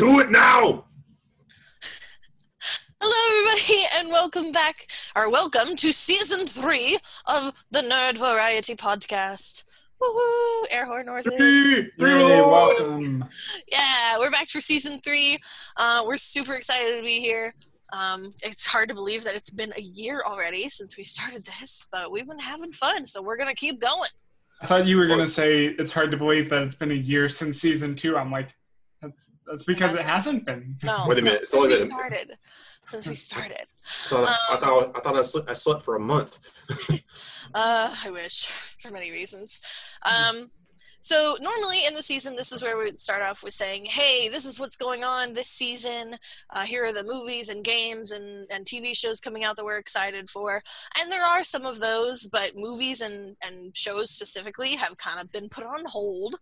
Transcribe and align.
Do 0.00 0.18
it 0.20 0.30
now. 0.30 0.86
Hello, 3.02 3.50
everybody, 3.50 3.84
and 3.96 4.08
welcome 4.08 4.50
back, 4.50 4.90
or 5.14 5.30
welcome 5.30 5.76
to 5.76 5.92
season 5.92 6.46
three 6.46 6.98
of 7.26 7.66
the 7.70 7.80
Nerd 7.80 8.16
Variety 8.16 8.74
Podcast. 8.74 9.64
Woohoo! 10.00 10.64
Air 10.70 10.86
horn 10.86 11.04
noises. 11.04 11.34
Three, 11.36 11.90
three, 11.98 12.12
Hey, 12.12 12.40
welcome. 12.40 13.26
Yeah, 13.70 14.16
we're 14.18 14.30
back 14.30 14.48
for 14.48 14.62
season 14.62 15.00
three. 15.00 15.36
Uh, 15.76 16.04
we're 16.06 16.16
super 16.16 16.54
excited 16.54 16.96
to 16.96 17.02
be 17.02 17.20
here. 17.20 17.52
Um, 17.92 18.32
it's 18.42 18.64
hard 18.64 18.88
to 18.88 18.94
believe 18.94 19.22
that 19.24 19.34
it's 19.34 19.50
been 19.50 19.74
a 19.76 19.82
year 19.82 20.22
already 20.24 20.70
since 20.70 20.96
we 20.96 21.04
started 21.04 21.44
this, 21.44 21.88
but 21.92 22.10
we've 22.10 22.26
been 22.26 22.38
having 22.38 22.72
fun, 22.72 23.04
so 23.04 23.20
we're 23.20 23.36
gonna 23.36 23.54
keep 23.54 23.78
going. 23.78 24.08
I 24.62 24.66
thought 24.66 24.86
you 24.86 24.96
were 24.96 25.08
gonna 25.08 25.26
say 25.26 25.66
it's 25.66 25.92
hard 25.92 26.10
to 26.12 26.16
believe 26.16 26.48
that 26.48 26.62
it's 26.62 26.74
been 26.74 26.90
a 26.90 26.94
year 26.94 27.28
since 27.28 27.60
season 27.60 27.94
two. 27.94 28.16
I'm 28.16 28.32
like, 28.32 28.54
that's 29.02 29.30
that's 29.50 29.64
because 29.64 29.92
it 29.92 29.96
That's- 29.98 30.14
hasn't 30.16 30.46
been. 30.46 30.76
No, 30.82 31.04
Wait 31.08 31.18
a 31.18 31.22
minute, 31.22 31.40
it's 31.42 31.50
since 31.50 31.62
only 31.64 31.74
we 31.76 31.80
been- 31.82 31.90
started. 31.92 32.38
Since 32.86 33.06
we 33.06 33.14
started. 33.14 33.66
I 34.06 34.08
thought, 34.08 34.28
I, 34.28 34.54
Um, 34.54 34.60
thought, 34.60 34.96
I 34.96 35.00
thought 35.00 35.16
I 35.18 35.22
slept, 35.22 35.50
I 35.50 35.54
slept 35.54 35.82
for 35.84 35.96
a 35.96 36.00
month. 36.00 36.38
Uh, 37.54 37.94
I 38.04 38.10
wish 38.10 38.46
for 38.46 38.92
many 38.92 39.10
reasons. 39.10 39.60
Um, 40.02 40.50
so 41.00 41.36
normally 41.40 41.78
in 41.86 41.94
the 41.94 42.02
season, 42.02 42.36
this 42.36 42.52
is 42.52 42.62
where 42.62 42.76
we 42.76 42.84
would 42.84 42.98
start 42.98 43.22
off 43.22 43.42
with 43.42 43.54
saying, 43.54 43.86
"Hey, 43.86 44.28
this 44.28 44.44
is 44.44 44.60
what's 44.60 44.76
going 44.76 45.02
on 45.02 45.32
this 45.32 45.48
season. 45.48 46.16
Uh, 46.50 46.62
here 46.62 46.84
are 46.84 46.92
the 46.92 47.02
movies 47.02 47.48
and 47.48 47.64
games 47.64 48.12
and, 48.12 48.46
and 48.52 48.66
TV 48.66 48.94
shows 48.96 49.20
coming 49.20 49.42
out 49.42 49.56
that 49.56 49.64
we're 49.64 49.78
excited 49.78 50.28
for." 50.30 50.62
And 51.00 51.10
there 51.10 51.24
are 51.24 51.42
some 51.42 51.66
of 51.66 51.80
those, 51.80 52.26
but 52.30 52.52
movies 52.54 53.00
and 53.00 53.36
and 53.44 53.76
shows 53.76 54.10
specifically 54.10 54.76
have 54.76 54.96
kind 54.98 55.18
of 55.20 55.32
been 55.32 55.48
put 55.48 55.64
on 55.64 55.84
hold 55.86 56.36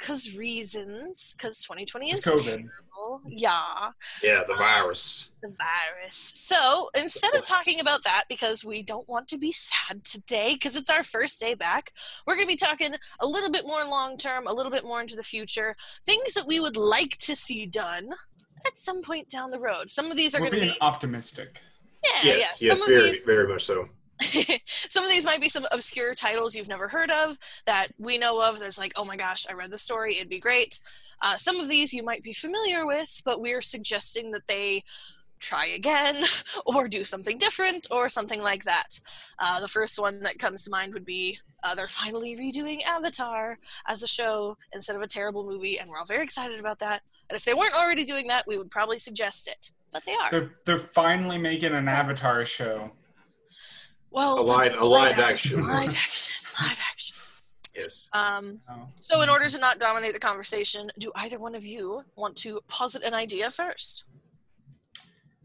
because 0.00 0.36
reasons. 0.36 1.34
Because 1.36 1.62
2020 1.62 2.12
is 2.12 2.24
COVID. 2.24 2.44
terrible. 2.44 3.22
Yeah 3.28 3.90
Yeah, 4.22 4.42
the 4.46 4.52
um, 4.52 4.58
virus. 4.58 5.28
the 5.42 5.48
virus. 5.48 6.14
So 6.16 6.88
instead 6.96 7.34
of 7.34 7.44
talking 7.44 7.80
about 7.80 8.02
that, 8.04 8.24
because 8.28 8.64
we 8.64 8.82
don't 8.82 9.08
want 9.08 9.28
to 9.28 9.38
be 9.38 9.52
sad 9.52 10.04
today, 10.04 10.54
because 10.54 10.76
it's 10.76 10.90
our 10.90 11.02
first 11.02 11.40
day 11.40 11.54
back, 11.54 11.92
we're 12.26 12.34
going 12.34 12.44
to 12.44 12.48
be 12.48 12.56
talking 12.56 12.94
a 13.20 13.26
little 13.26 13.50
bit 13.50 13.66
more 13.66 13.84
long 13.84 14.16
term, 14.16 14.46
a 14.46 14.52
little 14.52 14.72
bit 14.72 14.84
more 14.84 15.00
into 15.00 15.16
the 15.16 15.22
future, 15.22 15.76
things 16.06 16.34
that 16.34 16.46
we 16.46 16.60
would 16.60 16.76
like 16.76 17.16
to 17.18 17.36
see 17.36 17.66
done 17.66 18.10
at 18.66 18.76
some 18.76 19.02
point 19.02 19.28
down 19.28 19.50
the 19.50 19.60
road. 19.60 19.88
Some 19.88 20.10
of 20.10 20.16
these 20.16 20.34
are 20.34 20.38
going 20.38 20.52
to 20.52 20.60
be, 20.60 20.76
optimistic. 20.80 21.60
yeah, 22.04 22.10
yes, 22.24 22.62
yeah. 22.62 22.68
yes, 22.68 22.78
Some 22.78 22.88
of 22.88 22.94
very, 22.94 23.10
these, 23.10 23.24
very 23.24 23.48
much 23.48 23.64
so. 23.64 23.88
some 24.66 25.04
of 25.04 25.10
these 25.10 25.24
might 25.24 25.40
be 25.40 25.48
some 25.48 25.66
obscure 25.72 26.14
titles 26.14 26.54
you've 26.54 26.68
never 26.68 26.88
heard 26.88 27.10
of 27.10 27.38
that 27.66 27.88
we 27.98 28.18
know 28.18 28.42
of. 28.46 28.58
There's 28.58 28.78
like, 28.78 28.92
oh 28.96 29.04
my 29.04 29.16
gosh, 29.16 29.46
I 29.50 29.54
read 29.54 29.70
the 29.70 29.78
story, 29.78 30.16
it'd 30.16 30.28
be 30.28 30.40
great. 30.40 30.80
Uh, 31.22 31.36
some 31.36 31.60
of 31.60 31.68
these 31.68 31.92
you 31.92 32.02
might 32.02 32.22
be 32.22 32.32
familiar 32.32 32.86
with, 32.86 33.20
but 33.24 33.40
we're 33.40 33.60
suggesting 33.60 34.30
that 34.30 34.46
they 34.46 34.82
try 35.40 35.66
again 35.66 36.14
or 36.66 36.86
do 36.86 37.02
something 37.02 37.38
different 37.38 37.86
or 37.90 38.08
something 38.08 38.42
like 38.42 38.64
that. 38.64 39.00
Uh, 39.38 39.60
the 39.60 39.68
first 39.68 39.98
one 39.98 40.20
that 40.20 40.38
comes 40.38 40.64
to 40.64 40.70
mind 40.70 40.94
would 40.94 41.04
be 41.04 41.38
uh, 41.64 41.74
they're 41.74 41.88
finally 41.88 42.36
redoing 42.36 42.82
Avatar 42.84 43.58
as 43.86 44.02
a 44.02 44.08
show 44.08 44.56
instead 44.72 44.96
of 44.96 45.02
a 45.02 45.06
terrible 45.06 45.44
movie, 45.44 45.78
and 45.78 45.90
we're 45.90 45.98
all 45.98 46.04
very 46.04 46.22
excited 46.22 46.60
about 46.60 46.78
that. 46.78 47.02
And 47.28 47.36
if 47.36 47.44
they 47.44 47.54
weren't 47.54 47.74
already 47.74 48.04
doing 48.04 48.28
that, 48.28 48.46
we 48.46 48.58
would 48.58 48.70
probably 48.70 48.98
suggest 48.98 49.48
it, 49.48 49.70
but 49.92 50.04
they 50.04 50.12
are. 50.12 50.30
They're 50.30 50.50
they're 50.64 50.78
finally 50.78 51.38
making 51.38 51.72
an 51.72 51.88
Avatar 51.88 52.44
show. 52.46 52.92
Well, 54.10 54.38
A 54.38 54.42
live, 54.42 54.74
a 54.78 54.84
live 54.84 55.18
action. 55.18 55.60
live 55.66 55.88
action, 55.96 56.34
live 56.60 56.80
action. 56.90 57.16
Yes. 57.76 58.08
Um, 58.12 58.60
Oh. 58.68 58.88
so, 59.00 59.22
in 59.22 59.28
order 59.30 59.48
to 59.48 59.58
not 59.58 59.78
dominate 59.78 60.12
the 60.12 60.18
conversation, 60.18 60.90
do 60.98 61.12
either 61.16 61.38
one 61.38 61.54
of 61.54 61.64
you 61.64 62.02
want 62.16 62.36
to 62.38 62.60
posit 62.68 63.02
an 63.04 63.14
idea 63.14 63.50
first? 63.50 64.04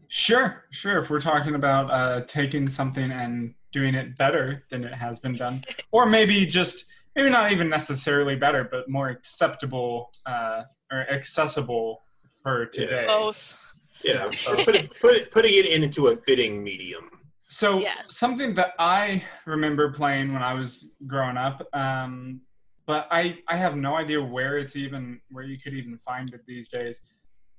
Sure, 0.08 0.64
sure. 0.70 0.98
If 0.98 1.10
we're 1.10 1.20
talking 1.20 1.54
about 1.54 1.90
uh, 1.90 2.22
taking 2.26 2.68
something 2.68 3.10
and 3.10 3.54
doing 3.72 3.94
it 3.94 4.16
better 4.16 4.64
than 4.70 4.84
it 4.84 4.94
has 4.94 5.20
been 5.20 5.34
done, 5.34 5.62
or 5.92 6.06
maybe 6.06 6.46
just 6.46 6.84
maybe 7.14 7.30
not 7.30 7.52
even 7.52 7.68
necessarily 7.68 8.34
better, 8.36 8.64
but 8.64 8.88
more 8.88 9.08
acceptable 9.08 10.10
uh, 10.26 10.62
or 10.90 11.08
accessible 11.10 12.02
for 12.42 12.66
today. 12.66 13.04
Both. 13.06 13.62
Yeah. 14.04 14.30
put, 14.64 14.74
it, 14.76 14.90
put 15.00 15.14
it, 15.16 15.30
putting 15.32 15.54
it 15.54 15.66
into 15.66 16.08
a 16.08 16.16
fitting 16.18 16.62
medium. 16.62 17.10
So 17.48 17.80
Yeah. 17.80 17.94
something 18.08 18.54
that 18.54 18.74
I 18.78 19.24
remember 19.46 19.92
playing 19.92 20.32
when 20.32 20.42
I 20.42 20.54
was 20.54 20.92
growing 21.06 21.36
up, 21.36 21.66
um, 21.72 22.40
but 22.86 23.06
I 23.10 23.38
I 23.48 23.56
have 23.56 23.76
no 23.76 23.96
idea 23.96 24.22
where 24.22 24.58
it's 24.58 24.76
even 24.76 25.20
where 25.30 25.44
you 25.44 25.58
could 25.58 25.74
even 25.74 25.98
find 25.98 26.32
it 26.34 26.42
these 26.46 26.68
days. 26.68 27.02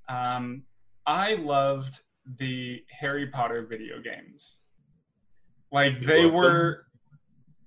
Um, 0.10 0.64
I 1.06 1.36
loved 1.36 2.02
the 2.38 2.84
Harry 2.90 3.28
Potter 3.28 3.66
video 3.66 4.02
games. 4.02 4.58
Like 5.72 6.02
You 6.02 6.08
they 6.08 6.24
loved 6.24 6.34
them? 6.34 6.42
were, 6.44 6.86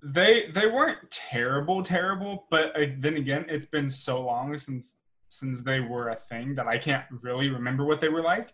they 0.02 0.50
they 0.50 0.66
weren't 0.66 1.10
terrible, 1.10 1.82
terrible. 1.82 2.47
But 2.50 2.78
uh, 2.81 2.87
then 2.98 3.16
again, 3.16 3.47
it's 3.48 3.66
been 3.66 3.88
so 3.91 4.22
long 4.22 4.56
since 4.56 4.98
since 5.31 5.62
they 5.62 5.81
were 5.81 6.08
a 6.10 6.16
thing 6.16 6.54
that 6.56 6.66
I 6.66 6.76
can't 6.78 7.04
really 7.22 7.48
remember 7.48 7.84
what 7.84 8.00
they 8.00 8.08
were 8.08 8.22
like. 8.22 8.52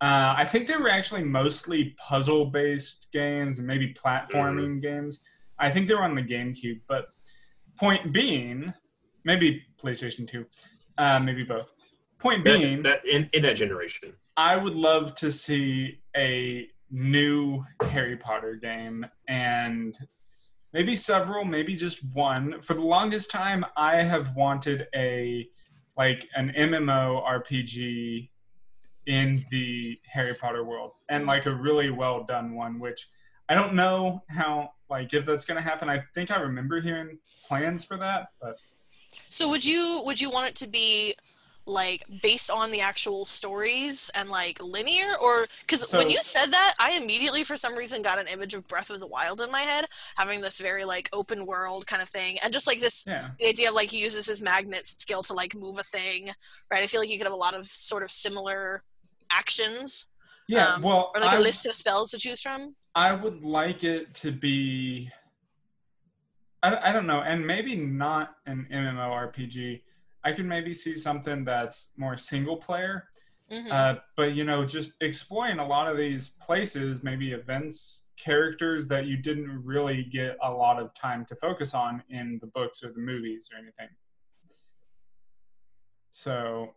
Uh, 0.00 0.34
I 0.36 0.44
think 0.44 0.66
they 0.68 0.76
were 0.76 0.90
actually 0.90 1.24
mostly 1.24 1.96
puzzle-based 1.98 3.08
games 3.12 3.58
and 3.58 3.66
maybe 3.66 3.94
platforming 3.94 4.82
games. 4.82 5.20
I 5.58 5.70
think 5.70 5.88
they 5.88 5.94
were 5.94 6.04
on 6.04 6.14
the 6.14 6.22
GameCube. 6.22 6.80
But 6.86 7.06
point 7.78 8.12
being, 8.12 8.74
maybe 9.24 9.62
PlayStation 9.82 10.28
Two, 10.28 10.44
uh, 10.98 11.18
maybe 11.18 11.44
both. 11.44 11.68
Point 12.18 12.44
being, 12.44 12.82
That, 12.82 13.02
that 13.04 13.10
in, 13.10 13.30
in 13.32 13.42
that 13.42 13.56
generation. 13.56 14.12
I 14.36 14.56
would 14.56 14.74
love 14.74 15.14
to 15.16 15.30
see 15.30 16.00
a 16.14 16.68
new 16.90 17.64
Harry 17.82 18.16
Potter 18.16 18.54
game 18.54 19.06
and 19.28 19.96
maybe 20.72 20.94
several, 20.94 21.44
maybe 21.44 21.74
just 21.74 22.04
one. 22.12 22.60
For 22.60 22.74
the 22.74 22.82
longest 22.82 23.30
time, 23.30 23.64
I 23.76 24.02
have 24.02 24.34
wanted 24.36 24.88
a 24.94 25.48
like 25.96 26.28
an 26.34 26.52
MMO 26.56 27.26
RPG 27.26 28.28
in 29.06 29.44
the 29.50 29.98
Harry 30.06 30.34
Potter 30.34 30.64
world 30.64 30.92
and 31.08 31.26
like 31.26 31.46
a 31.46 31.54
really 31.54 31.90
well 31.90 32.24
done 32.24 32.54
one, 32.54 32.78
which 32.78 33.08
I 33.48 33.54
don't 33.54 33.74
know 33.74 34.22
how 34.28 34.72
like 34.90 35.14
if 35.14 35.24
that's 35.24 35.44
gonna 35.44 35.62
happen. 35.62 35.88
I 35.88 36.02
think 36.14 36.30
I 36.30 36.40
remember 36.40 36.80
hearing 36.80 37.18
plans 37.46 37.84
for 37.84 37.96
that, 37.98 38.28
but 38.40 38.56
So, 39.30 39.48
would 39.48 39.64
you 39.64 40.02
would 40.04 40.20
you 40.20 40.30
want 40.30 40.48
it 40.48 40.54
to 40.56 40.68
be 40.68 41.14
like 41.68 42.04
based 42.22 42.48
on 42.48 42.70
the 42.70 42.80
actual 42.80 43.24
stories 43.24 44.08
and 44.14 44.30
like 44.30 44.62
linear, 44.62 45.16
or 45.20 45.46
because 45.62 45.90
when 45.92 46.08
you 46.08 46.18
said 46.22 46.46
that, 46.46 46.74
I 46.78 46.92
immediately 46.92 47.42
for 47.42 47.56
some 47.56 47.76
reason 47.76 48.02
got 48.02 48.20
an 48.20 48.28
image 48.28 48.54
of 48.54 48.66
Breath 48.68 48.90
of 48.90 49.00
the 49.00 49.06
Wild 49.06 49.40
in 49.40 49.50
my 49.50 49.62
head, 49.62 49.86
having 50.16 50.40
this 50.40 50.60
very 50.60 50.84
like 50.84 51.08
open 51.12 51.44
world 51.44 51.86
kind 51.86 52.00
of 52.00 52.08
thing, 52.08 52.38
and 52.44 52.52
just 52.52 52.66
like 52.66 52.80
this 52.80 53.04
yeah. 53.06 53.28
the 53.38 53.48
idea 53.48 53.68
of 53.68 53.74
like 53.74 53.90
he 53.90 54.02
uses 54.02 54.26
his 54.26 54.42
magnet 54.42 54.86
skill 54.86 55.22
to 55.24 55.34
like 55.34 55.54
move 55.54 55.76
a 55.78 55.82
thing, 55.82 56.30
right? 56.70 56.84
I 56.84 56.86
feel 56.86 57.00
like 57.00 57.10
you 57.10 57.18
could 57.18 57.26
have 57.26 57.32
a 57.32 57.36
lot 57.36 57.54
of 57.54 57.66
sort 57.66 58.04
of 58.04 58.10
similar 58.10 58.82
actions 59.30 60.06
Yeah, 60.48 60.74
Um, 60.74 60.82
well, 60.82 61.10
or 61.14 61.20
like 61.20 61.30
I- 61.32 61.36
a 61.38 61.40
list 61.40 61.66
of 61.66 61.74
spells 61.74 62.12
to 62.12 62.18
choose 62.18 62.40
from. 62.40 62.76
I 62.94 63.10
would 63.12 63.42
like 63.42 63.82
it 63.82 64.14
to 64.22 64.30
be. 64.30 65.10
I, 66.62 66.90
I 66.90 66.92
don't 66.92 67.06
know, 67.08 67.20
and 67.22 67.44
maybe 67.46 67.74
not 67.76 68.36
an 68.46 68.68
MMORPG. 68.70 69.82
I 70.24 70.32
could 70.32 70.46
maybe 70.46 70.72
see 70.72 70.96
something 70.96 71.44
that's 71.44 71.92
more 71.96 72.16
single 72.16 72.56
player, 72.58 73.08
Mhm. 73.50 73.70
uh, 73.72 74.00
but 74.16 74.34
you 74.34 74.44
know, 74.44 74.64
just 74.64 74.94
exploring 75.02 75.58
a 75.58 75.66
lot 75.66 75.88
of 75.90 75.96
these 75.96 76.28
places, 76.28 77.02
maybe 77.02 77.32
events, 77.32 78.08
characters 78.16 78.86
that 78.88 79.06
you 79.06 79.16
didn't 79.16 79.64
really 79.64 80.04
get 80.04 80.36
a 80.42 80.50
lot 80.50 80.80
of 80.80 80.94
time 80.94 81.26
to 81.26 81.34
focus 81.36 81.74
on 81.74 82.02
in 82.08 82.38
the 82.40 82.46
books 82.46 82.82
or 82.84 82.92
the 82.92 83.00
movies 83.00 83.50
or 83.52 83.58
anything. 83.58 83.88
So, 86.12 86.75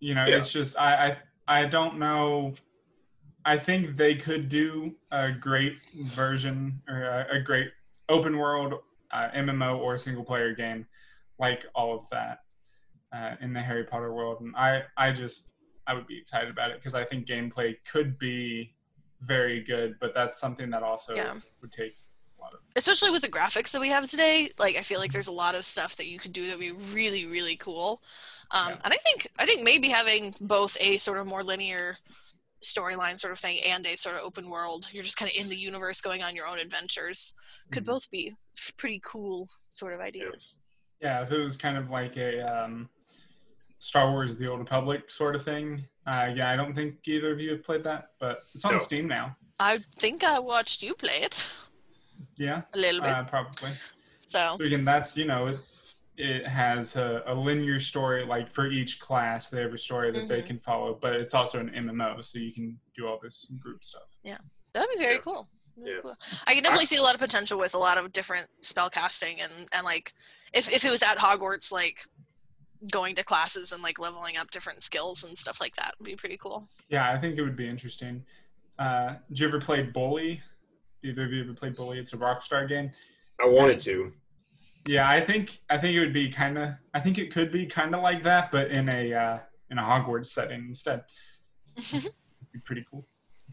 you 0.00 0.14
know, 0.14 0.26
Yeah. 0.26 0.36
it's 0.38 0.52
just 0.52 0.78
I, 0.78 1.16
I 1.46 1.62
I 1.62 1.64
don't 1.66 1.98
know. 1.98 2.54
I 3.44 3.58
think 3.58 3.96
they 3.96 4.14
could 4.16 4.48
do 4.48 4.96
a 5.12 5.30
great 5.32 5.76
version 5.94 6.82
or 6.88 7.04
a, 7.04 7.36
a 7.36 7.40
great 7.40 7.70
open 8.08 8.36
world 8.36 8.74
uh, 9.12 9.28
MMO 9.34 9.78
or 9.78 9.96
single 9.98 10.24
player 10.24 10.54
game 10.54 10.86
like 11.38 11.64
all 11.74 11.94
of 11.94 12.06
that 12.10 12.38
uh, 13.12 13.36
in 13.40 13.52
the 13.52 13.60
Harry 13.60 13.84
Potter 13.84 14.12
world, 14.12 14.40
and 14.40 14.54
I 14.56 14.82
I 14.96 15.12
just 15.12 15.50
I 15.86 15.94
would 15.94 16.06
be 16.06 16.18
excited 16.18 16.50
about 16.50 16.70
it 16.70 16.78
because 16.78 16.94
I 16.94 17.04
think 17.04 17.26
gameplay 17.26 17.76
could 17.90 18.18
be 18.18 18.74
very 19.20 19.62
good, 19.62 19.94
but 20.00 20.12
that's 20.14 20.38
something 20.40 20.70
that 20.70 20.82
also 20.82 21.14
Yeah. 21.14 21.34
would 21.62 21.72
take 21.72 21.92
a 21.92 21.94
lot 21.94 22.02
of. 22.02 22.05
Especially 22.76 23.10
with 23.10 23.22
the 23.22 23.28
graphics 23.28 23.70
that 23.72 23.80
we 23.80 23.88
have 23.88 24.08
today 24.08 24.50
like 24.58 24.76
i 24.76 24.82
feel 24.82 24.98
like 25.00 25.12
there's 25.12 25.28
a 25.28 25.32
lot 25.32 25.54
of 25.54 25.64
stuff 25.64 25.96
that 25.96 26.06
you 26.06 26.18
could 26.18 26.32
do 26.32 26.46
that 26.46 26.58
would 26.58 26.60
be 26.60 26.72
really 26.94 27.26
really 27.26 27.56
cool 27.56 28.02
um, 28.52 28.68
Yeah. 28.70 28.78
and 28.84 28.92
i 28.92 28.96
think 28.96 29.28
i 29.38 29.46
think 29.46 29.62
maybe 29.64 29.88
having 29.88 30.34
both 30.40 30.76
a 30.80 30.98
sort 30.98 31.18
of 31.18 31.26
more 31.26 31.42
linear 31.42 31.98
storyline 32.62 33.16
sort 33.18 33.32
of 33.32 33.38
thing 33.38 33.58
and 33.68 33.86
a 33.86 33.96
sort 33.96 34.16
of 34.16 34.22
open 34.22 34.48
world 34.50 34.88
you're 34.92 35.04
just 35.04 35.16
kind 35.16 35.30
of 35.30 35.36
in 35.42 35.48
the 35.48 35.56
universe 35.56 36.00
going 36.00 36.22
on 36.22 36.34
your 36.34 36.46
own 36.46 36.58
adventures 36.58 37.34
could 37.70 37.84
Mhm. 37.84 37.86
both 37.86 38.10
be 38.10 38.34
pretty 38.76 39.00
cool 39.04 39.48
sort 39.68 39.92
of 39.92 40.00
ideas 40.00 40.56
Yeah, 41.00 41.22
if 41.22 41.30
it 41.30 41.38
was 41.38 41.56
kind 41.56 41.76
of 41.76 41.90
like 41.90 42.16
a 42.16 42.40
um, 42.40 42.88
Star 43.78 44.10
Wars: 44.10 44.36
The 44.36 44.46
Old 44.48 44.60
Republic 44.60 45.10
sort 45.10 45.36
of 45.36 45.44
thing. 45.44 45.84
Uh, 46.06 46.30
yeah, 46.34 46.50
I 46.50 46.56
don't 46.56 46.74
think 46.74 47.06
either 47.06 47.30
of 47.32 47.38
you 47.38 47.50
have 47.50 47.62
played 47.62 47.84
that, 47.84 48.12
but 48.18 48.38
it's 48.54 48.64
on 48.64 48.72
No. 48.72 48.78
Steam 48.78 49.06
now. 49.06 49.36
I 49.60 49.78
think 49.98 50.24
I 50.24 50.38
watched 50.38 50.82
you 50.82 50.94
play 50.94 51.18
it 51.28 51.50
Yeah, 52.38 52.62
a 52.74 52.78
little 52.78 53.00
bit. 53.00 53.10
uh, 53.12 53.24
probably. 53.24 53.70
so 54.20 54.56
So 54.58 54.64
again, 54.64 54.84
that's 54.84 55.16
you 55.16 55.24
know 55.24 55.46
it, 55.48 55.58
it 56.16 56.46
has 56.46 56.96
a, 56.96 57.22
a 57.26 57.34
linear 57.34 57.78
story 57.80 58.24
like 58.24 58.52
for 58.52 58.66
each 58.68 59.00
class 59.00 59.48
they 59.50 59.60
have 59.60 59.72
a 59.74 59.78
story 59.78 60.10
that 60.12 60.28
they 60.28 60.42
Mhm. 60.42 60.46
can 60.46 60.58
follow, 60.60 60.98
but 61.00 61.12
it's 61.14 61.34
also 61.34 61.60
an 61.60 61.70
MMO, 61.70 62.22
so 62.24 62.38
you 62.38 62.52
can 62.52 62.78
do 62.96 63.06
all 63.06 63.18
this 63.22 63.46
group 63.60 63.84
stuff. 63.84 64.08
Yeah, 64.22 64.38
that'd 64.72 64.88
be 64.90 64.98
very 65.02 65.14
Yeah. 65.14 65.20
cool. 65.20 65.48
Very 65.78 65.96
Yeah. 65.96 66.00
cool. 66.02 66.16
I 66.46 66.54
can 66.54 66.62
definitely 66.62 66.86
see 66.86 66.96
a 66.96 67.02
lot 67.02 67.14
of 67.14 67.20
potential 67.20 67.58
with 67.58 67.74
a 67.74 67.78
lot 67.78 67.98
of 67.98 68.12
different 68.12 68.48
spell 68.64 68.88
casting 68.90 69.40
and 69.40 69.52
and 69.74 69.84
like 69.84 70.12
if 70.52 70.70
if 70.70 70.84
it 70.84 70.90
was 70.90 71.02
at 71.02 71.18
Hogwarts, 71.18 71.70
like 71.72 72.06
going 72.90 73.14
to 73.14 73.24
classes 73.24 73.72
and 73.72 73.82
like 73.82 73.98
leveling 73.98 74.36
up 74.36 74.50
different 74.50 74.82
skills 74.82 75.24
and 75.24 75.36
stuff 75.38 75.60
like 75.60 75.74
that 75.76 75.94
would 75.98 76.04
be 76.04 76.14
pretty 76.16 76.36
cool. 76.36 76.68
Yeah, 76.88 77.10
I 77.10 77.18
think 77.18 77.36
it 77.38 77.42
would 77.42 77.56
be 77.56 77.68
interesting. 77.68 78.24
Uh, 78.78 79.14
did 79.28 79.40
you 79.40 79.48
ever 79.48 79.60
play 79.60 79.82
Bully? 79.82 80.42
Either 81.06 81.24
of 81.24 81.32
you 81.32 81.42
ever 81.44 81.54
played 81.54 81.76
Bully? 81.76 81.98
It's 81.98 82.12
a 82.12 82.16
Rockstar 82.16 82.68
game. 82.68 82.90
I 83.40 83.46
wanted 83.46 83.78
to. 83.80 84.12
Yeah, 84.88 85.08
I 85.08 85.20
think 85.20 85.60
I 85.70 85.78
think 85.78 85.94
it 85.94 86.00
would 86.00 86.12
be 86.12 86.28
kind 86.30 86.58
of. 86.58 86.70
I 86.94 87.00
think 87.00 87.18
it 87.18 87.32
could 87.32 87.52
be 87.52 87.64
kind 87.66 87.94
of 87.94 88.02
like 88.02 88.22
that, 88.24 88.50
but 88.50 88.70
in 88.70 88.88
a 88.88 89.12
uh, 89.14 89.38
in 89.70 89.78
a 89.78 89.82
Hogwarts 89.82 90.26
setting 90.26 90.64
instead. 90.68 91.04
Be 92.52 92.60
pretty 92.64 92.86
cool. 92.90 93.06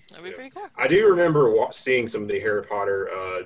That'd 0.09 0.23
be 0.23 0.29
Yeah. 0.29 0.35
pretty 0.35 0.49
cool. 0.51 0.67
I 0.77 0.87
do 0.87 1.07
remember 1.09 1.51
wa- 1.51 1.71
seeing 1.71 2.07
some 2.07 2.21
of 2.21 2.27
the 2.29 2.39
Harry 2.39 2.63
Potter 2.63 3.09
uh, 3.11 3.41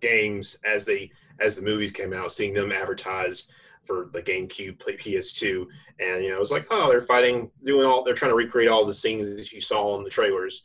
games 0.00 0.56
as 0.64 0.84
they 0.84 1.10
as 1.40 1.56
the 1.56 1.62
movies 1.62 1.90
came 1.90 2.12
out, 2.12 2.30
seeing 2.30 2.54
them 2.54 2.70
advertised 2.70 3.50
for 3.84 4.10
the 4.12 4.22
GameCube, 4.22 4.78
play 4.78 4.96
PS2, 4.96 5.66
and 5.98 6.22
you 6.22 6.28
know, 6.30 6.36
it 6.36 6.38
was 6.38 6.52
like, 6.52 6.66
oh, 6.70 6.88
they're 6.88 7.00
fighting, 7.02 7.50
doing 7.64 7.84
all, 7.84 8.04
they're 8.04 8.14
trying 8.14 8.30
to 8.30 8.36
recreate 8.36 8.68
all 8.68 8.84
the 8.86 8.94
scenes 8.94 9.34
that 9.36 9.50
you 9.50 9.60
saw 9.60 9.98
in 9.98 10.04
the 10.04 10.10
trailers. 10.10 10.62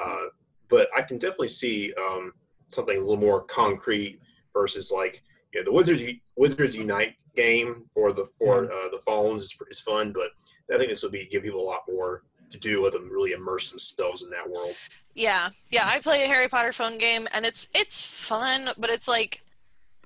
Uh, 0.00 0.26
but 0.72 0.88
I 0.96 1.02
can 1.02 1.18
definitely 1.18 1.48
see 1.48 1.92
um, 2.00 2.32
something 2.66 2.96
a 2.96 3.00
little 3.00 3.18
more 3.18 3.42
concrete 3.42 4.18
versus 4.54 4.90
like, 4.90 5.22
you 5.52 5.60
know, 5.60 5.64
the 5.66 5.72
Wizards 5.72 6.02
Wizards 6.34 6.74
Unite 6.74 7.14
game 7.36 7.84
for 7.92 8.12
the 8.12 8.24
for 8.38 8.64
uh, 8.64 8.88
the 8.90 9.00
phones 9.04 9.42
is, 9.42 9.56
is 9.70 9.80
fun, 9.80 10.12
but 10.12 10.30
I 10.74 10.78
think 10.78 10.88
this 10.88 11.02
will 11.02 11.10
be 11.10 11.26
give 11.26 11.42
people 11.42 11.60
a 11.60 11.70
lot 11.74 11.82
more 11.86 12.22
to 12.50 12.58
do 12.58 12.82
with 12.82 12.94
them 12.94 13.10
really 13.10 13.32
immerse 13.32 13.68
themselves 13.70 14.22
in 14.22 14.30
that 14.30 14.48
world. 14.48 14.74
Yeah, 15.14 15.50
yeah. 15.70 15.86
I 15.86 16.00
play 16.00 16.24
a 16.24 16.26
Harry 16.26 16.48
Potter 16.48 16.72
phone 16.72 16.96
game, 16.96 17.28
and 17.34 17.44
it's 17.44 17.68
it's 17.74 18.26
fun, 18.26 18.70
but 18.78 18.88
it's 18.88 19.08
like 19.08 19.42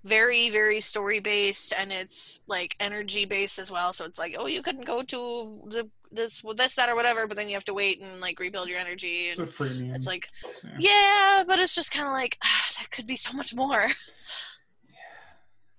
very 0.03 0.51
very 0.51 0.81
story 0.81 1.21
based, 1.21 1.75
and 1.79 1.93
it's 1.93 2.43
like 2.49 2.75
energy 2.81 3.25
based 3.25 3.61
as 3.61 3.71
well. 3.71 3.93
So 3.93 4.05
it's 4.05 4.19
like, 4.19 4.35
oh, 4.37 4.47
you 4.47 4.63
couldn't 4.63 4.85
go 4.85 5.03
to 5.03 5.61
the 5.71 5.89
this 6.11 6.43
this 6.57 6.75
that 6.77 6.89
or 6.89 6.95
whatever, 6.97 7.27
but 7.27 7.37
then 7.37 7.49
you 7.49 7.55
have 7.55 7.65
to 7.67 7.75
wait 7.75 8.01
and 8.01 8.21
like 8.21 8.39
rebuild 8.41 8.69
your 8.69 8.79
energy, 8.79 9.29
It's 9.29 9.39
and 9.39 9.49
freemium. 9.49 9.95
it's 9.95 10.07
like, 10.07 10.29
Yeah. 10.65 10.77
yeah, 11.39 11.45
but 11.47 11.59
it's 11.59 11.75
just 11.75 11.91
kind 11.93 12.07
of 12.07 12.13
like 12.13 12.39
ah, 12.45 12.69
that 12.79 12.91
could 12.91 13.07
be 13.07 13.17
so 13.17 13.37
much 13.37 13.55
more. 13.55 13.87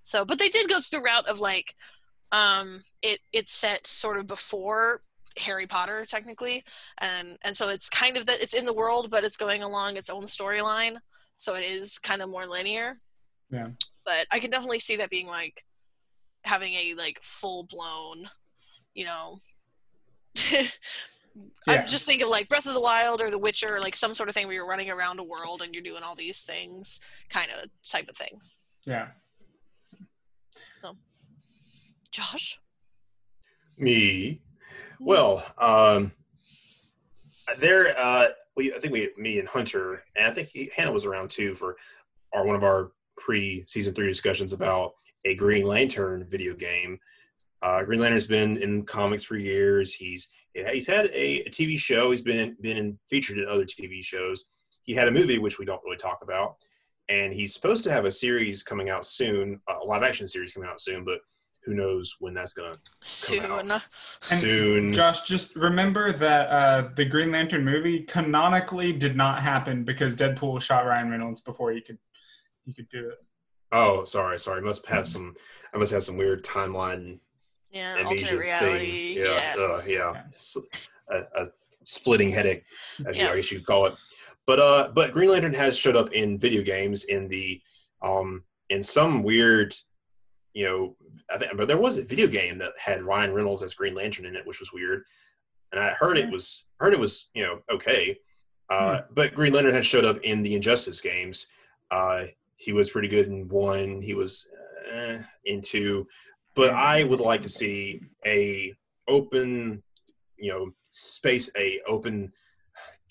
So, 0.04 0.24
but 0.24 0.40
they 0.40 0.50
did 0.50 0.70
go 0.70 0.80
through 0.80 1.00
the 1.00 1.04
route 1.04 1.28
of 1.28 1.40
like, 1.42 1.76
um, 2.32 2.82
it 3.02 3.20
it's 3.34 3.54
set 3.54 3.86
sort 3.86 4.18
of 4.18 4.26
before 4.28 5.02
Harry 5.38 5.68
Potter 5.68 6.06
technically, 6.08 6.64
and 7.00 7.38
and 7.44 7.56
so 7.56 7.70
it's 7.70 7.90
kind 7.90 8.16
of 8.18 8.26
that 8.26 8.42
it's 8.42 8.54
in 8.54 8.66
the 8.66 8.74
world, 8.74 9.10
but 9.12 9.24
it's 9.24 9.38
going 9.38 9.64
along 9.64 9.98
its 9.98 10.10
own 10.10 10.24
storyline, 10.24 10.98
so 11.36 11.56
it 11.56 11.66
is 11.66 12.00
kind 12.00 12.22
of 12.22 12.30
more 12.30 12.48
linear. 12.48 12.96
Yeah. 13.50 13.70
But 14.06 14.28
I 14.32 14.40
can 14.40 14.50
definitely 14.50 14.80
see 14.80 14.96
that 14.98 15.10
being 15.10 15.28
like 15.28 15.66
having 16.44 16.74
a 16.74 16.94
like 16.98 17.20
full 17.22 17.64
blown, 17.64 18.30
you 18.94 19.06
know. 19.06 19.40
Yeah. 21.68 21.82
I 21.82 21.86
just 21.86 22.06
think 22.06 22.24
of 22.24 22.30
like 22.30 22.48
Breath 22.50 22.66
of 22.66 22.74
the 22.74 22.82
Wild 22.82 23.22
or 23.22 23.30
The 23.30 23.38
Witcher, 23.38 23.76
or 23.76 23.80
like 23.80 23.96
some 23.96 24.14
sort 24.16 24.30
of 24.30 24.34
thing 24.34 24.48
where 24.48 24.56
you're 24.56 24.66
running 24.66 24.90
around 24.90 25.20
a 25.20 25.24
world 25.24 25.62
and 25.62 25.74
you're 25.74 25.84
doing 25.84 26.02
all 26.02 26.16
these 26.16 26.44
things, 26.44 27.02
kind 27.30 27.50
of 27.52 27.70
type 27.84 28.08
of 28.10 28.16
thing. 28.16 28.40
yeah. 28.86 29.08
Josh, 32.10 32.58
Me. 33.78 34.42
Well, 35.00 35.46
um, 35.60 36.12
there. 37.60 37.98
Uh, 38.00 38.30
we 38.56 38.74
I 38.74 38.80
think 38.80 38.92
we 38.92 39.12
me 39.18 39.38
and 39.38 39.48
Hunter 39.48 40.04
and 40.16 40.26
I 40.26 40.34
think 40.34 40.48
he, 40.48 40.72
Hannah 40.76 40.92
was 40.92 41.06
around 41.06 41.30
too 41.30 41.54
for 41.54 41.78
our 42.34 42.44
one 42.44 42.56
of 42.56 42.64
our 42.64 42.92
pre 43.16 43.64
season 43.68 43.94
three 43.94 44.08
discussions 44.08 44.52
about 44.52 44.94
a 45.26 45.36
Green 45.36 45.66
Lantern 45.66 46.26
video 46.28 46.56
game. 46.56 46.98
Uh, 47.62 47.84
Green 47.84 48.00
Lantern's 48.00 48.28
been 48.28 48.58
in 48.58 48.84
comics 48.86 49.24
for 49.24 49.38
years. 49.38 49.94
He's 49.94 50.30
he's 50.54 50.88
had 50.88 51.06
a, 51.08 51.48
a 51.48 51.50
TV 51.50 51.78
show. 51.78 52.12
He's 52.12 52.22
been 52.22 52.56
been 52.62 52.78
in, 52.78 53.00
featured 53.10 53.38
in 53.38 53.48
other 53.48 53.66
TV 53.66 54.04
shows. 54.04 54.46
He 54.84 54.94
had 54.94 55.08
a 55.08 55.12
movie 55.12 55.40
which 55.40 55.60
we 55.60 55.66
don't 55.66 55.82
really 55.84 55.98
talk 55.98 56.20
about, 56.22 56.56
and 57.10 57.34
he's 57.34 57.54
supposed 57.54 57.84
to 57.86 57.92
have 57.92 58.06
a 58.06 58.12
series 58.12 58.64
coming 58.64 58.90
out 58.90 59.06
soon, 59.06 59.60
a 59.68 59.86
live 59.86 60.04
action 60.04 60.28
series 60.28 60.54
coming 60.54 60.70
out 60.70 60.80
soon, 60.80 61.04
but 61.04 61.20
who 61.68 61.74
knows 61.74 62.16
when 62.20 62.34
that's 62.34 62.54
gonna 62.54 62.76
soon. 63.02 63.70
And 63.70 63.82
soon. 64.22 64.94
Josh, 64.94 65.24
just 65.24 65.56
remember 65.56 66.14
that 66.14 66.48
uh, 66.50 66.90
the 66.96 67.04
Green 67.04 67.32
Lantern 67.32 67.66
movie 67.66 68.04
canonically 68.04 68.94
did 68.94 69.18
not 69.18 69.42
happen 69.42 69.84
because 69.84 70.16
Deadpool 70.16 70.62
shot 70.62 70.86
Ryan 70.86 71.10
Reynolds 71.10 71.42
before 71.42 71.72
he 71.72 71.82
could 71.82 71.98
he 72.66 72.74
could 72.74 72.88
do 72.90 73.10
it. 73.10 73.18
Oh, 73.74 74.06
sorry, 74.06 74.40
sorry. 74.40 74.60
I 74.60 74.64
must 74.64 74.86
have 74.86 75.08
some. 75.08 75.34
I 75.74 75.78
must 75.78 75.92
have 75.92 76.04
some 76.04 76.18
weird 76.18 76.44
timeline 76.44 77.20
Yeah, 77.72 77.98
amnesia 78.00 78.26
alternate 78.26 78.40
reality. 78.42 79.14
thing. 79.16 79.26
Yeah, 79.26 79.56
Yeah. 79.58 79.64
uh, 79.64 79.82
yeah. 79.88 80.24
S- 80.36 80.58
A, 81.10 81.18
a 81.42 81.48
splitting 81.84 82.30
headache, 82.30 82.64
as 83.06 83.18
you, 83.18 83.24
I 83.34 83.36
guess 83.38 83.52
you 83.52 83.60
could 83.60 83.68
call 83.68 83.86
it. 83.88 83.96
But 84.46 84.60
uh, 84.60 84.90
but 84.94 85.12
Green 85.12 85.30
Lantern 85.32 85.54
has 85.54 85.78
showed 85.78 85.96
up 85.98 86.12
in 86.14 86.38
video 86.38 86.62
games 86.62 87.06
in 87.06 87.28
the 87.28 87.62
um 88.02 88.44
in 88.70 88.82
some 88.84 89.24
weird, 89.24 89.74
you 90.54 90.66
know, 90.66 90.96
I 91.34 91.38
think. 91.38 91.56
But 91.58 91.68
there 91.68 91.78
was 91.78 91.98
a 91.98 92.04
video 92.04 92.28
game 92.28 92.58
that 92.60 92.72
had 92.78 93.04
Ryan 93.04 93.34
Reynolds 93.34 93.64
as 93.64 93.74
Green 93.74 93.96
Lantern 93.96 94.26
in 94.26 94.36
it, 94.36 94.46
which 94.46 94.60
was 94.60 94.72
weird. 94.74 95.04
And 95.72 95.82
I 95.82 95.90
heard 95.92 96.18
it 96.18 96.30
was 96.30 96.66
heard 96.80 96.94
it 96.94 97.00
was 97.00 97.30
you 97.34 97.44
know 97.44 97.60
okay. 97.70 98.18
Uh, 98.70 99.02
But 99.12 99.34
Green 99.34 99.54
Lantern 99.54 99.74
had 99.74 99.86
showed 99.86 100.04
up 100.06 100.20
in 100.24 100.44
the 100.44 100.54
Injustice 100.56 101.00
games. 101.00 101.48
Uh, 101.90 102.26
he 102.58 102.74
was 102.74 102.90
pretty 102.90 103.08
good 103.08 103.28
in 103.28 103.48
one. 103.48 104.02
He 104.02 104.14
was 104.14 104.50
uh, 104.94 105.20
in 105.46 105.62
two. 105.62 106.06
But 106.58 106.72
I 106.72 107.04
would 107.04 107.20
like 107.20 107.44
to 107.44 107.50
see 107.50 108.02
a 108.26 108.74
open, 109.08 109.84
you 110.40 110.52
know, 110.52 110.72
space, 110.90 111.52
a 111.56 111.80
open 111.88 112.34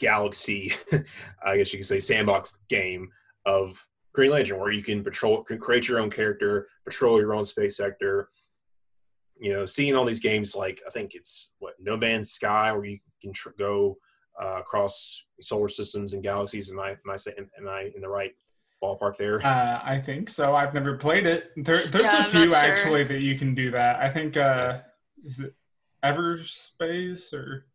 galaxy, 0.01 0.73
I 1.45 1.57
guess 1.57 1.73
you 1.73 1.79
could 1.79 1.87
say, 1.87 2.01
sandbox 2.01 2.59
game 2.69 3.09
of 3.45 3.87
Green 4.13 4.33
Lantern, 4.33 4.59
where 4.59 4.73
you 4.73 4.83
can 4.83 5.05
patrol, 5.05 5.45
can 5.45 5.59
create 5.59 5.87
your 5.87 6.01
own 6.01 6.11
character, 6.11 6.67
patrol 6.85 7.21
your 7.21 7.35
own 7.35 7.45
space 7.45 7.77
sector. 7.77 8.31
You 9.39 9.53
know, 9.53 9.65
seeing 9.65 9.95
all 9.95 10.05
these 10.05 10.19
games 10.19 10.57
like 10.57 10.83
I 10.85 10.91
think 10.91 11.15
it's 11.15 11.53
what 11.61 11.75
No 11.79 11.97
Man's 11.97 12.33
Sky, 12.33 12.73
where 12.73 12.85
you 12.85 12.99
can 13.23 13.33
tr- 13.33 13.51
go 13.57 13.97
uh, 14.43 14.57
across 14.59 15.23
solar 15.41 15.69
systems 15.69 16.15
and 16.15 16.23
galaxies. 16.23 16.73
Am 16.73 16.81
I 16.81 16.91
am 16.91 17.11
I 17.11 17.15
saying, 17.15 17.49
am 17.57 17.69
I 17.69 17.93
in 17.95 18.01
the 18.01 18.09
right 18.09 18.33
ballpark 18.83 19.17
there? 19.17 19.45
Uh, 19.45 19.81
I 19.83 19.99
think 20.01 20.29
so. 20.31 20.55
I've 20.55 20.75
never 20.75 20.97
played 20.97 21.27
it. 21.27 21.51
There, 21.57 21.87
there's 21.87 22.05
Yeah, 22.05 22.17
a 22.17 22.25
I'm 22.25 22.31
few 22.31 22.51
sure. 22.51 22.55
actually 22.57 23.05
that 23.05 23.21
you 23.21 23.39
can 23.39 23.55
do 23.55 23.71
that. 23.73 24.01
I 24.01 24.11
think 24.11 24.37
uh, 24.37 24.81
is 25.25 25.41
it 25.41 25.55
Everspace 26.05 27.33
or 27.33 27.67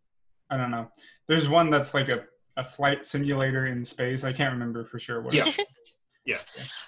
I 0.50 0.58
don't 0.58 0.72
know. 0.72 0.90
There's 1.28 1.48
one 1.48 1.70
that's 1.70 1.94
like 1.94 2.10
a, 2.10 2.24
a 2.58 2.64
flight 2.64 3.06
simulator 3.06 3.68
in 3.68 3.84
space. 3.84 4.24
I 4.24 4.34
can't 4.34 4.52
remember 4.54 4.84
for 4.84 5.00
sure 5.00 5.22
what. 5.22 5.34
Yeah. 5.34 5.44
it 5.44 5.48
is. 5.48 5.58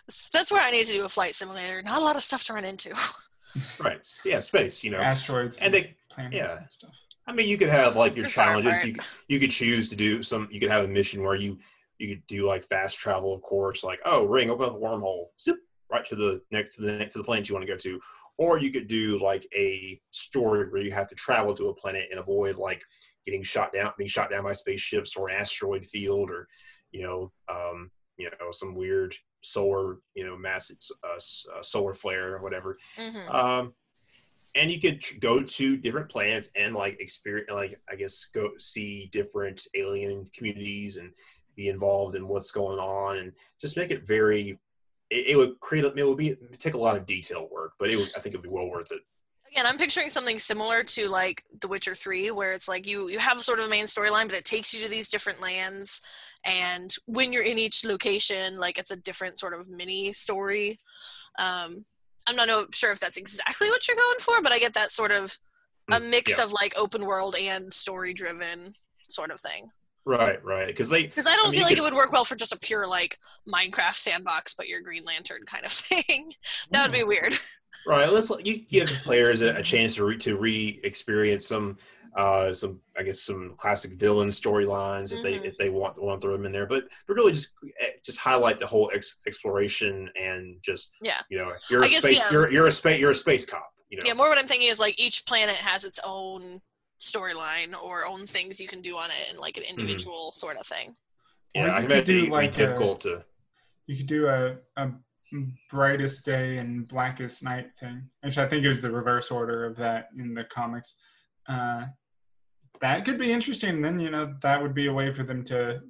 That's- 0.07 0.29
That's 0.33 0.51
where 0.51 0.61
I 0.61 0.71
need 0.71 0.85
to 0.87 0.93
do 0.93 1.05
a 1.05 1.09
flight 1.09 1.33
simulator. 1.35 1.81
Not 1.81 2.01
a 2.01 2.03
lot 2.05 2.15
of 2.15 2.23
stuff 2.23 2.43
to 2.45 2.53
run 2.53 2.65
into. 2.65 2.93
right. 3.79 4.05
Yeah, 4.25 4.39
space. 4.39 4.83
You 4.83 4.91
know, 4.91 4.99
asteroids 4.99 5.57
And 5.57 5.73
they- 5.73 5.95
planets 6.09 6.35
yeah. 6.35 6.57
and 6.57 6.71
stuff. 6.71 6.95
I 7.25 7.31
mean, 7.31 7.47
you 7.47 7.57
could 7.57 7.69
have 7.69 7.95
like 7.95 8.15
your 8.17 8.23
You're 8.25 8.29
far 8.29 8.61
challenges. 8.61 8.83
You 8.85 8.95
you 9.29 9.39
could 9.39 9.49
choose 9.51 9.89
to 9.89 9.95
do 9.95 10.21
some. 10.21 10.49
You 10.51 10.59
could 10.59 10.69
have 10.69 10.83
a 10.83 10.87
mission 10.89 11.23
where 11.23 11.35
you 11.35 11.57
you 12.03 12.15
could 12.15 12.27
do 12.27 12.45
like 12.45 12.67
fast 12.67 12.99
travel, 12.99 13.33
of 13.33 13.41
course. 13.41 13.83
Like, 13.83 13.99
oh, 14.05 14.25
ring, 14.25 14.49
open 14.49 14.65
up 14.65 14.75
a 14.75 14.79
wormhole, 14.79 15.27
zip 15.39 15.57
right 15.89 16.05
to 16.05 16.15
the 16.15 16.41
next 16.51 16.75
to 16.75 16.81
the 16.81 16.91
next 16.91 17.13
to 17.13 17.19
the 17.19 17.23
planet 17.23 17.47
you 17.47 17.55
want 17.55 17.65
to 17.65 17.71
go 17.71 17.77
to. 17.77 17.99
Or 18.37 18.59
you 18.59 18.71
could 18.71 18.87
do 18.87 19.17
like 19.19 19.47
a 19.55 20.01
story 20.11 20.69
where 20.69 20.81
you 20.81 20.91
have 20.91 21.07
to 21.07 21.15
travel 21.15 21.53
to 21.55 21.69
a 21.69 21.75
planet 21.75 22.07
and 22.11 22.19
avoid 22.19 22.57
like 22.57 22.83
getting 23.25 23.43
shot 23.43 23.71
down, 23.73 23.91
being 23.97 24.09
shot 24.09 24.29
down 24.29 24.43
by 24.43 24.53
spaceships 24.53 25.15
or 25.15 25.29
an 25.29 25.37
asteroid 25.37 25.85
field, 25.85 26.29
or 26.29 26.47
you 26.91 27.03
know, 27.03 27.31
um, 27.49 27.89
you 28.17 28.29
know, 28.29 28.51
some 28.51 28.75
weird 28.75 29.15
solar, 29.41 29.99
you 30.15 30.25
know, 30.25 30.35
massive 30.35 30.77
uh, 31.03 31.15
uh, 31.15 31.61
solar 31.61 31.93
flare 31.93 32.35
or 32.35 32.41
whatever. 32.41 32.77
Mhm. 32.97 33.33
Um, 33.33 33.73
and 34.55 34.71
you 34.71 34.79
could 34.79 35.01
tr- 35.01 35.19
go 35.19 35.41
to 35.41 35.77
different 35.77 36.09
planets 36.09 36.51
and 36.55 36.75
like 36.75 36.99
experience, 36.99 37.49
like 37.51 37.79
I 37.89 37.95
guess, 37.95 38.25
go 38.33 38.51
see 38.57 39.09
different 39.11 39.65
alien 39.75 40.25
communities 40.35 40.97
and 40.97 41.11
be 41.55 41.69
involved 41.69 42.15
in 42.15 42.27
what's 42.27 42.51
going 42.51 42.79
on, 42.79 43.17
and 43.17 43.31
just 43.59 43.77
make 43.77 43.91
it 43.91 44.05
very. 44.05 44.59
It, 45.09 45.27
it 45.27 45.37
would 45.37 45.59
create. 45.59 45.85
It 45.85 46.07
would 46.07 46.17
be 46.17 46.35
take 46.57 46.73
a 46.73 46.77
lot 46.77 46.95
of 46.95 47.05
detail 47.05 47.47
work, 47.51 47.73
but 47.79 47.89
it 47.89 47.97
would. 47.97 48.09
I 48.15 48.19
think 48.19 48.33
it'd 48.33 48.41
be 48.43 48.49
well 48.49 48.69
worth 48.69 48.91
it. 48.91 49.01
Again, 49.51 49.65
I'm 49.67 49.77
picturing 49.77 50.09
something 50.09 50.39
similar 50.39 50.83
to 50.83 51.07
like 51.09 51.43
The 51.61 51.67
Witcher 51.67 51.93
3, 51.93 52.31
where 52.31 52.53
it's 52.53 52.67
like 52.67 52.89
you 52.89 53.09
you 53.09 53.19
have 53.19 53.41
sort 53.43 53.59
of 53.59 53.65
a 53.65 53.69
main 53.69 53.85
storyline, 53.85 54.27
but 54.27 54.35
it 54.35 54.45
takes 54.45 54.73
you 54.73 54.83
to 54.83 54.89
these 54.89 55.09
different 55.09 55.41
lands, 55.41 56.01
and 56.45 56.95
when 57.05 57.31
you're 57.31 57.43
in 57.43 57.59
each 57.59 57.85
location, 57.85 58.59
like 58.59 58.79
it's 58.79 58.91
a 58.91 58.97
different 58.97 59.37
sort 59.39 59.53
of 59.53 59.69
mini 59.69 60.11
story. 60.11 60.79
Um, 61.39 61.85
I'm 62.25 62.35
not 62.35 62.73
sure 62.73 62.91
if 62.91 62.99
that's 62.99 63.17
exactly 63.17 63.67
what 63.67 63.87
you're 63.87 63.97
going 63.97 64.19
for, 64.19 64.41
but 64.41 64.53
I 64.53 64.59
get 64.59 64.73
that 64.75 64.91
sort 64.91 65.11
of 65.11 65.37
a 65.91 65.99
Mm, 65.99 66.09
mix 66.09 66.37
yeah. 66.37 66.45
of 66.45 66.53
like 66.53 66.73
open 66.79 67.05
world 67.05 67.35
and 67.39 67.73
story 67.73 68.13
driven 68.13 68.73
sort 69.09 69.31
of 69.31 69.39
thing. 69.39 69.69
Right, 70.05 70.43
right. 70.43 70.67
Because 70.67 70.89
they 70.89 71.03
Because 71.03 71.27
I 71.27 71.35
don't 71.35 71.47
I 71.47 71.51
mean, 71.51 71.59
feel 71.59 71.63
like 71.67 71.69
could- 71.77 71.79
it 71.79 71.83
would 71.83 71.93
work 71.93 72.11
well 72.11 72.25
for 72.25 72.35
just 72.35 72.51
a 72.53 72.59
pure 72.59 72.87
like 72.87 73.17
Minecraft 73.47 73.95
sandbox, 73.95 74.53
but 74.53 74.67
your 74.67 74.81
Green 74.81 75.03
Lantern 75.05 75.43
kind 75.45 75.65
of 75.65 75.71
thing. 75.73 76.33
that 76.71 76.83
would 76.83 76.91
be 76.91 77.03
weird. 77.03 77.33
Right. 77.87 78.11
Let's 78.11 78.29
let- 78.29 78.45
you 78.45 78.61
give 78.65 78.87
players 79.03 79.41
a, 79.41 79.55
a 79.55 79.61
chance 79.63 79.95
to 79.95 80.05
re, 80.05 80.17
to 80.17 80.37
re-experience 80.37 81.45
some 81.47 81.77
uh 82.15 82.53
some 82.53 82.79
I 82.95 83.01
guess 83.01 83.21
some 83.23 83.55
classic 83.57 83.93
villain 83.93 84.29
storylines 84.29 85.11
if 85.11 85.19
Mhm. 85.19 85.23
they 85.23 85.33
if 85.47 85.57
they 85.57 85.69
want 85.71 85.99
want 86.01 86.21
to 86.21 86.27
throw 86.27 86.37
them 86.37 86.45
in 86.45 86.51
there. 86.51 86.67
But 86.67 86.83
but 87.07 87.15
really 87.15 87.31
just 87.31 87.49
eh, 87.81 87.87
just 88.05 88.19
highlight 88.19 88.59
the 88.59 88.67
whole 88.67 88.91
ex, 88.93 89.17
exploration 89.25 90.09
and 90.15 90.57
just 90.61 90.91
Yeah. 91.01 91.21
you 91.29 91.39
know 91.39 91.53
you're 91.71 91.83
a 91.83 91.89
guess, 91.89 92.03
space 92.03 92.19
yeah. 92.19 92.31
you're 92.31 92.51
you're 92.51 92.67
a 92.67 92.71
space 92.71 92.99
you're 92.99 93.11
a 93.11 93.15
space 93.15 93.45
cop. 93.47 93.67
You 93.89 93.97
know. 93.97 94.03
Yeah, 94.05 94.13
more 94.13 94.29
what 94.29 94.37
I'm 94.37 94.45
thinking 94.47 94.67
is 94.69 94.79
like 94.79 94.99
each 94.99 95.25
planet 95.25 95.55
has 95.55 95.85
its 95.85 95.99
own 96.05 96.61
storyline 97.01 97.73
or 97.81 98.05
own 98.07 98.25
things 98.25 98.59
you 98.59 98.67
can 98.67 98.81
do 98.81 98.95
on 98.95 99.09
it 99.09 99.29
and 99.29 99.39
like 99.39 99.57
an 99.57 99.63
individual 99.63 100.31
sort 100.31 100.57
of 100.57 100.65
thing. 100.65 100.95
Yeah, 101.55 101.67
I 101.67 101.81
you 101.81 101.87
could 101.87 101.91
imagine 101.91 102.05
do 102.05 102.17
it'd 102.17 102.25
be 102.25 102.31
like 102.31 102.53
a- 102.53 102.57
difficult 102.57 102.99
to. 103.01 103.25
You 103.85 103.97
could 103.97 104.07
do 104.07 104.27
a, 104.27 104.55
a 104.77 104.91
brightest 105.69 106.25
day 106.25 106.57
and 106.57 106.87
blackest 106.87 107.43
night 107.43 107.67
thing, 107.79 108.01
which 108.21 108.37
I 108.37 108.47
think 108.47 108.65
is 108.65 108.81
the 108.81 108.91
reverse 108.91 109.29
order 109.31 109.65
of 109.65 109.75
that 109.77 110.09
in 110.17 110.33
the 110.33 110.45
comics. 110.45 110.95
Uh, 111.47 111.85
that 112.81 113.05
could 113.05 113.17
be 113.17 113.31
interesting. 113.31 113.81
Then 113.81 113.99
you 113.99 114.09
know 114.09 114.33
that 114.41 114.61
would 114.61 114.73
be 114.73 114.87
a 114.87 114.93
way 114.93 115.13
for 115.13 115.23
them 115.23 115.43
to 115.45 115.81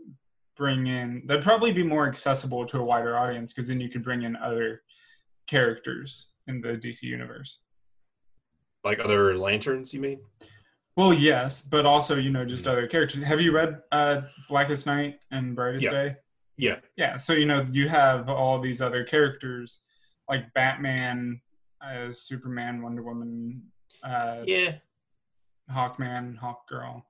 bring 0.55 0.87
in. 0.87 1.23
That'd 1.25 1.43
probably 1.43 1.71
be 1.71 1.83
more 1.83 2.07
accessible 2.07 2.65
to 2.67 2.79
a 2.79 2.83
wider 2.83 3.17
audience 3.17 3.53
because 3.53 3.67
then 3.67 3.81
you 3.81 3.89
could 3.89 4.03
bring 4.03 4.23
in 4.23 4.35
other 4.35 4.81
characters 5.47 6.29
in 6.47 6.61
the 6.61 6.69
DC 6.69 7.03
universe. 7.03 7.59
Like 8.83 8.99
other 8.99 9.37
lanterns, 9.37 9.93
you 9.93 10.01
mean? 10.01 10.21
Well, 10.95 11.13
yes, 11.13 11.61
but 11.61 11.85
also 11.85 12.15
you 12.17 12.29
know 12.29 12.45
just 12.45 12.67
other 12.67 12.87
characters. 12.87 13.23
Have 13.23 13.41
you 13.41 13.51
read 13.51 13.81
uh, 13.91 14.21
Blackest 14.47 14.85
Night 14.85 15.19
and 15.31 15.55
Brightest 15.55 15.85
Yeah. 15.85 15.91
Day? 15.91 16.15
Yeah. 16.57 16.75
Yeah, 16.97 17.17
so 17.17 17.33
you 17.33 17.45
know 17.47 17.65
you 17.71 17.89
have 17.89 18.29
all 18.29 18.59
these 18.61 18.81
other 18.81 19.03
characters 19.03 19.81
like 20.29 20.53
Batman, 20.53 21.41
uh, 21.81 22.13
Superman, 22.13 22.81
Wonder 22.81 23.01
Woman, 23.01 23.53
uh, 24.03 24.43
Yeah. 24.45 24.75
Hawkman, 25.71 26.37
Hawkgirl, 26.37 27.01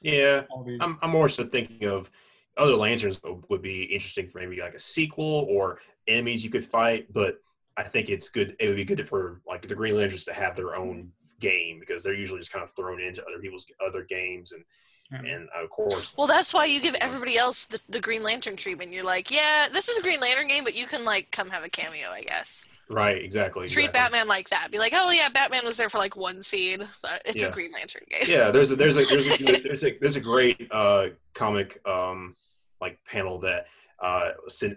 Yeah. 0.00 0.44
all 0.50 0.64
these. 0.64 0.78
I'm, 0.80 0.98
I'm 1.02 1.10
more 1.10 1.28
so 1.28 1.44
thinking 1.44 1.86
of 1.88 2.10
other 2.56 2.74
lanterns 2.74 3.20
would 3.50 3.60
be 3.60 3.82
interesting 3.84 4.30
for 4.30 4.38
maybe 4.38 4.60
like 4.60 4.74
a 4.74 4.80
sequel 4.80 5.46
or 5.50 5.78
enemies 6.08 6.42
you 6.42 6.48
could 6.48 6.64
fight. 6.64 7.12
But 7.12 7.38
I 7.76 7.82
think 7.82 8.08
it's 8.08 8.30
good. 8.30 8.56
It 8.58 8.68
would 8.68 8.76
be 8.76 8.84
good 8.84 9.06
for 9.06 9.42
like 9.46 9.66
the 9.68 9.74
Green 9.74 9.94
Lanterns 9.96 10.24
to 10.24 10.32
have 10.32 10.56
their 10.56 10.74
own 10.74 11.12
game 11.40 11.78
because 11.80 12.02
they're 12.02 12.14
usually 12.14 12.40
just 12.40 12.52
kind 12.52 12.62
of 12.62 12.70
thrown 12.72 13.00
into 13.00 13.24
other 13.26 13.38
people's 13.38 13.66
other 13.86 14.02
games 14.02 14.52
and 14.52 14.64
Yeah. 15.12 15.34
and 15.34 15.48
of 15.50 15.70
course. 15.70 16.12
Well, 16.16 16.26
that's 16.26 16.52
why 16.54 16.64
you 16.66 16.80
give 16.80 16.94
everybody 17.00 17.36
else 17.38 17.66
the, 17.66 17.80
the 17.88 18.00
Green 18.00 18.22
Lantern 18.22 18.56
treatment. 18.56 18.92
You're 18.92 19.04
like, 19.04 19.30
yeah, 19.30 19.66
this 19.72 19.88
is 19.88 19.98
a 19.98 20.02
Green 20.02 20.20
Lantern 20.20 20.48
game, 20.48 20.64
but 20.64 20.74
you 20.74 20.86
can 20.86 21.04
like 21.04 21.30
come 21.30 21.50
have 21.50 21.62
a 21.64 21.68
cameo, 21.68 22.08
I 22.10 22.22
guess. 22.22 22.66
Right. 22.88 23.22
Exactly. 23.22 23.66
Treat 23.66 23.86
exactly. 23.90 24.00
Batman 24.00 24.28
like 24.28 24.48
that. 24.50 24.68
Be 24.70 24.78
like, 24.78 24.92
oh 24.94 25.10
yeah, 25.10 25.28
Batman 25.28 25.64
was 25.64 25.76
there 25.76 25.88
for 25.90 25.98
like 25.98 26.16
one 26.16 26.42
scene, 26.42 26.78
but 27.02 27.20
it's 27.24 27.42
Yeah. 27.42 27.48
a 27.48 27.52
Green 27.52 27.72
Lantern 27.72 28.02
game. 28.10 28.22
yeah 28.26 28.50
there's 28.50 28.70
a 28.70 28.76
there's 28.76 28.96
a 28.96 29.04
there's 29.04 29.26
a 29.40 29.60
there's 29.62 29.84
a, 29.84 29.98
there's 30.00 30.16
a 30.16 30.20
great 30.20 30.68
uh 30.70 31.08
comic 31.34 31.78
um 31.86 32.34
like 32.80 32.98
panel 33.06 33.38
that 33.40 33.66
uh 34.00 34.30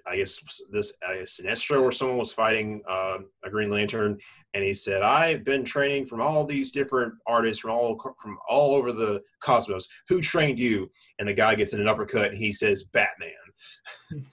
i 0.07 0.15
guess 0.15 0.39
this 0.71 0.93
sinestro 1.23 1.81
or 1.81 1.91
someone 1.91 2.17
was 2.17 2.31
fighting 2.31 2.81
uh, 2.89 3.17
a 3.43 3.49
green 3.49 3.69
lantern 3.69 4.17
and 4.53 4.63
he 4.63 4.73
said 4.73 5.01
i've 5.01 5.43
been 5.43 5.63
training 5.63 6.05
from 6.05 6.21
all 6.21 6.45
these 6.45 6.71
different 6.71 7.13
artists 7.27 7.59
from 7.59 7.71
all 7.71 7.99
from 8.21 8.37
all 8.47 8.75
over 8.75 8.91
the 8.91 9.21
cosmos. 9.41 9.87
Who 10.07 10.21
trained 10.21 10.59
you? 10.59 10.89
And 11.19 11.27
the 11.27 11.33
guy 11.33 11.55
gets 11.55 11.73
in 11.73 11.81
an 11.81 11.87
uppercut 11.87 12.29
and 12.29 12.37
he 12.37 12.53
says 12.53 12.83
batman. 12.83 13.31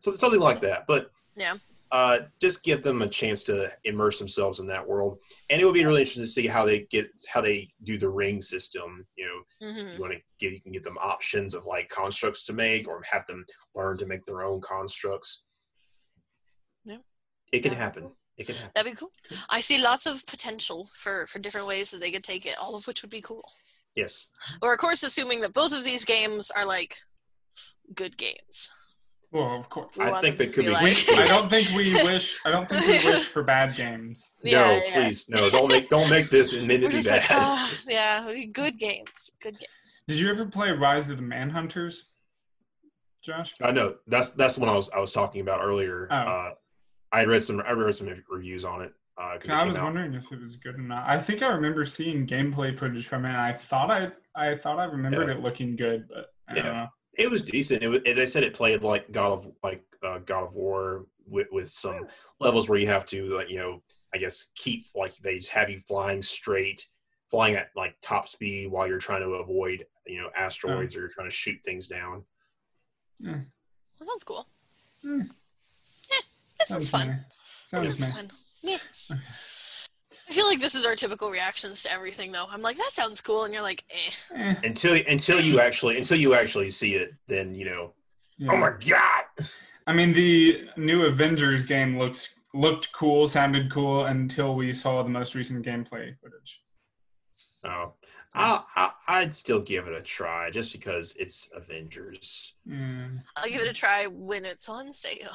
So 0.00 0.10
something 0.10 0.40
like 0.40 0.60
that 0.60 0.84
but 0.86 1.10
Yeah. 1.34 1.54
Uh, 1.92 2.18
just 2.40 2.64
give 2.64 2.82
them 2.82 3.02
a 3.02 3.08
chance 3.08 3.42
to 3.44 3.70
immerse 3.84 4.18
themselves 4.18 4.58
in 4.58 4.66
that 4.66 4.86
world 4.86 5.18
and 5.50 5.60
it 5.60 5.64
would 5.64 5.74
be 5.74 5.84
really 5.84 6.00
interesting 6.00 6.22
to 6.24 6.28
see 6.28 6.46
how 6.46 6.64
they 6.64 6.80
get 6.90 7.08
how 7.32 7.40
they 7.40 7.68
do 7.84 7.98
the 7.98 8.08
ring 8.08 8.40
system 8.40 9.06
you 9.16 9.26
know 9.26 9.68
hmm 9.70 9.94
you 9.94 10.00
want 10.00 10.12
to 10.12 10.18
give 10.40 10.52
you 10.52 10.60
can 10.60 10.72
get 10.72 10.82
them 10.82 10.98
options 10.98 11.54
of 11.54 11.66
like 11.66 11.88
constructs 11.88 12.44
to 12.44 12.52
make 12.52 12.88
or 12.88 13.00
have 13.10 13.26
them 13.26 13.44
learn 13.74 13.96
to 13.96 14.06
make 14.06 14.24
their 14.24 14.42
own 14.42 14.60
constructs 14.60 15.42
Yeah. 16.84 16.98
it 17.52 17.60
can 17.60 17.72
happen 17.72 18.10
it 18.36 18.46
can 18.46 18.56
happen 18.56 18.72
That'd 18.74 18.92
be 18.92 18.96
cool. 18.96 19.12
I 19.48 19.60
see 19.60 19.80
lots 19.80 20.06
of 20.06 20.26
potential 20.26 20.88
for 20.94 21.26
for 21.28 21.38
different 21.38 21.68
ways 21.68 21.90
that 21.90 22.00
they 22.00 22.10
could 22.10 22.24
take 22.24 22.46
it, 22.46 22.56
all 22.60 22.74
of 22.76 22.86
which 22.88 23.02
would 23.02 23.10
be 23.10 23.20
cool. 23.20 23.44
yes 23.94 24.26
Or 24.60 24.72
of 24.72 24.78
course, 24.80 25.04
assuming 25.04 25.40
that 25.42 25.52
both 25.52 25.72
of 25.72 25.84
these 25.84 26.04
games 26.04 26.50
are 26.50 26.66
like 26.66 26.96
good 27.94 28.16
games. 28.16 28.72
Well, 29.34 29.58
of 29.60 29.68
course. 29.68 29.88
We 29.96 30.04
I 30.04 30.20
think 30.20 30.38
them 30.38 30.46
they 30.46 30.52
could 30.52 30.64
be 30.64 30.70
like- 30.70 31.06
good. 31.06 31.18
I 31.24 31.26
don't 31.26 31.50
think 31.50 31.68
we 31.76 31.92
wish. 32.04 32.38
I 32.46 32.50
don't 32.50 32.68
think 32.68 32.86
we 32.86 33.10
wish 33.10 33.24
for 33.24 33.42
bad 33.42 33.76
games. 33.76 34.30
Yeah, 34.42 34.62
no 34.64 34.72
yeah. 34.86 35.04
please 35.04 35.28
no 35.28 35.50
don't 35.50 35.68
make 35.68 35.88
don't 35.90 36.08
make 36.10 36.30
this 36.30 36.52
and 36.54 36.70
then 36.70 36.80
We're 36.82 36.88
be 36.90 36.96
like, 36.96 37.04
bad 37.04 37.26
ah, 37.30 37.78
yeah, 37.88 38.32
good 38.52 38.78
games, 38.78 39.30
good 39.42 39.58
games. 39.58 40.02
Did 40.08 40.18
you 40.18 40.30
ever 40.30 40.46
play 40.46 40.70
Rise 40.70 41.10
of 41.10 41.16
the 41.18 41.22
Manhunters, 41.22 42.04
Josh? 43.22 43.54
i 43.62 43.70
know 43.70 43.96
that's 44.06 44.30
that's 44.30 44.54
the 44.54 44.60
one 44.60 44.68
i 44.68 44.74
was 44.74 44.90
i 44.90 44.98
was 44.98 45.12
talking 45.12 45.40
about 45.40 45.60
earlier 45.62 46.06
Oh. 46.10 46.14
uh 46.16 46.50
i 47.12 47.24
read 47.24 47.42
some 47.42 47.62
i 47.66 47.72
read 47.72 47.94
some 47.94 48.08
reviews 48.30 48.64
on 48.66 48.82
it 48.82 48.92
uh 49.16 49.32
because 49.34 49.50
it 49.50 49.54
I 49.56 49.64
was 49.64 49.76
out 49.78 49.84
wondering 49.84 50.12
if 50.14 50.30
it 50.30 50.40
was 50.42 50.56
good 50.56 50.74
or 50.74 50.82
not. 50.82 51.08
I 51.08 51.18
think 51.20 51.42
I 51.42 51.48
remember 51.48 51.84
seeing 51.84 52.26
gameplay 52.26 52.76
footage 52.78 53.06
from 53.06 53.24
it. 53.24 53.28
and 53.28 53.38
I 53.38 53.52
thought 53.54 53.90
I, 53.90 54.10
I 54.34 54.56
thought 54.56 54.78
I 54.78 54.84
remembered 54.84 55.28
Yeah. 55.28 55.34
it 55.34 55.40
looking 55.40 55.74
good, 55.76 56.06
but 56.08 56.26
I 56.48 56.54
don't 56.54 56.64
know. 56.64 56.86
It 57.16 57.30
was 57.30 57.42
decent. 57.42 57.82
It 57.82 57.88
was, 57.88 58.00
they 58.04 58.26
said 58.26 58.42
it 58.42 58.54
played 58.54 58.82
like 58.82 59.10
God 59.12 59.32
of 59.32 59.52
like 59.62 59.82
uh, 60.02 60.18
God 60.18 60.44
of 60.44 60.52
War 60.54 61.06
with 61.26 61.46
with 61.52 61.70
some 61.70 62.06
levels 62.40 62.68
where 62.68 62.78
you 62.78 62.86
have 62.86 63.06
to 63.06 63.36
like 63.36 63.50
you 63.50 63.58
know 63.58 63.82
I 64.14 64.18
guess 64.18 64.46
keep 64.54 64.86
like 64.94 65.16
they 65.18 65.38
just 65.38 65.52
have 65.52 65.70
you 65.70 65.80
flying 65.86 66.22
straight, 66.22 66.86
flying 67.30 67.54
at 67.54 67.70
like 67.76 67.96
top 68.02 68.28
speed 68.28 68.70
while 68.70 68.86
you're 68.86 68.98
trying 68.98 69.22
to 69.22 69.34
avoid 69.34 69.84
you 70.06 70.20
know 70.20 70.30
asteroids 70.36 70.96
or 70.96 71.00
you're 71.00 71.08
trying 71.08 71.28
to 71.28 71.34
shoot 71.34 71.58
things 71.64 71.86
down. 71.86 72.24
That 73.98 74.06
sounds 74.06 74.24
cool. 74.24 74.46
Hmm. 75.02 75.20
Yeah, 75.20 76.18
this 76.58 76.68
sounds 76.68 76.90
fun. 76.90 77.24
Sounds 77.64 77.88
This 77.88 77.98
sounds 77.98 78.14
fun. 78.14 78.30
Yeah. 78.62 79.16
I 80.28 80.32
feel 80.32 80.46
like 80.46 80.60
this 80.60 80.74
is 80.74 80.86
our 80.86 80.94
typical 80.94 81.30
reactions 81.30 81.82
to 81.82 81.92
everything, 81.92 82.32
though. 82.32 82.46
I'm 82.50 82.62
like, 82.62 82.76
that 82.76 82.90
sounds 82.92 83.20
cool, 83.20 83.44
and 83.44 83.52
you're 83.52 83.62
like, 83.62 83.84
eh. 83.90 84.36
Eh, 84.36 84.54
Until 84.64 84.94
until 85.08 85.40
you 85.40 85.60
actually 85.60 85.98
until 85.98 86.18
you 86.18 86.34
actually 86.34 86.70
see 86.70 86.94
it, 86.94 87.12
then 87.28 87.54
you 87.54 87.66
know. 87.66 87.92
yeah. 88.38 88.52
Oh 88.52 88.56
my 88.56 88.70
god! 88.86 89.46
I 89.86 89.92
mean, 89.92 90.12
the 90.14 90.68
new 90.76 91.04
Avengers 91.06 91.66
game 91.66 91.98
looks 91.98 92.38
looked 92.54 92.92
cool, 92.92 93.28
sounded 93.28 93.70
cool 93.70 94.06
until 94.06 94.54
we 94.54 94.72
saw 94.72 95.02
the 95.02 95.08
most 95.10 95.34
recent 95.34 95.64
gameplay 95.66 96.14
footage. 96.22 96.62
Oh, 97.64 97.94
I, 98.34 98.60
I 98.76 98.90
I'd 99.08 99.34
still 99.34 99.60
give 99.60 99.86
it 99.86 99.94
a 99.94 100.00
try 100.02 100.50
just 100.50 100.72
because 100.72 101.14
it's 101.18 101.48
Avengers. 101.54 102.54
Mm, 102.68 103.20
I'll 103.36 103.48
give 103.50 103.62
it 103.62 103.68
a 103.70 103.72
try 103.74 104.06
when 104.06 104.44
it's 104.44 104.68
on 104.68 104.92
sale. 104.92 105.30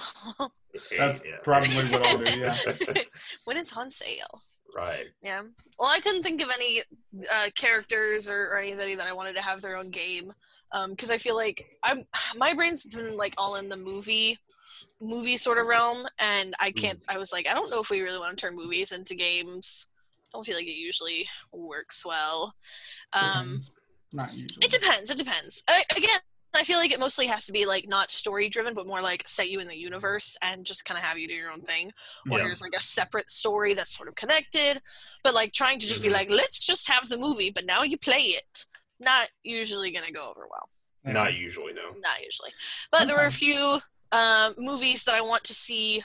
that's 0.72 0.92
Yeah. 1.26 1.38
probably 1.44 1.68
what 1.70 2.06
I'll 2.08 2.18
do. 2.24 2.40
Yeah. 2.40 3.04
when 3.46 3.58
it's 3.58 3.76
on 3.76 3.90
sale. 3.90 4.44
Right. 4.76 5.06
Yeah. 5.22 5.42
Well, 5.78 5.90
I 5.90 6.00
couldn't 6.00 6.24
think 6.24 6.42
of 6.42 6.50
any 6.54 6.82
uh, 7.36 7.50
characters 7.56 8.30
or, 8.30 8.50
or 8.50 8.58
anybody 8.58 8.96
that 8.96 9.08
I 9.08 9.14
wanted 9.14 9.36
to 9.36 9.42
have 9.42 9.62
their 9.62 9.78
own 9.78 9.90
game 9.90 10.34
because 10.90 11.10
I 11.10 11.18
feel 11.18 11.36
like 11.36 11.66
I'm 11.84 12.04
my 12.38 12.54
brain's 12.54 12.86
been 12.86 13.18
like 13.18 13.34
all 13.38 13.56
in 13.56 13.70
the 13.70 13.78
movie 13.78 14.38
movie 15.02 15.38
sort 15.38 15.58
of 15.58 15.68
realm, 15.68 16.06
and 16.20 16.54
I 16.60 16.72
can't. 16.72 17.00
I 17.08 17.18
was 17.18 17.32
like, 17.32 17.48
I 17.50 17.54
don't 17.54 17.72
know 17.72 17.82
if 17.82 17.90
we 17.90 18.02
really 18.02 18.20
want 18.20 18.38
to 18.38 18.42
turn 18.42 18.56
movies 18.56 18.92
into 18.92 19.16
games. 19.16 19.92
I 20.28 20.38
don't 20.38 20.46
feel 20.46 20.56
like 20.56 20.68
it 20.68 20.80
usually 20.80 21.28
works 21.52 22.06
well. 22.06 22.54
Um. 23.14 23.60
Not 24.12 24.34
usually. 24.34 24.66
it 24.66 24.72
depends. 24.72 25.12
It 25.12 25.20
depends. 25.20 25.64
I, 25.68 25.84
again, 25.96 26.20
I 26.56 26.64
feel 26.64 26.78
like 26.80 26.92
it 26.92 27.00
mostly 27.00 27.28
has 27.28 27.46
to 27.46 27.52
be 27.52 27.66
like 27.66 27.88
not 27.88 28.10
story 28.12 28.50
driven, 28.50 28.74
but 28.74 28.88
more 28.88 29.02
like 29.02 29.28
set 29.28 29.50
you 29.50 29.60
in 29.60 29.68
the 29.68 29.78
universe 29.78 30.38
and 30.42 30.66
just 30.66 30.84
kind 30.86 30.98
of 30.98 31.04
have 31.04 31.18
you 31.18 31.28
do 31.28 31.34
your 31.34 31.52
own 31.52 31.62
thing. 31.62 31.92
Or 32.32 32.38
Yeah. 32.40 32.46
there's 32.46 32.62
like 32.62 32.76
a 32.76 32.82
separate 32.82 33.30
story 33.30 33.74
that's 33.76 33.96
sort 33.96 34.10
of 34.10 34.16
connected, 34.16 34.82
but 35.24 35.36
like 35.36 35.54
trying 35.54 35.80
to 35.80 35.88
just 35.88 36.02
be 36.02 36.10
like, 36.10 36.30
let's 36.30 36.66
just 36.66 36.90
have 36.90 37.08
the 37.10 37.18
movie, 37.20 37.52
but 37.52 37.66
now 37.66 37.84
you 37.84 37.98
play 37.98 38.22
it. 38.22 38.66
Not 39.00 39.30
usually 39.44 39.92
gonna 39.92 40.12
go 40.12 40.28
over 40.30 40.48
well. 40.50 40.70
Not 41.06 41.36
usually, 41.36 41.74
no. 41.74 41.84
Not 42.02 42.24
usually. 42.24 42.52
But 42.92 43.08
there 43.08 43.16
were 43.16 43.26
a 43.26 43.32
few 43.32 43.78
um, 44.12 44.54
movies 44.58 45.04
that 45.06 45.16
I 45.16 45.22
want 45.22 45.44
to 45.46 45.54
see 45.54 46.04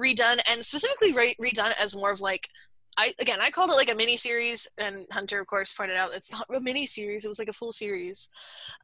redone, 0.00 0.40
and 0.50 0.64
specifically 0.64 1.12
re- 1.12 1.36
redone 1.40 1.72
as 1.80 1.94
more 1.94 2.10
of 2.10 2.20
like 2.20 2.48
I 2.96 3.14
again 3.20 3.38
I 3.40 3.50
called 3.50 3.70
it 3.70 3.76
like 3.76 3.90
a 3.90 3.96
mini 3.96 4.16
series, 4.16 4.68
and 4.78 5.06
Hunter 5.10 5.40
of 5.40 5.46
course 5.46 5.72
pointed 5.72 5.96
out 5.96 6.10
it's 6.14 6.32
not 6.32 6.46
a 6.54 6.60
mini 6.60 6.86
series; 6.86 7.24
it 7.24 7.28
was 7.28 7.38
like 7.38 7.48
a 7.48 7.52
full 7.52 7.72
series. 7.72 8.28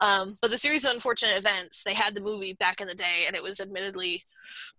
Um, 0.01 0.37
but 0.41 0.51
the 0.51 0.59
series 0.59 0.85
of 0.85 0.93
unfortunate 0.93 1.37
events, 1.37 1.83
they 1.83 1.95
had 1.95 2.15
the 2.15 2.23
movie 2.23 2.55
back 2.55 2.81
in 2.81 2.87
the 2.87 2.95
day, 2.95 3.25
and 3.27 3.37
it 3.37 3.43
was 3.43 3.61
admittedly 3.61 4.25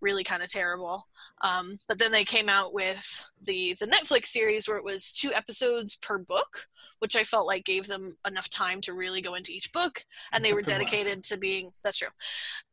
really 0.01 0.23
kind 0.23 0.41
of 0.41 0.49
terrible. 0.49 1.07
Um, 1.41 1.77
but 1.87 1.99
then 1.99 2.11
they 2.11 2.23
came 2.23 2.49
out 2.49 2.73
with 2.73 3.29
the 3.41 3.75
the 3.79 3.87
Netflix 3.87 4.27
series 4.27 4.67
where 4.67 4.77
it 4.77 4.83
was 4.83 5.11
two 5.11 5.31
episodes 5.33 5.95
per 5.97 6.17
book, 6.17 6.67
which 6.99 7.15
I 7.15 7.23
felt 7.23 7.47
like 7.47 7.65
gave 7.65 7.87
them 7.87 8.17
enough 8.27 8.49
time 8.49 8.81
to 8.81 8.93
really 8.93 9.21
go 9.21 9.35
into 9.35 9.51
each 9.51 9.71
book, 9.71 10.03
and 10.33 10.43
they 10.43 10.53
were 10.53 10.59
Except 10.59 10.79
for 10.79 10.79
the 10.79 10.85
last 10.85 10.91
dedicated 10.91 11.23
to 11.25 11.37
being 11.37 11.71
that's 11.83 11.99
true, 11.99 12.09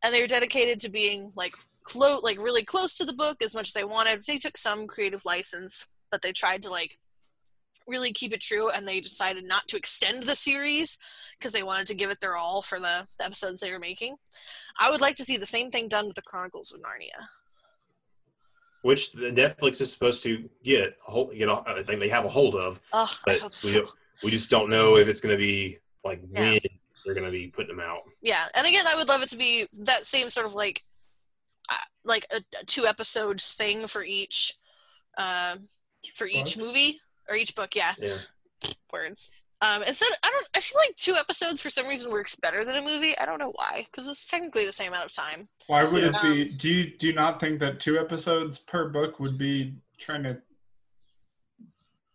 and 0.02 0.14
they 0.14 0.22
were 0.22 0.26
dedicated 0.26 0.80
to 0.80 0.90
being 0.90 1.32
like 1.36 1.54
close 1.84 2.22
like 2.22 2.42
really 2.42 2.64
close 2.64 2.96
to 2.96 3.04
the 3.04 3.12
book 3.12 3.42
as 3.42 3.54
much 3.54 3.68
as 3.68 3.72
they 3.75 3.84
wanted. 3.84 4.25
They 4.25 4.38
took 4.38 4.56
some 4.56 4.86
creative 4.86 5.25
license, 5.25 5.86
but 6.10 6.22
they 6.22 6.32
tried 6.32 6.62
to 6.62 6.70
like 6.70 6.98
really 7.88 8.12
keep 8.12 8.32
it 8.32 8.40
true 8.40 8.68
and 8.70 8.86
they 8.86 9.00
decided 9.00 9.44
not 9.44 9.66
to 9.68 9.76
extend 9.76 10.25
the 10.25 10.34
series 10.34 10.98
because 11.38 11.52
they 11.52 11.62
wanted 11.62 11.86
to 11.86 11.94
give 11.94 12.10
it 12.10 12.20
their 12.20 12.36
all 12.36 12.60
for 12.60 12.80
the, 12.80 13.06
the 13.18 13.25
episodes 13.25 13.60
they 13.60 13.70
were 13.70 13.78
making. 13.78 14.16
I 14.80 14.90
would 14.90 15.00
like 15.00 15.14
to 15.16 15.25
see 15.25 15.36
the 15.36 15.46
same 15.46 15.70
thing 15.70 15.86
done 15.88 16.06
with 16.06 16.16
the 16.16 16.22
Chronicles 16.22 16.72
of 16.72 16.80
Narnia. 16.80 17.26
which 18.82 19.12
the 19.12 19.30
Netflix 19.32 19.80
is 19.80 19.92
supposed 19.92 20.22
to 20.25 20.48
get 20.64 20.96
a 21.06 21.10
hold. 21.10 21.34
You 21.34 21.46
know, 21.46 21.62
I 21.66 21.82
think 21.82 22.00
they 22.00 22.08
have 22.08 22.25
a 22.25 22.28
hold 22.28 22.54
of. 22.56 22.80
Oh, 22.92 23.10
I 23.28 23.34
hope 23.34 23.52
we, 23.52 23.72
so. 23.72 23.86
we 24.22 24.30
just 24.30 24.50
don't 24.50 24.68
know 24.70 24.96
if 24.96 25.08
it's 25.08 25.20
going 25.20 25.34
to 25.34 25.38
be 25.38 25.78
like 26.04 26.20
Yeah. 26.32 26.50
when 26.52 26.58
they're 27.04 27.14
going 27.14 27.26
to 27.26 27.32
be 27.32 27.48
putting 27.48 27.76
them 27.76 27.84
out. 27.86 28.00
Yeah, 28.22 28.44
and 28.54 28.66
again, 28.66 28.86
I 28.88 28.94
would 28.96 29.08
love 29.08 29.22
it 29.22 29.28
to 29.30 29.36
be 29.36 29.66
that 29.84 30.06
same 30.06 30.28
sort 30.28 30.46
of 30.46 30.54
like, 30.54 30.82
uh, 31.70 31.75
like 32.04 32.26
a, 32.32 32.42
a 32.60 32.64
two 32.64 32.86
episodes 32.86 33.54
thing 33.54 33.86
for 33.86 34.02
each, 34.02 34.54
uh, 35.18 35.56
for 36.14 36.26
each 36.26 36.56
Book? 36.56 36.66
movie 36.66 37.00
or 37.28 37.36
each 37.36 37.54
book. 37.54 37.75
Yeah, 37.75 37.92
Yeah. 37.98 38.18
words. 38.92 39.30
Um, 39.62 39.82
instead, 39.84 40.08
I 40.22 40.28
don't. 40.30 40.48
I 40.54 40.60
feel 40.60 40.78
like 40.86 40.94
two 40.96 41.14
episodes 41.14 41.62
for 41.62 41.70
some 41.70 41.86
reason 41.86 42.10
works 42.12 42.36
better 42.36 42.62
than 42.64 42.76
a 42.76 42.82
movie. 42.82 43.16
I 43.18 43.25
don't 43.25 43.38
know 43.38 43.52
why, 43.54 43.86
because 43.90 44.06
it's 44.06 44.26
technically 44.26 44.66
the 44.66 44.72
same 44.72 44.92
amount 44.92 45.06
of 45.06 45.12
time. 45.14 45.48
Why 45.66 45.84
would 45.84 46.04
it 46.04 46.14
be? 46.22 46.48
Do 46.50 46.68
you 46.68 46.96
do 46.96 47.06
you 47.06 47.14
not 47.14 47.40
think 47.40 47.60
that 47.60 47.80
two 47.80 47.98
episodes 47.98 48.58
per 48.58 48.90
book 48.90 49.18
would 49.18 49.38
be 49.38 49.76
trying 49.98 50.25
to 50.25 50.36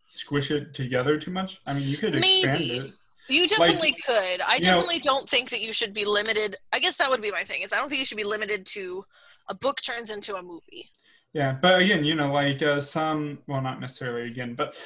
squish 0.07 0.51
it 0.51 0.73
together 0.73 1.17
too 1.17 1.31
much? 1.31 1.59
I 1.65 1.73
mean, 1.73 1.87
you 1.87 1.97
could 1.97 2.15
expand 2.15 2.59
Maybe. 2.59 2.77
it. 2.77 2.91
You 3.27 3.47
definitely 3.47 3.93
could. 4.05 4.41
I 4.41 4.55
you 4.55 4.61
know- 4.61 4.69
definitely 4.75 4.99
don't 4.99 5.27
think 5.27 5.49
that 5.49 5.61
you 5.61 5.73
should 5.73 5.93
be 5.93 6.05
limited. 6.05 6.57
I 6.73 6.79
guess 6.79 6.97
that 6.97 7.09
would 7.09 7.21
be 7.21 7.31
my 7.31 7.43
thing. 7.43 7.61
Is 7.61 7.71
I 7.73 7.77
don't 7.77 7.89
think 7.89 7.99
you 7.99 8.05
should 8.05 8.17
be 8.17 8.23
limited 8.23 8.65
to 8.67 9.03
a 9.49 9.55
book 9.55 9.81
turns 9.81 10.11
into 10.11 10.35
a 10.35 10.43
movie. 10.43 10.89
Yeah, 11.33 11.57
but 11.61 11.81
again, 11.81 12.03
you 12.03 12.15
know, 12.15 12.31
like 12.31 12.61
uh, 12.61 12.81
some, 12.81 13.39
well, 13.47 13.61
not 13.61 13.79
necessarily 13.79 14.27
again, 14.27 14.55
but 14.55 14.77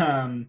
um, 0.00 0.48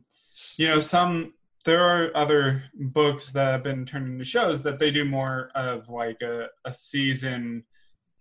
you 0.57 0.67
know, 0.67 0.79
some 0.79 1.33
there 1.65 1.83
are 1.83 2.15
other 2.15 2.63
books 2.73 3.31
that 3.31 3.51
have 3.51 3.63
been 3.63 3.85
turned 3.85 4.07
into 4.07 4.25
shows 4.25 4.63
that 4.63 4.79
they 4.79 4.91
do 4.91 5.05
more 5.05 5.49
of 5.55 5.89
like 5.89 6.21
a, 6.21 6.47
a 6.65 6.71
season 6.71 7.63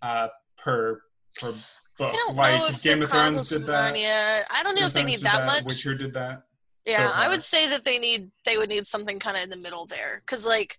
uh, 0.03 0.29
per 0.57 1.01
per 1.39 1.55
book. 1.99 2.15
Like 2.35 2.83
Game 2.83 3.03
of 3.03 3.11
Thrones 3.11 3.51
did 3.51 3.67
that. 3.67 3.95
Narnia. 3.95 4.43
I 4.51 4.63
don't 4.63 4.75
know 4.75 4.81
Game 4.81 4.87
if 4.87 4.93
they 4.95 5.01
Thrones 5.01 5.13
need 5.13 5.17
did 5.19 5.27
that 5.27 5.47
much. 5.47 5.65
Witcher 5.65 5.95
did 5.95 6.15
that. 6.15 6.45
Yeah, 6.87 7.09
so 7.09 7.15
I 7.15 7.29
would 7.29 7.43
say 7.43 7.69
that 7.69 7.85
they 7.85 7.99
need 7.99 8.31
they 8.47 8.57
would 8.57 8.71
need 8.71 8.87
something 8.87 9.19
kind 9.19 9.37
of 9.37 9.43
in 9.43 9.51
the 9.51 9.59
middle 9.59 9.85
there, 9.85 10.23
because 10.25 10.47
like 10.47 10.79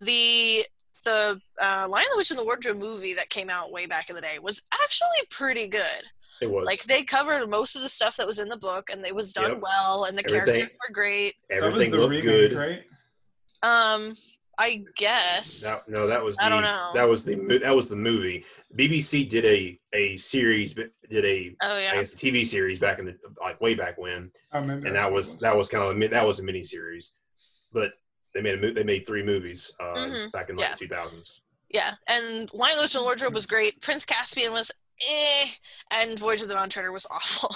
the 0.00 0.64
the 1.04 1.40
uh, 1.62 1.86
Lion 1.88 2.04
the 2.12 2.16
Witch 2.16 2.30
and 2.30 2.38
the 2.38 2.44
Wardrobe 2.44 2.78
movie 2.78 3.14
that 3.14 3.28
came 3.30 3.50
out 3.50 3.72
way 3.72 3.86
back 3.86 4.08
in 4.10 4.16
the 4.16 4.22
day 4.22 4.38
was 4.40 4.62
actually 4.82 5.26
pretty 5.30 5.68
good. 5.68 5.82
It 6.40 6.50
was 6.50 6.66
Like 6.66 6.82
they 6.84 7.02
covered 7.04 7.48
most 7.48 7.76
of 7.76 7.82
the 7.82 7.88
stuff 7.88 8.16
that 8.16 8.26
was 8.26 8.38
in 8.38 8.48
the 8.48 8.56
book, 8.56 8.90
and 8.90 9.04
it 9.06 9.14
was 9.14 9.32
done 9.32 9.52
Yep. 9.52 9.60
well, 9.62 10.04
and 10.04 10.18
the 10.18 10.24
Everything- 10.26 10.54
characters 10.54 10.78
were 10.88 10.92
great. 10.94 11.34
everything 11.50 11.90
was 11.92 12.00
the 12.00 12.06
looked 12.08 12.10
remake, 12.24 12.50
good. 12.50 12.52
right? 12.54 12.82
Um, 13.62 14.16
I 14.58 14.84
guess. 14.96 15.62
That, 15.62 15.88
no, 15.88 16.06
that 16.08 16.22
was 16.22 16.36
the, 16.36 16.44
I 16.44 16.48
don't 16.48 16.62
know. 16.62 16.90
that 16.94 17.08
was 17.08 17.24
the 17.24 17.36
that 17.62 17.74
was 17.74 17.88
the 17.88 17.96
movie. 17.96 18.44
BBC 18.76 19.28
did 19.28 19.44
a 19.46 19.78
a 19.94 20.16
series, 20.16 20.74
did 20.74 21.24
a 21.24 21.54
Oh 21.62 21.76
I 21.76 21.80
yeah. 21.82 21.94
guess 21.94 22.12
a 22.12 22.16
TV 22.16 22.44
series 22.44 22.78
back 22.78 22.98
in 22.98 23.06
the 23.06 23.16
like 23.40 23.60
way 23.60 23.74
back 23.74 23.96
when, 23.98 24.30
Oh, 24.52 24.60
maybe 24.62 24.86
and 24.88 24.96
that 24.96 25.10
was 25.10 25.38
that 25.38 25.56
was 25.56 25.68
kind 25.68 25.84
of 25.84 25.90
a, 25.90 25.94
mi- 25.94 26.06
that 26.08 26.26
was 26.26 26.38
a 26.38 26.42
mini 26.42 26.62
series, 26.62 27.12
but 27.72 27.90
they 28.34 28.40
made 28.40 28.54
a 28.54 28.60
mo- 28.60 28.72
they 28.72 28.84
made 28.84 29.06
three 29.06 29.22
movies 29.22 29.70
uh, 29.80 29.94
Mhm. 29.96 30.32
back 30.32 30.50
in 30.50 30.56
like 30.56 30.68
Yeah. 30.68 30.74
two 30.74 30.88
thousands. 30.88 31.40
Yeah, 31.68 31.94
and 32.06 32.48
the 32.50 32.56
Witch, 32.56 32.94
and 32.94 33.04
Wardrobe 33.04 33.34
was 33.34 33.46
great. 33.46 33.80
Prince 33.80 34.04
Caspian 34.04 34.52
was 34.52 34.70
eh, 35.10 35.46
and 35.90 36.18
Voyage 36.18 36.42
of 36.42 36.48
the 36.48 36.54
Dawn 36.54 36.68
Treader 36.68 36.92
was 36.92 37.06
awful. 37.10 37.54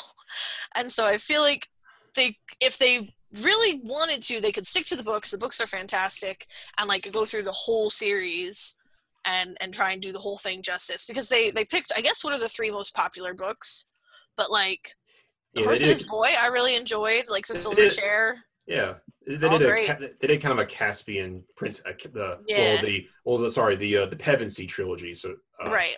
and 0.74 0.90
so 0.92 1.04
I 1.04 1.18
feel 1.18 1.42
like 1.42 1.68
they, 2.14 2.38
if 2.60 2.78
they 2.78 3.14
really 3.42 3.80
wanted 3.84 4.22
to, 4.22 4.40
they 4.40 4.52
could 4.52 4.66
stick 4.66 4.86
to 4.86 4.96
the 4.96 5.02
books. 5.04 5.30
The 5.30 5.38
books 5.38 5.60
are 5.60 5.66
fantastic, 5.66 6.46
and 6.78 6.88
like 6.88 7.10
go 7.12 7.24
through 7.26 7.42
the 7.42 7.52
whole 7.52 7.90
series 7.90 8.76
and 9.26 9.56
and 9.60 9.74
try 9.74 9.92
and 9.92 10.00
do 10.00 10.12
the 10.12 10.18
whole 10.18 10.38
thing 10.38 10.62
justice 10.62 11.04
because 11.04 11.28
they 11.28 11.50
they 11.50 11.64
picked 11.64 11.92
I 11.96 12.00
guess 12.00 12.24
one 12.24 12.32
of 12.32 12.40
the 12.40 12.48
three 12.48 12.70
most 12.70 12.94
popular 12.94 13.34
books, 13.34 13.86
but 14.36 14.50
like 14.50 14.94
the 15.52 15.60
Yeah, 15.60 15.66
Horse 15.66 15.82
and 15.82 15.90
His 15.90 16.04
Boy, 16.04 16.28
I 16.40 16.46
really 16.48 16.74
enjoyed 16.76 17.24
like 17.28 17.46
the 17.46 17.54
Silver 17.54 17.88
Chair. 17.90 18.44
Yeah, 18.66 18.94
they 19.26 19.36
did 19.36 19.62
a 19.62 20.08
they 20.20 20.26
did 20.28 20.40
kind 20.40 20.52
of 20.52 20.58
a 20.58 20.66
Caspian 20.66 21.42
Prince 21.56 21.80
uh, 21.84 21.92
the 22.12 22.38
Yeah. 22.46 22.58
well 22.58 22.82
the 22.82 23.08
well 23.24 23.38
the 23.38 23.50
sorry 23.50 23.76
the 23.76 23.96
uh, 23.98 24.06
the 24.06 24.16
Pevensie 24.16 24.68
trilogy 24.68 25.14
so 25.14 25.34
uh, 25.64 25.70
right. 25.70 25.96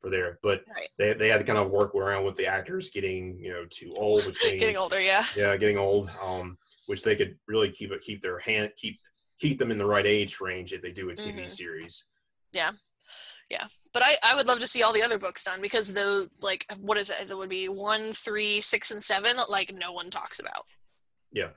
for 0.00 0.10
there, 0.10 0.38
but 0.42 0.64
Right. 0.76 0.88
they 0.98 1.12
they 1.14 1.28
had 1.28 1.38
to 1.38 1.44
kind 1.44 1.58
of 1.58 1.70
work 1.70 1.94
around 1.94 2.24
with 2.24 2.36
the 2.36 2.46
actors 2.46 2.90
getting 2.90 3.38
you 3.38 3.52
know 3.52 3.64
too 3.68 3.94
old, 3.96 4.22
getting, 4.42 4.58
Getting 4.60 4.76
older, 4.76 5.00
yeah. 5.00 5.24
yeah 5.36 5.56
getting 5.56 5.76
old, 5.78 6.10
um, 6.22 6.56
which 6.86 7.02
they 7.02 7.16
could 7.16 7.36
really 7.48 7.70
keep 7.70 7.90
it 7.92 8.00
keep 8.00 8.20
their 8.22 8.38
hand 8.38 8.70
keep 8.76 8.96
keep 9.40 9.58
them 9.58 9.70
in 9.70 9.78
the 9.78 9.86
right 9.86 10.06
age 10.06 10.40
range 10.40 10.72
if 10.72 10.82
they 10.82 10.92
do 10.92 11.10
a 11.10 11.14
TV 11.14 11.44
Mhm. 11.46 11.50
series. 11.50 12.04
Yeah, 12.52 12.70
yeah, 13.50 13.66
but 13.92 14.02
I, 14.04 14.16
I 14.22 14.34
would 14.36 14.46
love 14.46 14.60
to 14.60 14.66
see 14.66 14.82
all 14.82 14.92
the 14.92 15.02
other 15.02 15.18
books 15.18 15.42
done 15.44 15.60
because 15.60 15.92
the 15.92 16.30
like 16.40 16.64
what 16.80 16.96
is 16.96 17.10
it? 17.10 17.26
There 17.26 17.36
would 17.36 17.48
be 17.50 17.68
one, 17.68 18.12
three, 18.12 18.60
six, 18.60 18.90
and 18.92 19.02
seven. 19.02 19.36
Like 19.48 19.74
no 19.74 19.90
one 19.92 20.10
talks 20.10 20.38
about. 20.38 20.64
Yeah. 21.32 21.48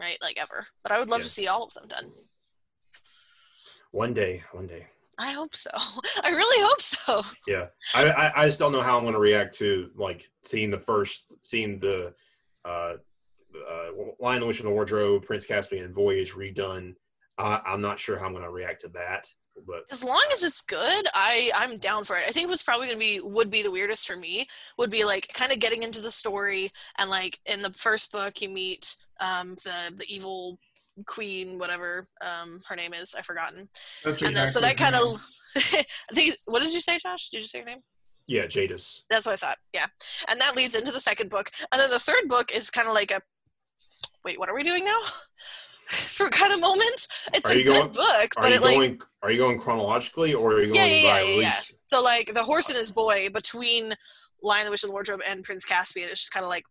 Right, 0.00 0.16
like 0.22 0.40
ever. 0.40 0.66
But 0.82 0.92
I 0.92 0.98
would 0.98 1.10
love 1.10 1.20
Yeah. 1.20 1.24
to 1.24 1.28
see 1.28 1.46
all 1.46 1.64
of 1.64 1.74
them 1.74 1.86
done. 1.88 2.10
One 3.92 4.14
day, 4.14 4.42
one 4.52 4.66
day. 4.66 4.86
I 5.18 5.32
hope 5.32 5.54
so. 5.54 5.70
I 6.24 6.30
really 6.30 6.66
hope 6.66 6.80
so. 6.80 7.22
Yeah, 7.46 7.66
I, 7.94 8.10
I, 8.10 8.42
I 8.42 8.46
just 8.46 8.58
don't 8.58 8.72
know 8.72 8.80
how 8.82 8.96
I'm 8.96 9.02
going 9.02 9.12
to 9.14 9.20
react 9.20 9.54
to 9.58 9.90
like 9.94 10.30
seeing 10.42 10.70
the 10.70 10.78
first, 10.78 11.34
seeing 11.42 11.78
the 11.78 12.14
uh, 12.64 12.94
uh, 13.68 13.88
Lion, 14.18 14.40
the 14.40 14.46
Witch, 14.46 14.60
and 14.60 14.68
the 14.68 14.72
Wardrobe, 14.72 15.24
Prince 15.26 15.44
Caspian, 15.44 15.84
and 15.84 15.94
Voyage 15.94 16.32
redone. 16.32 16.94
I 17.36 17.60
I'm 17.66 17.82
not 17.82 17.98
sure 17.98 18.18
how 18.18 18.26
I'm 18.26 18.32
going 18.32 18.44
to 18.44 18.50
react 18.50 18.80
to 18.82 18.88
that, 18.90 19.26
but 19.66 19.84
As 19.90 20.02
long 20.04 20.24
as 20.32 20.42
it's 20.42 20.62
good, 20.62 21.04
I 21.14 21.50
I'm 21.54 21.76
down 21.78 22.04
for 22.04 22.16
it. 22.16 22.24
I 22.26 22.30
think 22.30 22.48
what's 22.48 22.62
probably 22.62 22.86
gonna 22.86 22.98
be 22.98 23.20
would 23.20 23.50
be 23.50 23.62
the 23.62 23.70
weirdest 23.72 24.06
for 24.06 24.16
me 24.16 24.46
would 24.78 24.90
be 24.90 25.04
like 25.04 25.28
kind 25.34 25.52
of 25.52 25.58
getting 25.58 25.82
into 25.82 26.00
the 26.00 26.10
story 26.10 26.70
and 26.98 27.10
like 27.10 27.40
in 27.44 27.60
the 27.60 27.72
first 27.72 28.10
book 28.12 28.40
you 28.40 28.48
meet 28.48 28.96
um 29.20 29.54
the 29.64 29.94
the 29.96 30.04
evil 30.08 30.58
queen 31.06 31.58
whatever 31.58 32.08
um 32.26 32.60
her 32.68 32.76
name 32.76 32.92
is 32.92 33.14
I've 33.14 33.24
forgotten 33.24 33.68
That's 34.04 34.22
and 34.22 34.36
then 34.36 34.48
so 34.48 34.60
that 34.60 34.76
kind 34.76 34.94
of 34.94 35.24
I 35.56 35.84
think 36.12 36.34
what 36.46 36.62
did 36.62 36.72
you 36.72 36.80
say 36.80 36.98
Josh 36.98 37.28
did 37.30 37.40
you 37.40 37.46
say 37.46 37.58
your 37.58 37.66
name 37.66 37.80
yeah, 38.30 38.46
Jadis. 38.46 39.02
That's 39.10 39.26
what 39.26 39.32
I 39.32 39.36
thought. 39.36 39.56
Yeah. 39.74 39.86
And 40.30 40.40
that 40.40 40.56
leads 40.56 40.76
into 40.76 40.92
the 40.92 41.00
second 41.00 41.30
book. 41.30 41.50
And 41.72 41.80
then 41.80 41.90
the 41.90 41.98
third 41.98 42.28
book 42.28 42.54
is 42.54 42.70
kind 42.70 42.86
of 42.86 42.94
like 42.94 43.10
a 43.10 43.20
wait, 44.24 44.38
what 44.38 44.48
are 44.48 44.54
we 44.54 44.62
doing 44.62 44.84
now? 44.84 45.00
For 45.88 46.28
kind 46.28 46.52
of 46.52 46.60
moment. 46.60 47.08
It's 47.34 47.50
Are 47.50 47.54
a 47.54 47.62
good 47.64 47.66
going- 47.66 47.90
book, 47.90 48.32
Are 48.36 48.42
but 48.42 48.50
you 48.50 48.54
it 48.56 48.62
like 48.62 48.74
going? 48.74 49.00
Are 49.22 49.30
you 49.32 49.38
going 49.38 49.58
chronologically, 49.58 50.32
or 50.34 50.52
are 50.52 50.60
you 50.60 50.72
going 50.72 50.76
yeah, 50.76 51.10
by 51.10 51.22
yeah, 51.22 51.40
yeah, 51.40 51.60
so 51.84 52.00
like 52.00 52.32
the 52.32 52.44
horse 52.44 52.68
and 52.68 52.78
his 52.78 52.92
boy 52.92 53.28
between 53.34 53.92
Lion 54.40 54.64
the 54.64 54.70
Witch 54.70 54.84
and 54.84 54.90
the 54.90 54.92
Wardrobe 54.92 55.22
and 55.28 55.42
Prince 55.42 55.64
Caspian 55.64 56.08
it's 56.08 56.20
just 56.20 56.32
kind 56.32 56.44
of 56.44 56.50
like 56.50 56.64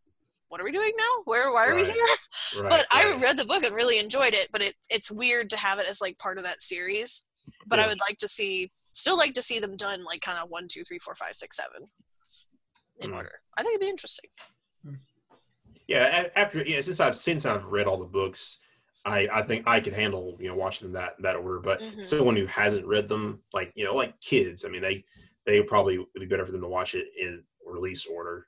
what 0.50 0.60
are 0.60 0.64
we 0.64 0.72
doing 0.72 0.92
now? 0.98 1.24
Where 1.26 1.52
why 1.54 1.68
are 1.68 1.76
we 1.76 1.86
here? 1.86 1.96
Right, 2.58 2.70
but 2.70 2.88
I 2.92 3.18
read 3.22 3.38
the 3.38 3.46
book 3.46 3.64
and 3.64 3.76
really 3.76 4.00
enjoyed 4.00 4.34
it, 4.34 4.50
but 4.52 4.62
it 4.64 4.74
it's 4.90 5.12
weird 5.12 5.50
to 5.52 5.58
have 5.58 5.80
it 5.80 5.90
as 5.90 6.02
like 6.02 6.18
part 6.18 6.38
of 6.38 6.44
that 6.44 6.62
series. 6.62 7.28
But 7.68 7.80
I 7.80 7.88
would 7.88 8.00
like 8.08 8.18
to 8.18 8.28
see 8.28 8.72
still 8.94 9.18
like 9.18 9.34
to 9.34 9.42
see 9.42 9.60
them 9.60 9.78
done 9.78 10.04
like 10.04 10.22
kind 10.22 10.40
of 10.40 10.50
one, 10.50 10.68
two, 10.68 10.84
three, 10.84 11.00
four, 11.00 11.16
five, 11.16 11.36
six, 11.36 11.58
seven 11.58 11.90
in 13.02 13.10
Hmm. 13.10 13.16
order. 13.16 13.42
I 13.58 13.64
think 13.64 13.74
it'd 13.74 13.82
be 13.82 13.90
interesting. 13.90 14.30
Yeah, 15.88 16.28
after 16.36 16.62
yeah, 16.64 16.82
since 16.82 17.00
I've 17.00 17.16
since 17.16 17.46
I've 17.46 17.66
read 17.66 17.88
all 17.88 17.98
the 17.98 18.06
books, 18.06 18.58
I 19.06 19.28
I 19.32 19.42
think 19.42 19.68
I 19.68 19.80
could 19.80 19.94
handle 19.94 20.38
you 20.40 20.48
know 20.48 20.56
watching 20.56 20.88
them 20.88 20.94
that 21.02 21.14
that 21.22 21.36
order. 21.36 21.60
But 21.60 21.82
Mhm. 21.82 22.04
someone 22.04 22.36
who 22.36 22.46
hasn't 22.46 22.86
read 22.86 23.08
them, 23.08 23.40
like 23.54 23.72
you 23.76 23.86
know, 23.86 23.96
like 23.96 24.20
kids, 24.22 24.66
I 24.66 24.70
mean, 24.70 24.82
they 24.82 25.04
they 25.46 25.64
probably 25.64 25.98
would 25.98 26.08
be 26.20 26.26
better 26.28 26.46
for 26.46 26.52
them 26.52 26.62
to 26.62 26.68
watch 26.68 26.94
it 26.96 27.08
in 27.20 27.44
release 27.66 28.06
order. 28.06 28.48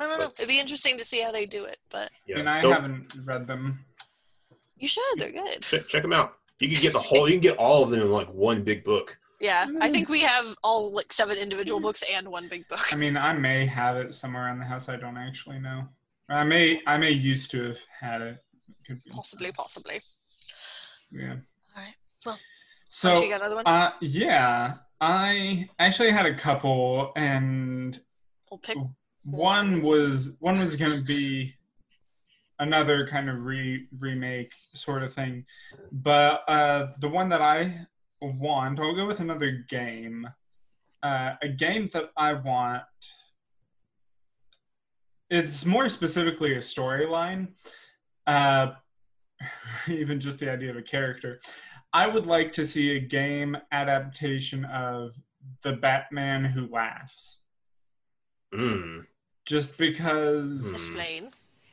I 0.00 0.06
don't 0.06 0.18
know. 0.20 0.26
It'd 0.26 0.48
be 0.48 0.60
interesting 0.60 0.96
to 0.98 1.04
see 1.04 1.20
how 1.22 1.32
they 1.32 1.46
do 1.46 1.64
it, 1.64 1.78
but 1.90 2.10
Yeah, 2.26 2.38
And 2.38 2.48
I 2.48 2.62
Don't- 2.62 2.72
haven't 2.72 3.12
read 3.24 3.46
them. 3.46 3.84
you 4.76 4.86
should. 4.88 5.02
They're 5.18 5.32
good. 5.32 5.62
check, 5.62 5.88
check 5.88 6.02
them 6.02 6.12
out. 6.12 6.34
You 6.60 6.68
can 6.68 6.80
get 6.80 6.92
the 6.92 7.00
whole. 7.00 7.28
You 7.28 7.34
can 7.34 7.40
get 7.40 7.56
all 7.56 7.82
of 7.82 7.90
them 7.90 8.00
in 8.00 8.10
like 8.10 8.28
one 8.28 8.62
big 8.64 8.84
book. 8.84 9.18
Yeah, 9.40 9.66
I 9.80 9.90
think 9.90 10.08
we 10.08 10.20
have 10.20 10.56
all 10.64 10.92
like 10.92 11.12
seven 11.12 11.36
individual 11.38 11.80
books 11.80 12.02
and 12.12 12.26
one 12.28 12.48
big 12.48 12.66
book. 12.68 12.92
I 12.92 12.96
mean, 12.96 13.16
I 13.16 13.32
may 13.32 13.66
have 13.66 13.96
it 13.96 14.12
somewhere 14.12 14.48
in 14.48 14.58
the 14.58 14.64
house. 14.64 14.88
I 14.88 14.96
don't 14.96 15.16
actually 15.16 15.60
know. 15.60 15.88
I 16.28 16.42
may 16.44 16.80
I 16.86 16.96
may 16.98 17.10
used 17.12 17.50
to 17.52 17.62
have 17.68 17.78
had 18.00 18.20
it. 18.22 18.38
Could 18.86 19.02
be. 19.04 19.10
Possibly, 19.12 19.52
possibly. 19.52 20.00
Yeah. 21.12 21.36
Alright, 21.76 21.94
well, 22.26 22.38
So 22.88 23.22
you 23.22 23.30
got 23.30 23.40
another 23.40 23.54
one? 23.56 23.66
uh 23.66 23.92
yeah, 24.00 24.78
I 25.00 25.68
actually 25.78 26.10
had 26.10 26.26
a 26.26 26.34
couple 26.34 27.12
and 27.16 28.00
We'll 28.50 28.58
pick. 28.58 28.76
One 29.30 29.82
was 29.82 30.36
one 30.40 30.58
was 30.58 30.74
going 30.74 30.96
to 30.96 31.02
be 31.04 31.54
another 32.58 33.06
kind 33.06 33.28
of 33.28 33.44
re 33.44 33.86
remake 33.98 34.52
sort 34.70 35.02
of 35.02 35.12
thing 35.12 35.44
but 35.92 36.42
uh 36.48 36.88
the 37.00 37.08
one 37.08 37.28
that 37.28 37.42
i 37.42 37.86
want 38.22 38.80
i'll 38.80 38.94
go 38.94 39.06
with 39.06 39.20
another 39.20 39.64
game 39.68 40.26
uh 41.02 41.32
a 41.42 41.48
game 41.48 41.90
that 41.92 42.10
i 42.16 42.32
want 42.32 42.82
it's 45.28 45.66
more 45.66 45.90
specifically 45.90 46.54
a 46.54 46.58
storyline 46.58 47.48
uh 48.26 48.68
even 49.88 50.18
just 50.18 50.40
the 50.40 50.50
idea 50.50 50.70
of 50.70 50.76
a 50.76 50.82
character 50.82 51.38
i 51.92 52.06
would 52.06 52.26
like 52.26 52.50
to 52.50 52.64
see 52.64 52.96
a 52.96 53.00
game 53.00 53.58
adaptation 53.72 54.64
of 54.64 55.10
the 55.62 55.74
batman 55.74 56.46
who 56.46 56.66
laughs 56.68 57.38
Mm. 58.54 59.04
Just 59.48 59.78
because 59.78 60.60
Hmm. 60.68 60.74
Explain. 60.74 61.22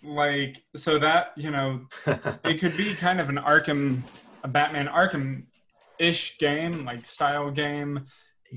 like 0.04 0.64
so 0.76 0.98
that 1.00 1.24
you 1.36 1.52
know 1.52 1.70
it 2.52 2.56
could 2.62 2.76
be 2.78 2.94
kind 2.96 3.20
of 3.20 3.28
an 3.30 3.36
arkham 3.38 4.04
a 4.44 4.48
batman 4.48 4.88
arkham 4.88 5.44
ish 6.00 6.38
game 6.38 6.86
like 6.86 7.06
style 7.06 7.50
game 7.52 8.06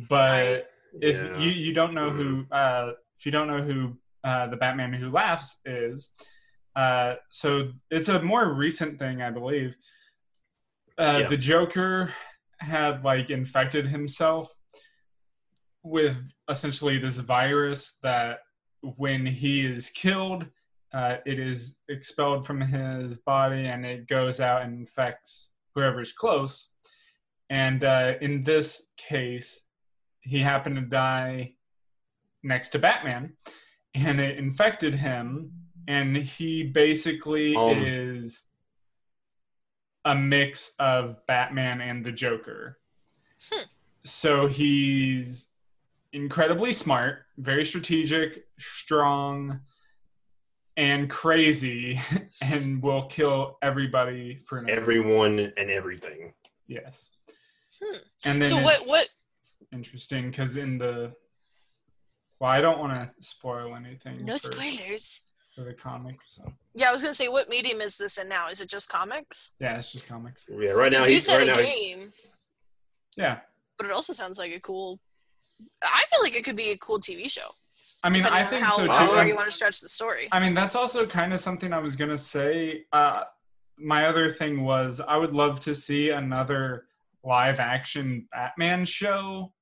but 0.08 0.70
if 1.00 1.16
Yeah. 1.16 1.34
Hmm. 1.34 1.40
you 1.42 1.50
you 1.50 1.72
don't 1.74 1.94
know 1.94 2.10
who 2.10 2.28
uh 2.52 2.92
if 3.18 3.26
you 3.26 3.32
don't 3.32 3.48
know 3.48 3.62
who 3.62 3.78
uh 4.24 4.46
the 4.52 4.56
batman 4.56 4.92
who 4.92 5.10
laughs 5.10 5.58
is 5.64 6.10
uh 6.76 7.14
so 7.30 7.72
it's 7.90 8.08
a 8.08 8.20
more 8.22 8.46
recent 8.52 8.98
thing 8.98 9.22
i 9.22 9.30
believe 9.30 9.76
uh 10.98 11.20
Yeah. 11.22 11.28
the 11.28 11.36
joker 11.36 12.12
had 12.60 13.04
like 13.04 13.30
infected 13.30 13.86
himself 13.88 14.52
with 15.82 16.16
essentially 16.50 16.98
this 16.98 17.16
virus 17.18 17.98
that 18.02 18.40
when 18.82 19.26
he 19.26 19.66
is 19.66 19.90
killed 19.90 20.46
uh, 20.92 21.16
it 21.26 21.38
is 21.38 21.78
expelled 21.88 22.46
from 22.46 22.60
his 22.60 23.18
body 23.18 23.66
and 23.66 23.84
it 23.84 24.08
goes 24.08 24.40
out 24.40 24.62
and 24.62 24.78
infects 24.80 25.50
whoever's 25.74 26.12
close. 26.12 26.72
And 27.50 27.84
uh, 27.84 28.14
in 28.20 28.42
this 28.42 28.90
case, 28.96 29.66
he 30.20 30.38
happened 30.38 30.76
to 30.76 30.82
die 30.82 31.54
next 32.42 32.70
to 32.70 32.78
Batman, 32.78 33.34
and 33.94 34.20
it 34.20 34.38
infected 34.38 34.94
him. 34.94 35.52
And 35.86 36.16
he 36.16 36.64
basically 36.64 37.56
Um. 37.56 37.78
is 37.78 38.44
a 40.04 40.14
mix 40.14 40.74
of 40.78 41.16
Batman 41.26 41.80
and 41.80 42.04
the 42.04 42.12
Joker. 42.12 42.78
Hmm. 43.50 43.64
So 44.04 44.46
he's 44.46 45.48
incredibly 46.12 46.72
smart, 46.72 47.20
very 47.36 47.64
strategic, 47.64 48.44
strong, 48.58 49.60
and 50.76 51.10
crazy, 51.10 52.00
and 52.42 52.82
will 52.82 53.06
kill 53.06 53.58
everybody 53.62 54.40
for 54.46 54.62
no 54.62 54.72
Everyone 54.72 55.52
and 55.56 55.70
everything. 55.70 56.32
Yes. 56.66 57.10
Hmm. 57.82 57.96
And 58.24 58.42
then 58.42 58.50
So 58.50 58.58
what? 58.62 58.86
What? 58.86 59.08
interesting 59.72 60.30
because 60.30 60.56
in 60.56 60.78
the 60.78 61.12
well, 62.40 62.50
I 62.50 62.60
don't 62.60 62.78
want 62.78 62.92
to 62.92 63.22
spoil 63.22 63.74
anything. 63.74 64.24
No 64.24 64.34
for, 64.38 64.52
spoilers. 64.52 65.22
for 65.54 65.62
the 65.64 65.74
comic. 65.74 66.16
So 66.24 66.50
Yeah, 66.74 66.88
I 66.90 66.92
was 66.92 67.02
gonna 67.02 67.14
say, 67.14 67.28
what 67.28 67.48
medium 67.48 67.80
is 67.80 67.98
this 67.98 68.18
in 68.18 68.28
now? 68.28 68.48
Is 68.48 68.60
it 68.60 68.68
just 68.70 68.88
comics? 68.88 69.54
yeah, 69.60 69.76
it's 69.76 69.92
just 69.92 70.06
comics. 70.06 70.46
Yeah, 70.48 70.70
right 70.70 70.92
now 70.92 70.98
Because 71.00 71.08
you 71.08 71.14
he's 71.14 71.26
said 71.26 71.38
right 71.38 71.48
a 71.48 71.52
now. 71.52 71.58
he's- 71.58 71.96
game, 71.96 72.12
Yeah, 73.16 73.40
but 73.76 73.86
it 73.86 73.92
also 73.92 74.12
sounds 74.12 74.38
like 74.38 74.52
a 74.54 74.60
cool. 74.60 75.00
I 75.82 76.04
feel 76.10 76.22
like 76.22 76.36
it 76.36 76.44
could 76.44 76.56
be 76.56 76.70
a 76.70 76.76
cool 76.76 76.98
TV 76.98 77.30
show. 77.30 77.48
I 78.04 78.10
mean, 78.10 78.24
I 78.24 78.44
think 78.44 78.62
how 78.62 78.76
so 78.76 78.86
too. 78.86 78.92
far 78.92 79.26
you 79.26 79.34
want 79.34 79.46
to 79.46 79.52
stretch 79.52 79.80
the 79.80 79.88
story. 79.88 80.28
I 80.30 80.38
mean, 80.38 80.54
that's 80.54 80.76
also 80.76 81.04
kind 81.06 81.32
of 81.32 81.40
something 81.40 81.72
I 81.72 81.78
was 81.78 81.96
gonna 81.96 82.16
say. 82.16 82.84
Uh, 82.92 83.24
my 83.76 84.06
other 84.06 84.30
thing 84.30 84.62
was 84.62 85.00
I 85.00 85.16
would 85.16 85.32
love 85.32 85.60
to 85.60 85.74
see 85.74 86.10
another 86.10 86.84
live 87.24 87.58
action 87.60 88.28
Batman 88.32 88.84
show 88.84 89.52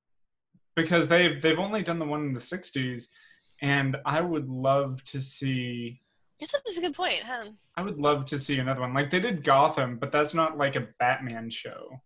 because 0.74 1.08
they've 1.08 1.40
they've 1.40 1.58
only 1.58 1.82
done 1.82 1.98
the 1.98 2.04
one 2.04 2.22
in 2.22 2.32
the 2.34 2.40
'60s, 2.40 3.04
and 3.62 3.96
I 4.04 4.20
would 4.20 4.48
love 4.48 5.02
to 5.04 5.20
see. 5.20 6.00
It's 6.38 6.52
a, 6.52 6.58
it's 6.66 6.76
a 6.76 6.82
good 6.82 6.94
point, 6.94 7.22
huh? 7.24 7.44
I 7.76 7.82
would 7.82 7.98
love 7.98 8.26
to 8.26 8.38
see 8.38 8.58
another 8.58 8.82
one. 8.82 8.92
Like 8.92 9.10
they 9.10 9.20
did 9.20 9.44
Gotham, 9.44 9.96
but 9.98 10.12
that's 10.12 10.34
not 10.34 10.58
like 10.58 10.76
a 10.76 10.88
Batman 10.98 11.48
show. 11.48 12.02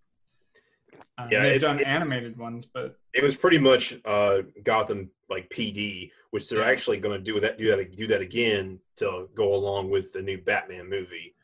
Uh, 1.18 1.28
Yeah, 1.30 1.42
they've 1.42 1.60
done 1.60 1.78
it- 1.80 1.86
animated 1.86 2.36
ones, 2.38 2.66
but 2.66 2.98
It 3.12 3.22
was 3.22 3.36
pretty 3.36 3.58
much 3.58 3.96
uh, 4.04 4.42
Gotham 4.62 5.10
like 5.28 5.48
PD, 5.50 6.10
which 6.30 6.48
they're 6.48 6.60
Yeah. 6.60 6.68
actually 6.70 6.98
going 6.98 7.18
to 7.18 7.32
do 7.32 7.38
that 7.40 7.58
do 7.58 7.74
that 7.76 7.96
do 7.96 8.06
that 8.08 8.20
again 8.20 8.80
to 8.96 9.28
go 9.34 9.54
along 9.54 9.90
with 9.90 10.12
the 10.12 10.22
new 10.22 10.38
Batman 10.38 10.88
movie. 10.88 11.34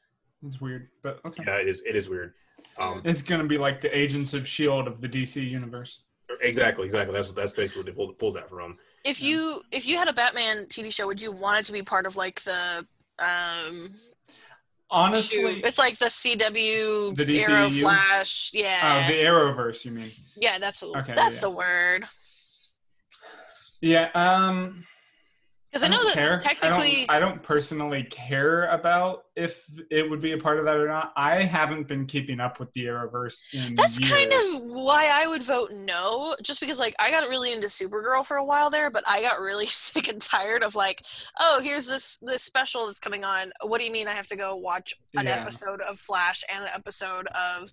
it's 0.46 0.60
weird. 0.60 0.88
But 1.02 1.20
okay, 1.24 1.42
Yeah, 1.46 1.56
it 1.56 1.68
is. 1.68 1.82
It 1.86 1.96
is 1.96 2.08
weird. 2.08 2.34
Um, 2.78 3.00
it's 3.04 3.22
gonna 3.22 3.44
be 3.44 3.58
like 3.58 3.80
the 3.80 3.96
Agents 3.96 4.34
of 4.34 4.46
Shield 4.46 4.86
of 4.86 5.00
the 5.00 5.08
DC 5.08 5.42
universe. 5.42 6.04
exactly, 6.40 6.84
exactly. 6.84 7.14
That's 7.14 7.28
what 7.28 7.36
that's 7.36 7.52
basically 7.52 7.80
what 7.82 7.86
they 7.86 7.92
pulled, 7.92 8.18
pulled 8.18 8.36
that 8.36 8.48
from. 8.48 8.76
If 9.04 9.20
Yeah. 9.20 9.28
you 9.30 9.62
if 9.72 9.86
you 9.86 9.96
had 9.96 10.08
a 10.08 10.12
Batman 10.12 10.66
TV 10.66 10.90
show, 10.92 11.06
would 11.06 11.20
you 11.22 11.32
want 11.32 11.60
it 11.60 11.64
to 11.66 11.72
be 11.72 11.82
part 11.82 12.06
of 12.06 12.16
like 12.16 12.40
the 12.42 12.86
um 13.18 13.88
Honestly, 14.90 15.38
shoot, 15.38 15.66
it's 15.66 15.78
like 15.78 15.98
the 15.98 16.06
CW 16.06 17.16
The 17.16 17.42
Arrow 17.42 17.68
Flash, 17.70 18.50
yeah, 18.54 19.04
oh, 19.04 19.08
the 19.08 19.14
Arrowverse, 19.16 19.84
you 19.84 19.90
mean? 19.90 20.10
yeah, 20.36 20.58
that's 20.58 20.80
the, 20.80 20.86
Okay, 20.98 21.12
that's 21.16 21.36
yeah. 21.36 21.40
the 21.40 21.50
word. 21.50 22.04
Yeah. 23.82 24.10
Um. 24.14 24.84
Because 25.80 25.82
I 25.82 25.88
know 25.88 25.96
don't 26.02 26.06
that 26.06 26.14
care. 26.14 26.38
technically, 26.38 27.02
I 27.02 27.04
don't, 27.06 27.10
I 27.10 27.18
don't 27.20 27.42
personally 27.42 28.04
care 28.04 28.66
about 28.70 29.24
if 29.36 29.66
it 29.90 30.08
would 30.08 30.20
be 30.20 30.32
a 30.32 30.38
part 30.38 30.58
of 30.58 30.64
that 30.64 30.76
or 30.76 30.88
not. 30.88 31.12
I 31.16 31.42
haven't 31.42 31.86
been 31.88 32.06
keeping 32.06 32.40
up 32.40 32.58
with 32.58 32.72
the 32.72 32.86
Arrowverse 32.86 33.52
in 33.52 33.74
that's 33.74 34.00
years. 34.00 34.10
kind 34.12 34.32
of 34.32 34.62
why 34.62 35.08
I 35.12 35.26
would 35.26 35.42
vote 35.42 35.72
no. 35.72 36.34
Just 36.42 36.60
because 36.60 36.78
like 36.80 36.94
I 36.98 37.10
got 37.10 37.28
really 37.28 37.52
into 37.52 37.66
Supergirl 37.68 38.24
for 38.24 38.36
a 38.38 38.44
while 38.44 38.70
there, 38.70 38.90
but 38.90 39.04
I 39.08 39.20
got 39.22 39.40
really 39.40 39.66
sick 39.68 40.08
and 40.08 40.20
tired 40.20 40.62
of 40.62 40.74
like, 40.74 41.02
oh, 41.40 41.60
here's 41.62 41.86
this 41.86 42.16
this 42.18 42.42
special 42.42 42.86
that's 42.86 43.00
coming 43.00 43.24
on. 43.24 43.50
What 43.62 43.80
do 43.80 43.86
you 43.86 43.92
mean 43.92 44.08
I 44.08 44.12
have 44.12 44.26
to 44.28 44.36
go 44.36 44.56
watch 44.56 44.94
an 45.16 45.26
Yeah. 45.26 45.32
episode 45.40 45.80
of 45.82 45.98
Flash 45.98 46.42
and 46.54 46.64
an 46.64 46.70
episode 46.74 47.26
of 47.28 47.70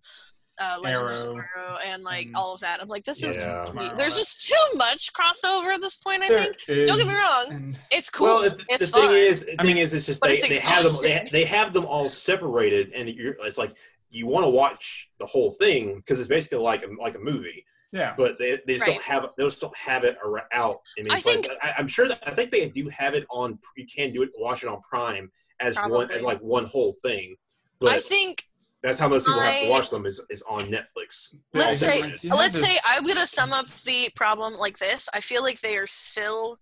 uh, 0.61 0.77
Legends 0.81 1.01
of 1.01 1.09
Arrow. 1.09 1.25
Tomorrow 1.31 1.77
and 1.87 2.03
like 2.03 2.27
Mm. 2.27 2.35
all 2.35 2.53
of 2.53 2.59
that? 2.61 2.81
I'm 2.81 2.87
like, 2.87 3.03
this 3.03 3.23
is 3.23 3.37
Yeah. 3.37 3.65
There's 3.97 4.15
just 4.17 4.47
too 4.47 4.77
much 4.77 5.11
crossover 5.13 5.73
at 5.73 5.81
this 5.81 5.97
point. 5.97 6.23
I 6.23 6.27
There 6.29 6.37
think. 6.39 6.57
is, 6.67 6.87
Don't 6.89 6.97
get 6.99 7.07
me 7.07 7.13
wrong, 7.15 7.45
and- 7.49 7.77
it's 7.91 8.09
cool. 8.09 8.27
Well, 8.27 8.41
the, 8.49 8.65
it's 8.69 8.85
the 8.85 8.91
fun. 8.91 9.07
thing 9.07 9.11
is, 9.15 9.45
the 9.45 9.53
I 9.53 9.63
thing 9.63 9.75
mean- 9.75 9.77
is, 9.83 9.93
it's 9.93 10.05
just 10.05 10.21
they, 10.21 10.37
it's 10.37 10.47
they 10.47 10.57
have 10.59 10.83
them. 10.83 10.95
They, 11.01 11.29
they 11.31 11.45
have 11.45 11.73
them 11.73 11.85
all 11.85 12.07
separated, 12.09 12.91
and 12.93 13.09
you're, 13.09 13.35
it's 13.41 13.57
like 13.57 13.73
you 14.11 14.27
want 14.27 14.43
to 14.45 14.49
watch 14.49 15.09
the 15.19 15.25
whole 15.25 15.51
thing 15.53 15.95
because 15.97 16.19
it's 16.19 16.27
basically 16.27 16.59
like 16.59 16.83
a, 16.83 16.87
like 17.01 17.15
a 17.15 17.19
movie. 17.19 17.65
yeah. 17.91 18.13
But 18.15 18.37
they, 18.37 18.59
they 18.67 18.75
just 18.75 18.85
Right. 18.87 18.93
don't 18.95 19.03
have 19.03 19.25
they 19.37 19.43
just 19.43 19.59
don't 19.59 19.75
have 19.75 20.03
it 20.03 20.17
ar- 20.23 20.47
out. 20.51 20.81
in 20.97 21.05
many 21.05 21.15
I 21.15 21.19
think- 21.19 21.45
places. 21.45 21.57
I, 21.63 21.73
I'm 21.79 21.87
sure 21.87 22.07
that 22.07 22.19
I 22.27 22.31
think 22.35 22.51
they 22.51 22.69
do 22.69 22.89
have 22.89 23.15
it 23.15 23.25
on. 23.31 23.57
You 23.75 23.87
can 23.87 24.11
do 24.13 24.21
it, 24.21 24.29
watch 24.37 24.61
it 24.63 24.69
on 24.69 24.81
Prime 24.81 25.31
as 25.59 25.77
one 25.87 26.11
as 26.11 26.21
like 26.21 26.39
one 26.41 26.65
whole 26.65 26.93
thing. 27.01 27.35
But 27.79 27.89
I 27.93 27.99
think 27.99 28.45
that's 28.83 28.99
how 28.99 29.07
most 29.07 29.25
people 29.25 29.39
have 29.41 29.63
to 29.63 29.69
watch 29.69 29.89
them 29.89 30.05
is, 30.05 30.21
is 30.29 30.43
on 30.43 30.65
Netflix. 30.65 31.33
let's 31.53 31.81
Yeah, 31.81 31.89
say 31.89 32.01
like, 32.01 32.23
you 32.23 32.29
have 32.29 32.39
let's 32.39 32.59
say 32.59 32.77
I'm 32.85 33.07
gonna 33.07 33.25
sum 33.25 33.53
up 33.53 33.67
the 33.85 34.09
problem 34.15 34.53
like 34.55 34.77
this. 34.77 35.07
I 35.13 35.21
feel 35.21 35.41
like 35.41 35.61
they 35.61 35.77
are 35.77 35.87
still 35.87 36.59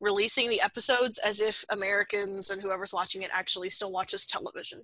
releasing 0.00 0.48
the 0.48 0.60
episodes 0.62 1.18
as 1.18 1.40
if 1.40 1.64
Americans 1.70 2.50
and 2.50 2.62
whoever's 2.62 2.92
watching 2.94 3.22
it 3.22 3.30
actually 3.32 3.68
still 3.70 3.90
watches 3.92 4.26
television. 4.26 4.80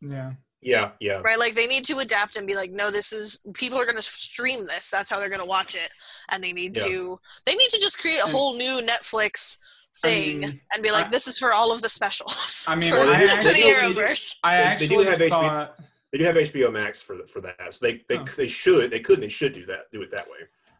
yeah. 0.00 0.32
Yeah, 0.66 0.92
yeah. 0.98 1.20
Right? 1.22 1.38
Like 1.38 1.52
they 1.54 1.66
need 1.66 1.84
to 1.86 1.98
adapt 1.98 2.36
and 2.38 2.46
be 2.46 2.54
like, 2.54 2.70
no, 2.72 2.90
this 2.90 3.12
is 3.12 3.44
people 3.52 3.78
are 3.78 3.84
gonna 3.84 4.00
stream 4.00 4.60
this. 4.60 4.88
That's 4.90 5.10
how 5.10 5.18
they're 5.20 5.28
gonna 5.28 5.44
watch 5.44 5.74
it. 5.74 5.90
And 6.30 6.42
they 6.42 6.54
need 6.54 6.74
Yeah. 6.78 6.84
to 6.84 7.20
they 7.44 7.54
need 7.54 7.68
to 7.68 7.78
just 7.78 7.98
create 7.98 8.20
a 8.20 8.26
hmm. 8.26 8.30
whole 8.32 8.56
new 8.56 8.80
Netflix 8.80 9.58
I 10.02 10.08
thing 10.08 10.40
mean, 10.40 10.60
and 10.72 10.82
be 10.82 10.90
like, 10.90 11.06
I- 11.06 11.10
this 11.10 11.28
is 11.28 11.38
for 11.38 11.52
all 11.52 11.70
of 11.70 11.82
the 11.82 11.90
specials. 11.90 12.64
I 12.66 12.76
mean, 12.76 12.88
for, 12.90 12.96
Well, 12.96 13.08
they 13.08 13.18
do- 13.18 13.28
for 13.28 13.34
I 13.34 13.36
the 13.42 13.48
they 13.50 13.54
do- 13.62 13.94
they. 13.94 14.16
I 14.42 14.56
They- 14.78 14.86
they 14.86 14.88
do 14.88 15.00
actually 15.02 15.04
have 15.04 15.18
HBO 15.20 15.28
thought. 15.28 15.78
They 16.14 16.18
do 16.18 16.24
have 16.26 16.36
HBO 16.36 16.72
Max 16.72 17.02
for 17.02 17.16
the, 17.16 17.26
for 17.26 17.40
that, 17.40 17.74
so 17.74 17.84
they 17.86 18.04
they, 18.08 18.18
Oh. 18.20 18.24
they 18.36 18.46
should 18.46 18.92
they 18.92 19.00
could 19.00 19.14
and 19.14 19.24
they 19.24 19.28
should 19.28 19.52
do 19.52 19.66
that 19.66 19.90
do 19.90 20.00
it 20.00 20.12
that 20.12 20.30
way. 20.30 20.38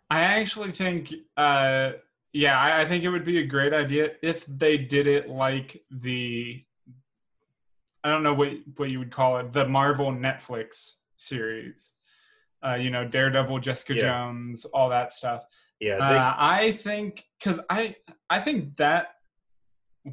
I 0.09 0.21
actually 0.21 0.71
think, 0.71 1.13
uh, 1.37 1.95
yeah, 2.33 2.57
I, 2.57 2.83
I 2.83 2.85
think 2.85 3.03
it 3.03 3.09
would 3.09 3.25
be 3.25 3.39
a 3.39 3.45
great 3.47 3.73
idea 3.75 4.13
if 4.23 4.47
they 4.47 4.79
did 4.79 5.09
it 5.09 5.29
like 5.29 5.83
the, 5.91 6.65
I 8.05 8.11
don't 8.11 8.23
know 8.23 8.33
what 8.35 8.51
what 8.77 8.91
you 8.91 9.01
would 9.01 9.11
call 9.11 9.39
it, 9.39 9.53
the 9.53 9.67
Marvel 9.67 10.13
Netflix 10.13 10.95
series. 11.17 11.91
Uh, 12.65 12.75
you 12.77 12.91
know, 12.91 13.05
Daredevil, 13.05 13.59
Jessica 13.59 13.95
Yeah. 13.97 14.03
Jones, 14.03 14.65
all 14.67 14.89
that 14.91 15.13
stuff. 15.13 15.45
Yeah, 15.81 15.97
they, 15.97 16.17
Uh, 16.17 16.35
I 16.39 16.71
think 16.79 17.25
because 17.41 17.59
I 17.69 17.97
I 18.31 18.39
think 18.39 18.77
that 18.77 19.17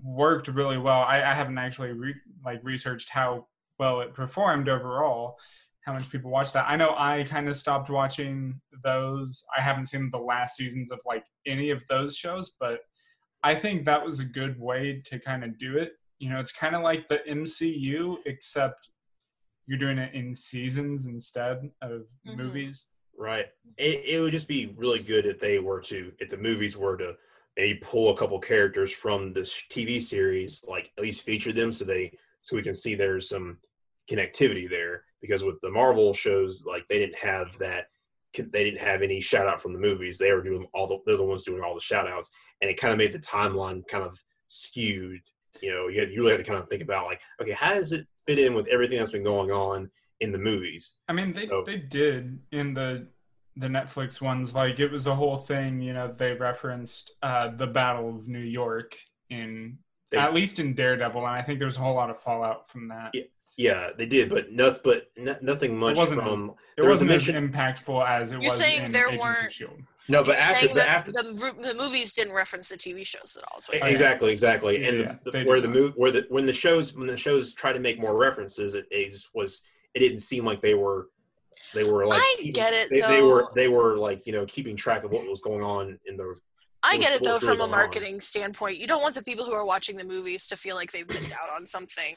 worked 0.03 0.47
really 0.47 0.79
well. 0.79 1.01
I, 1.01 1.17
I 1.21 1.35
haven't 1.35 1.59
actually 1.59 1.91
re, 1.91 2.15
like 2.43 2.59
researched 2.63 3.09
how 3.09 3.45
well 3.81 3.99
it 4.01 4.13
performed 4.13 4.69
overall, 4.69 5.39
how 5.83 5.93
much 5.93 6.07
people 6.11 6.29
watched 6.29 6.53
that. 6.53 6.69
I 6.69 6.75
know 6.75 6.93
I 6.95 7.25
kind 7.27 7.49
of 7.49 7.55
stopped 7.55 7.89
watching 7.89 8.61
those. 8.83 9.43
I 9.57 9.59
haven't 9.59 9.87
seen 9.87 10.11
the 10.11 10.19
last 10.19 10.55
seasons 10.55 10.91
of 10.91 10.99
like 11.03 11.23
any 11.47 11.71
of 11.71 11.81
those 11.89 12.15
shows, 12.15 12.51
but 12.59 12.81
I 13.41 13.55
think 13.55 13.85
that 13.85 14.05
was 14.05 14.19
a 14.19 14.23
good 14.23 14.59
way 14.59 15.01
to 15.05 15.17
kind 15.17 15.43
of 15.43 15.57
do 15.57 15.79
it. 15.79 15.93
You 16.19 16.29
know, 16.29 16.39
it's 16.39 16.51
kind 16.51 16.75
of 16.75 16.83
like 16.83 17.07
the 17.07 17.21
MCU, 17.27 18.17
except 18.27 18.89
you're 19.65 19.79
doing 19.79 19.97
it 19.97 20.13
in 20.13 20.35
seasons 20.35 21.07
instead 21.07 21.71
of 21.81 22.03
Mhm. 22.27 22.37
movies. 22.37 22.89
Right. 23.17 23.47
It, 23.77 24.05
it 24.05 24.21
would 24.21 24.31
just 24.31 24.47
be 24.47 24.75
really 24.77 25.01
good 25.01 25.25
if 25.25 25.39
they 25.39 25.57
were 25.57 25.81
to, 25.81 26.13
if 26.19 26.29
the 26.29 26.37
movies 26.37 26.77
were 26.77 26.97
to 26.97 27.17
maybe 27.57 27.79
pull 27.79 28.11
a 28.11 28.17
couple 28.17 28.37
characters 28.39 28.91
from 28.91 29.33
this 29.33 29.51
TV 29.71 29.99
series, 29.99 30.63
like 30.67 30.91
at 30.97 31.03
least 31.03 31.23
feature 31.23 31.51
them 31.51 31.71
so 31.71 31.83
they, 31.83 32.15
so 32.43 32.55
we 32.55 32.61
can 32.61 32.75
see 32.75 32.93
there's 32.93 33.27
some 33.27 33.57
connectivity 34.15 34.69
there. 34.69 35.03
Because 35.21 35.43
with 35.43 35.59
the 35.61 35.69
Marvel 35.69 36.13
shows, 36.13 36.65
like 36.65 36.87
they 36.87 36.97
didn't 36.99 37.17
have 37.19 37.57
that, 37.59 37.85
they 38.35 38.63
didn't 38.63 38.79
have 38.79 39.01
any 39.01 39.21
shout 39.21 39.47
out 39.47 39.61
from 39.61 39.73
the 39.73 39.79
movies. 39.79 40.17
They 40.17 40.31
were 40.31 40.41
doing 40.41 40.65
all 40.73 40.87
the, 40.87 40.97
they're 41.05 41.17
the 41.17 41.23
ones 41.23 41.43
doing 41.43 41.61
all 41.63 41.75
the 41.75 41.81
shout 41.81 42.07
outs. 42.09 42.31
And 42.61 42.69
it 42.71 42.79
kind 42.79 42.91
of 42.91 42.97
made 42.97 43.11
the 43.11 43.19
timeline 43.19 43.87
kind 43.87 44.03
of 44.03 44.19
skewed. 44.47 45.21
You 45.61 45.71
know, 45.71 45.87
you, 45.89 45.99
had, 45.99 46.11
you 46.11 46.21
really 46.21 46.31
had 46.31 46.43
to 46.45 46.49
kind 46.49 46.61
of 46.61 46.69
think 46.69 46.81
about 46.81 47.05
like, 47.05 47.21
okay, 47.41 47.51
how 47.51 47.73
does 47.73 47.91
it 47.91 48.07
fit 48.25 48.39
in 48.39 48.53
with 48.53 48.67
everything 48.67 48.97
that's 48.97 49.11
been 49.11 49.23
going 49.23 49.51
on 49.51 49.91
in 50.21 50.31
the 50.31 50.39
movies? 50.39 50.95
I 51.07 51.13
mean, 51.13 51.33
they 51.33 51.41
So- 51.41 51.63
they 51.65 51.77
did 51.77 52.39
in 52.51 52.73
the 52.73 53.07
the 53.57 53.67
Netflix 53.67 54.21
ones. 54.21 54.55
Like 54.55 54.79
it 54.79 54.89
was 54.89 55.07
a 55.07 55.13
whole 55.15 55.35
thing. 55.37 55.81
You 55.81 55.91
know, 55.93 56.15
they 56.17 56.31
referenced 56.33 57.11
uh, 57.21 57.49
the 57.55 57.67
Battle 57.67 58.09
of 58.15 58.27
New 58.27 58.39
York 58.39 58.97
in 59.29 59.77
They- 60.09 60.17
at 60.17 60.33
least 60.33 60.57
in 60.57 60.73
Daredevil, 60.73 61.19
and 61.27 61.35
I 61.35 61.41
think 61.41 61.59
there's 61.59 61.75
a 61.77 61.81
whole 61.81 61.95
lot 61.95 62.09
of 62.09 62.17
fallout 62.19 62.69
from 62.71 62.85
that. 62.85 63.11
Yeah, 63.13 63.23
Yeah, 63.61 63.89
they 63.97 64.05
did, 64.07 64.29
but 64.29 64.51
nothing, 64.51 64.81
but 64.83 65.11
no, 65.17 65.35
nothing 65.41 65.77
much 65.77 65.95
wasn't 65.97 66.21
from. 66.21 66.49
It 66.49 66.55
there 66.77 66.85
was 66.89 67.01
a 67.01 67.05
wasn't 67.05 67.11
as 67.11 67.27
mention- 67.27 67.51
impactful 67.51 68.07
as 68.07 68.31
it 68.31 68.35
You're 68.35 68.45
was 68.45 68.55
saying 68.55 68.83
in 68.83 68.91
there 68.91 69.07
Agents 69.07 69.23
weren't- 69.23 69.45
of 69.47 69.53
Shield. 69.53 69.79
No, 70.09 70.23
but 70.23 70.29
You're 70.31 70.37
after, 70.37 70.53
saying 70.55 70.67
but 70.73 70.75
that 70.77 70.89
after 70.89 71.11
the, 71.11 71.53
the 71.61 71.75
movies 71.77 72.13
didn't 72.13 72.33
reference 72.33 72.69
the 72.69 72.75
TV 72.77 73.05
shows 73.05 73.37
at 73.37 73.43
all. 73.51 73.59
is 73.59 73.67
what 73.67 73.77
you're 73.77 73.85
saying. 73.85 73.95
exactly, 73.95 74.31
exactly, 74.31 74.83
and 74.85 74.99
Yeah, 74.99 75.15
the, 75.23 75.31
they 75.31 75.43
where 75.43 75.61
the 75.61 75.67
not. 75.67 75.75
move, 75.77 75.93
where 75.95 76.11
the 76.11 76.25
when 76.29 76.45
the 76.47 76.53
shows 76.53 76.93
when 76.95 77.05
the 77.07 77.15
shows 77.15 77.53
try 77.53 77.71
to 77.71 77.79
make 77.79 77.99
more 77.99 78.17
references, 78.17 78.73
it, 78.73 78.87
it 78.89 79.15
was 79.35 79.61
it 79.93 79.99
didn't 79.99 80.17
seem 80.19 80.43
like 80.43 80.59
they 80.59 80.73
were 80.73 81.09
they 81.75 81.83
were 81.83 82.05
like 82.07 82.19
I 82.19 82.33
keeping- 82.37 82.53
get 82.53 82.73
it, 82.73 82.89
they, 82.89 83.01
they 83.01 83.21
were 83.21 83.47
they 83.53 83.67
were 83.67 83.95
like 83.97 84.25
you 84.25 84.33
know 84.33 84.45
keeping 84.47 84.75
track 84.75 85.03
of 85.03 85.11
what 85.11 85.27
was 85.27 85.39
going 85.39 85.63
on 85.63 85.99
in 86.07 86.17
the 86.17 86.35
I 86.83 86.97
get 86.97 87.13
it 87.13 87.23
though 87.23 87.37
from 87.37 87.49
a 87.49 87.57
going 87.57 87.61
on? 87.65 87.77
marketing 87.77 88.21
standpoint. 88.21 88.79
You 88.79 88.87
don't 88.87 89.03
want 89.03 89.13
the 89.13 89.21
people 89.23 89.45
who 89.45 89.53
are 89.53 89.65
watching 89.65 89.95
the 89.97 90.03
movies 90.03 90.47
to 90.47 90.57
feel 90.57 90.75
like 90.75 90.91
they've 90.91 91.07
missed 91.07 91.31
out 91.31 91.49
on 91.55 91.67
something 91.67 92.15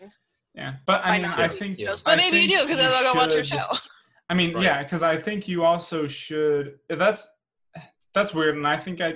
Yeah, 0.55 0.75
but 0.87 1.03
by 1.03 1.09
I 1.09 1.13
mean, 1.13 1.23
not 1.23 1.41
I 1.41 1.49
think 1.49 1.79
Yeah. 1.79 1.89
shows. 1.89 2.03
But 2.03 2.15
I 2.15 2.17
maybe 2.17 2.41
you 2.41 2.49
do 2.49 2.55
because 2.63 2.69
you 2.69 2.89
they're 2.89 3.03
going 3.03 3.13
to 3.13 3.19
watch 3.19 3.35
your 3.35 3.45
show. 3.45 3.77
I 4.31 4.35
mean, 4.35 4.55
Right. 4.55 4.65
yeah, 4.65 4.83
because 4.83 5.03
I 5.03 5.17
think 5.19 5.49
you 5.49 5.65
also 5.65 6.07
should. 6.07 6.79
That's 6.89 7.29
that's 8.15 8.33
weird, 8.33 8.57
and 8.57 8.67
I 8.67 8.77
think 8.77 9.01
I 9.01 9.15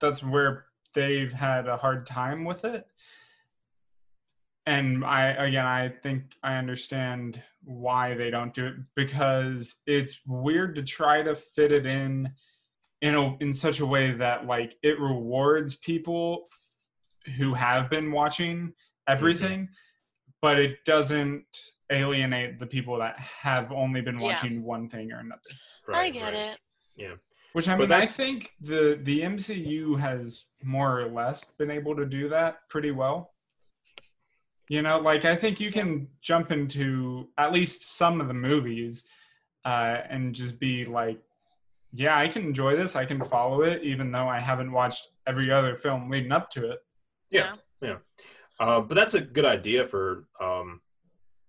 that's 0.00 0.22
where 0.22 0.66
they've 0.94 1.32
had 1.32 1.68
a 1.68 1.76
hard 1.76 2.06
time 2.06 2.44
with 2.44 2.64
it. 2.64 2.86
And 4.66 5.04
I 5.04 5.28
again, 5.28 5.66
I 5.66 5.88
think 5.88 6.34
I 6.42 6.56
understand 6.56 7.42
why 7.62 8.14
they 8.14 8.30
don't 8.30 8.52
do 8.52 8.66
it 8.66 8.74
because 8.94 9.76
it's 9.86 10.20
weird 10.26 10.74
to 10.76 10.82
try 10.82 11.22
to 11.22 11.34
fit 11.34 11.72
it 11.72 11.86
in 11.86 12.30
in 13.00 13.14
a 13.14 13.36
in 13.38 13.52
such 13.52 13.80
a 13.80 13.86
way 13.86 14.12
that 14.12 14.46
like 14.46 14.76
it 14.82 15.00
rewards 15.00 15.74
people 15.76 16.48
who 17.36 17.54
have 17.54 17.88
been 17.88 18.12
watching 18.12 18.58
mm-hmm. 18.58 18.68
everything, 19.08 19.68
but 20.42 20.58
it 20.58 20.84
doesn't 20.84 21.44
alienate 21.90 22.58
the 22.58 22.66
people 22.66 22.98
that 22.98 23.18
have 23.18 23.72
only 23.72 24.00
been 24.00 24.18
Yeah. 24.18 24.26
watching 24.26 24.62
one 24.62 24.88
thing 24.88 25.12
or 25.12 25.18
another. 25.20 25.40
Right, 25.86 25.98
I 25.98 26.10
get 26.10 26.22
right. 26.24 26.34
it. 26.34 26.58
Yeah. 26.96 27.14
Which 27.52 27.68
I 27.68 27.76
But 27.76 27.90
mean, 27.90 28.00
I 28.00 28.06
think 28.06 28.52
the 28.60 28.98
the 29.02 29.22
MCU 29.22 29.98
has 29.98 30.46
more 30.62 31.00
or 31.00 31.08
less 31.08 31.44
been 31.52 31.70
able 31.70 31.96
to 31.96 32.06
do 32.06 32.28
that 32.28 32.68
pretty 32.68 32.92
well. 32.92 33.34
You 34.68 34.82
know, 34.82 35.00
like 35.00 35.24
I 35.24 35.34
think 35.34 35.58
you 35.58 35.72
can 35.72 36.08
jump 36.22 36.52
into 36.52 37.28
at 37.36 37.52
least 37.52 37.96
some 37.96 38.20
of 38.20 38.28
the 38.28 38.34
movies 38.34 39.08
uh, 39.64 39.98
and 40.08 40.32
just 40.32 40.60
be 40.60 40.84
like, 40.84 41.20
"Yeah, 41.92 42.16
I 42.16 42.28
can 42.28 42.42
enjoy 42.44 42.76
this. 42.76 42.94
I 42.94 43.04
can 43.04 43.22
follow 43.24 43.62
it, 43.62 43.82
even 43.82 44.12
though 44.12 44.28
I 44.28 44.40
haven't 44.40 44.70
watched 44.70 45.08
every 45.26 45.50
other 45.50 45.76
film 45.76 46.08
leading 46.08 46.30
up 46.30 46.50
to 46.52 46.70
it." 46.70 46.78
Yeah. 47.30 47.56
Yeah. 47.82 47.96
Uh, 48.60 48.80
but 48.80 48.94
that's 48.94 49.14
a 49.14 49.20
good 49.20 49.46
idea 49.46 49.86
for 49.86 50.26
um, 50.40 50.80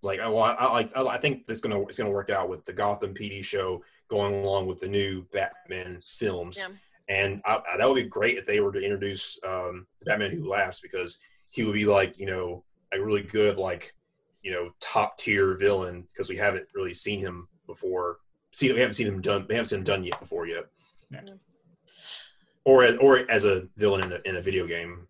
like 0.02 0.18
I, 0.18 0.28
well, 0.28 0.42
I, 0.42 0.52
I 0.54 0.72
like 0.72 0.96
I, 0.96 1.06
I 1.06 1.18
think 1.18 1.44
it's 1.48 1.60
gonna 1.60 1.80
it's 1.82 1.98
gonna 1.98 2.10
work 2.10 2.30
out 2.30 2.48
with 2.48 2.64
the 2.64 2.72
Gotham 2.72 3.14
PD 3.14 3.44
show 3.44 3.84
going 4.08 4.34
along 4.34 4.66
with 4.66 4.80
the 4.80 4.88
new 4.88 5.24
Batman 5.32 6.00
films, 6.04 6.56
Yeah. 6.58 6.68
and 7.08 7.40
I, 7.44 7.60
I- 7.72 7.76
that 7.78 7.86
would 7.86 8.02
be 8.02 8.08
great 8.08 8.38
if 8.38 8.46
they 8.46 8.60
were 8.60 8.72
to 8.72 8.80
introduce 8.82 9.38
um, 9.46 9.86
Batman 10.06 10.30
Who 10.30 10.48
Laughs 10.48 10.80
because 10.80 11.18
he 11.50 11.62
would 11.64 11.74
be 11.74 11.84
like 11.84 12.18
you 12.18 12.26
know 12.26 12.64
a 12.92 12.98
really 13.00 13.22
good 13.22 13.58
like 13.58 13.94
you 14.42 14.50
know 14.50 14.70
top 14.80 15.18
tier 15.18 15.54
villain 15.56 16.02
because 16.08 16.28
we 16.30 16.36
haven't 16.36 16.66
really 16.74 16.94
seen 16.94 17.20
him 17.20 17.46
before. 17.66 18.18
See, 18.52 18.72
we 18.72 18.78
haven't 18.78 18.94
seen 18.94 19.06
him 19.06 19.20
done. 19.20 19.46
We 19.48 19.54
haven't 19.54 19.66
seen 19.66 19.78
him 19.80 19.84
done 19.84 20.02
yet 20.04 20.18
before 20.18 20.46
yet. 20.46 20.64
Yeah. 21.10 21.20
Or 22.64 22.84
as, 22.84 22.96
or 22.96 23.30
as 23.30 23.44
a 23.44 23.66
villain 23.76 24.04
in 24.04 24.12
a, 24.12 24.20
in 24.28 24.36
a 24.36 24.42
video 24.42 24.66
game. 24.66 25.06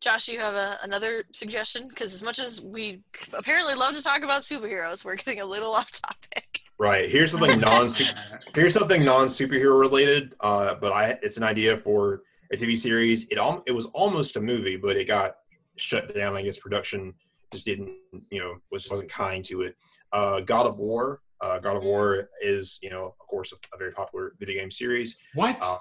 Josh, 0.00 0.28
you 0.28 0.38
have 0.40 0.54
a, 0.54 0.76
another 0.82 1.24
suggestion? 1.32 1.88
Because 1.88 2.14
as 2.14 2.22
much 2.22 2.38
as 2.38 2.60
we 2.60 3.00
apparently 3.36 3.74
love 3.74 3.94
to 3.94 4.02
talk 4.02 4.22
about 4.22 4.42
superheroes, 4.42 5.04
we're 5.04 5.16
getting 5.16 5.40
a 5.40 5.46
little 5.46 5.72
off 5.74 5.90
topic. 5.92 6.60
Right. 6.78 7.08
Here's 7.08 7.32
something 7.32 7.60
non 7.60 7.88
Here's 8.54 8.74
something 8.74 9.04
non 9.04 9.26
superhero 9.26 9.78
related, 9.78 10.34
uh, 10.40 10.74
but 10.74 10.92
I 10.92 11.18
it's 11.22 11.36
an 11.36 11.42
idea 11.42 11.76
for 11.78 12.22
a 12.52 12.56
TV 12.56 12.76
series. 12.76 13.26
It 13.30 13.38
al- 13.38 13.64
it 13.66 13.72
was 13.72 13.86
almost 13.86 14.36
a 14.36 14.40
movie, 14.40 14.76
but 14.76 14.96
it 14.96 15.06
got 15.08 15.36
shut 15.76 16.14
down. 16.14 16.36
I 16.36 16.42
guess 16.42 16.58
production 16.58 17.14
just 17.52 17.64
didn't, 17.64 17.90
you 18.30 18.40
know, 18.40 18.58
was 18.70 18.88
wasn't 18.90 19.10
kind 19.10 19.44
to 19.46 19.62
it. 19.62 19.76
Uh, 20.12 20.40
God 20.40 20.66
of 20.66 20.78
War. 20.78 21.20
Uh, 21.40 21.58
God 21.58 21.76
of 21.76 21.84
War 21.84 22.28
is, 22.42 22.78
you 22.82 22.90
know, 22.90 23.14
of 23.20 23.26
course, 23.26 23.52
a, 23.52 23.56
a 23.74 23.78
very 23.78 23.92
popular 23.92 24.34
video 24.38 24.60
game 24.60 24.70
series. 24.70 25.16
What? 25.34 25.56
Uh, 25.60 25.78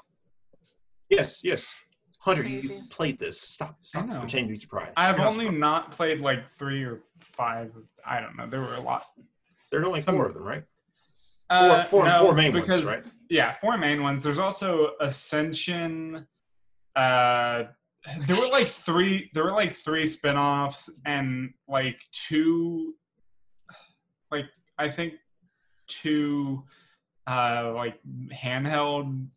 Yes, 1.09 1.41
yes. 1.43 1.73
Hunter, 2.27 2.43
you, 2.43 2.59
Crazy. 2.59 2.75
you 2.75 2.83
played 2.89 3.19
this. 3.19 3.41
Stop, 3.41 3.77
stop 3.83 4.05
know. 4.05 4.19
pretending 4.19 4.47
to 4.47 4.49
be 4.49 4.55
surprised. 4.55 4.91
I've 4.97 5.17
You're 5.17 5.25
only 5.27 5.45
surprised. 5.45 5.59
not 5.59 5.91
played 5.91 6.19
like 6.19 6.53
three 6.53 6.83
or 6.83 6.99
five. 7.19 7.71
I 8.05 8.19
don't 8.19 8.35
know. 8.37 8.47
There 8.47 8.61
were 8.61 8.75
a 8.75 8.81
lot. 8.81 9.05
There 9.71 9.81
are 9.81 9.85
only 9.85 10.01
some- 10.01 10.15
four 10.15 10.27
of 10.27 10.33
them, 10.33 10.43
right? 10.43 10.63
Uh, 11.49 11.85
four, 11.85 12.03
no, 12.03 12.19
four 12.25 12.33
main 12.33 12.51
because, 12.51 12.85
ones, 12.85 12.85
right? 12.85 13.03
Yeah, 13.29 13.53
four 13.53 13.77
main 13.77 14.03
ones. 14.03 14.21
There's 14.21 14.39
also 14.39 14.91
Ascension. 14.99 16.27
Uh, 16.93 17.63
there 18.25 18.35
were 18.35 18.49
like 18.49 18.67
three. 18.67 19.29
There 19.33 19.45
were 19.45 19.53
like 19.53 19.73
three 19.73 20.05
spin-offs 20.05 20.89
and 21.05 21.53
like 21.69 21.97
two. 22.11 22.95
Like 24.29 24.45
I 24.77 24.89
think 24.89 25.13
two, 25.87 26.65
uh, 27.25 27.71
like 27.73 27.97
handheld 28.33 29.27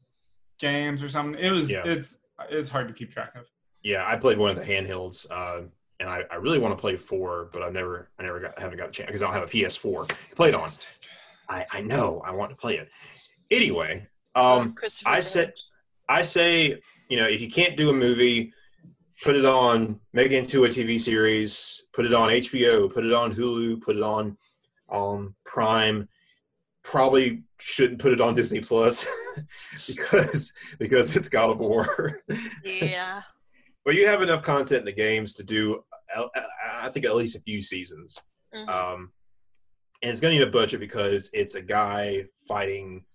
games 0.59 1.05
or 1.05 1.09
something. 1.09 1.40
It 1.40 1.50
was. 1.50 1.70
Yeah. 1.70 1.83
It's. 1.85 2.18
It's 2.48 2.70
hard 2.70 2.88
to 2.88 2.94
keep 2.94 3.11
track 3.11 3.35
of. 3.37 3.46
Yeah, 3.83 4.07
I 4.07 4.16
played 4.16 4.38
one 4.38 4.50
of 4.50 4.57
the 4.57 4.64
handhelds, 4.64 5.26
uh, 5.31 5.62
and 6.00 6.09
I, 6.09 6.24
I 6.31 6.37
really 6.37 6.59
want 6.59 6.76
to 6.76 6.81
play 6.81 6.96
four, 6.96 7.48
but 7.53 7.62
I've 7.62 7.72
never, 7.72 8.11
I 8.18 8.22
never 8.22 8.40
got, 8.40 8.59
haven't 8.59 8.79
got 8.79 8.88
a 8.90 8.92
chance 8.92 9.07
because 9.07 9.22
I 9.22 9.26
don't 9.26 9.35
have 9.35 9.44
a 9.44 9.46
PS4 9.53 10.09
to 10.09 10.37
play 10.37 10.48
it 10.48 10.55
on. 10.55 10.68
I, 11.48 11.64
I 11.72 11.81
know 11.81 12.22
I 12.24 12.31
want 12.31 12.50
to 12.50 12.57
play 12.57 12.76
it. 12.76 12.90
Anyway, 13.50 14.07
um, 14.35 14.74
I 15.07 15.20
said, 15.20 15.53
I 16.09 16.22
say, 16.22 16.81
you 17.09 17.16
know, 17.16 17.26
if 17.26 17.40
you 17.40 17.50
can't 17.50 17.76
do 17.76 17.90
a 17.90 17.92
movie, 17.92 18.53
put 19.22 19.37
it 19.37 19.44
on, 19.44 19.98
make 20.12 20.31
it 20.31 20.37
into 20.37 20.64
a 20.64 20.68
TV 20.68 21.00
series, 21.00 21.83
put 21.92 22.05
it 22.05 22.14
on 22.14 22.29
HBO, 22.29 22.92
put 22.92 23.05
it 23.05 23.12
on 23.12 23.35
Hulu, 23.35 23.81
put 23.81 23.96
it 23.96 24.03
on 24.03 24.37
um, 24.90 25.35
Prime. 25.44 26.09
Probably 26.82 27.42
shouldn't 27.58 27.98
put 28.00 28.12
it 28.12 28.20
on 28.20 28.34
Disney 28.34 28.60
Plus 28.60 29.06
because 29.86 30.52
because 30.78 31.14
it's 31.16 31.28
God 31.28 31.50
of 31.50 31.60
War. 31.60 32.20
yeah. 32.64 33.22
But 33.82 33.94
you 33.94 34.06
have 34.06 34.20
enough 34.20 34.42
content 34.42 34.80
in 34.80 34.84
the 34.84 34.92
games 34.92 35.32
to 35.34 35.42
do, 35.42 35.82
uh, 36.14 36.26
I 36.70 36.90
think, 36.90 37.06
at 37.06 37.16
least 37.16 37.34
a 37.34 37.40
few 37.40 37.62
seasons. 37.62 38.20
Mhm. 38.54 38.68
Um, 38.68 39.10
and 40.02 40.10
it's 40.10 40.20
going 40.20 40.32
to 40.34 40.38
need 40.38 40.46
a 40.46 40.50
budget 40.50 40.80
because 40.80 41.30
it's 41.32 41.54
a 41.54 41.62
guy 41.62 42.26
fighting 42.46 43.06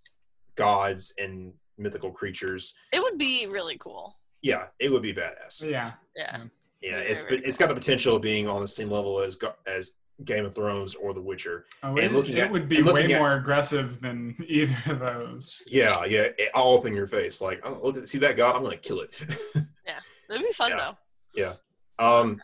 gods 0.55 1.13
and 1.19 1.53
mythical 1.77 2.11
creatures. 2.11 2.73
It 2.91 2.99
would 2.99 3.19
be 3.19 3.45
really 3.45 3.77
cool. 3.77 4.17
Yeah, 4.41 4.65
it 4.79 4.91
would 4.91 5.03
be 5.03 5.13
badass. 5.13 5.61
Yeah. 5.63 5.93
Yeah. 6.15 6.37
Yeah, 6.81 6.97
it's 6.97 7.23
it's 7.29 7.57
got 7.57 7.69
the 7.69 7.75
potential 7.75 8.15
of 8.15 8.23
being 8.23 8.47
on 8.47 8.61
the 8.61 8.67
same 8.67 8.89
level 8.89 9.19
as 9.19 9.35
Go- 9.35 9.53
as 9.67 9.91
Game 10.23 10.45
of 10.45 10.55
Thrones 10.55 10.95
or 10.95 11.13
The 11.13 11.21
Witcher. 11.21 11.65
Oh, 11.83 11.89
And 11.89 11.99
it, 11.99 12.11
looking 12.13 12.37
it 12.37 12.49
would 12.49 12.69
be 12.69 12.77
and 12.77 12.87
way 12.91 13.03
at- 13.03 13.19
more 13.19 13.33
aggressive 13.35 13.99
than 13.99 14.35
either 14.47 14.75
of 14.93 14.99
those. 14.99 15.61
Yeah, 15.67 16.05
yeah, 16.05 16.27
it, 16.37 16.49
all 16.53 16.77
up 16.77 16.85
in 16.85 16.93
your 16.93 17.07
face. 17.07 17.41
Like, 17.41 17.59
oh, 17.65 17.79
look, 17.83 17.97
at 17.97 18.07
see 18.07 18.17
that 18.19 18.37
god? 18.37 18.55
I'm 18.55 18.63
going 18.63 18.77
to 18.79 18.87
kill 18.87 19.01
it. 19.01 19.11
Yeah. 19.87 19.99
It'd 20.31 20.41
be 20.43 20.51
fun 20.51 20.71
Yeah. 20.71 20.77
though. 20.77 20.97
Yeah. 21.35 21.53
Um, 21.99 22.41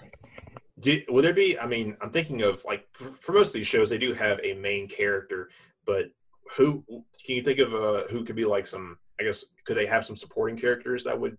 do, 0.79 1.01
will 1.09 1.23
there 1.23 1.33
be? 1.33 1.57
I 1.57 1.65
mean, 1.65 1.97
I'm 2.01 2.11
thinking 2.11 2.43
of 2.43 2.63
like 2.65 2.87
for, 2.93 3.11
for 3.21 3.31
most 3.31 3.47
of 3.47 3.53
these 3.53 3.65
shows, 3.67 3.89
they 3.89 3.97
do 3.97 4.13
have 4.13 4.39
a 4.43 4.53
main 4.53 4.87
character, 4.87 5.49
but 5.87 6.11
who 6.55 6.83
can 6.87 7.35
you 7.35 7.41
think 7.41 7.57
of? 7.59 7.73
Uh, 7.73 8.03
who 8.11 8.23
could 8.23 8.35
be 8.35 8.45
like 8.45 8.67
some? 8.67 8.97
I 9.19 9.23
guess 9.23 9.45
could 9.65 9.75
they 9.77 9.85
have 9.87 10.05
some 10.05 10.15
supporting 10.15 10.55
characters 10.57 11.03
that 11.05 11.19
would 11.19 11.35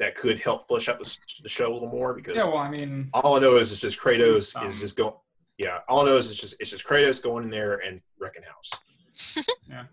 that 0.00 0.14
could 0.16 0.38
help 0.40 0.66
flesh 0.68 0.88
out 0.88 0.98
the, 0.98 1.16
the 1.44 1.48
show 1.48 1.70
a 1.70 1.74
little 1.74 1.88
more? 1.88 2.14
Because 2.14 2.34
Yeah, 2.36 2.46
well, 2.46 2.58
I 2.58 2.68
mean, 2.70 3.08
all 3.14 3.36
I 3.36 3.38
know 3.40 3.56
is 3.56 3.70
it's 3.70 3.80
just 3.80 4.00
Kratos 4.00 4.54
is 4.66 4.80
just 4.80 4.96
going. 4.96 5.14
Yeah, 5.58 5.80
all 5.88 6.02
I 6.02 6.04
know 6.06 6.16
is 6.16 6.30
it's 6.30 6.40
just 6.40 6.54
it's 6.60 6.70
just 6.70 6.86
Kratos 6.86 7.20
going 7.22 7.44
in 7.44 7.50
there 7.50 7.74
and 7.78 8.00
wrecking 8.18 8.44
house. 8.44 8.70
Yeah, 9.68 9.84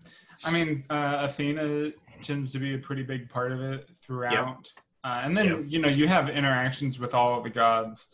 I 0.44 0.50
mean, 0.52 0.84
uh, 0.88 1.18
Athena 1.28 1.90
tends 2.22 2.52
to 2.52 2.58
be 2.58 2.74
a 2.74 2.78
pretty 2.78 3.02
big 3.02 3.28
part 3.28 3.50
of 3.52 3.60
it 3.60 3.88
throughout. 4.00 4.70
Uh, 5.04 5.20
and 5.24 5.36
then 5.36 5.46
Yeah. 5.46 5.58
you 5.66 5.78
know 5.80 5.88
you 5.88 6.06
have 6.08 6.28
interactions 6.30 6.98
with 7.00 7.12
all 7.14 7.36
of 7.36 7.44
the 7.44 7.50
gods. 7.50 8.08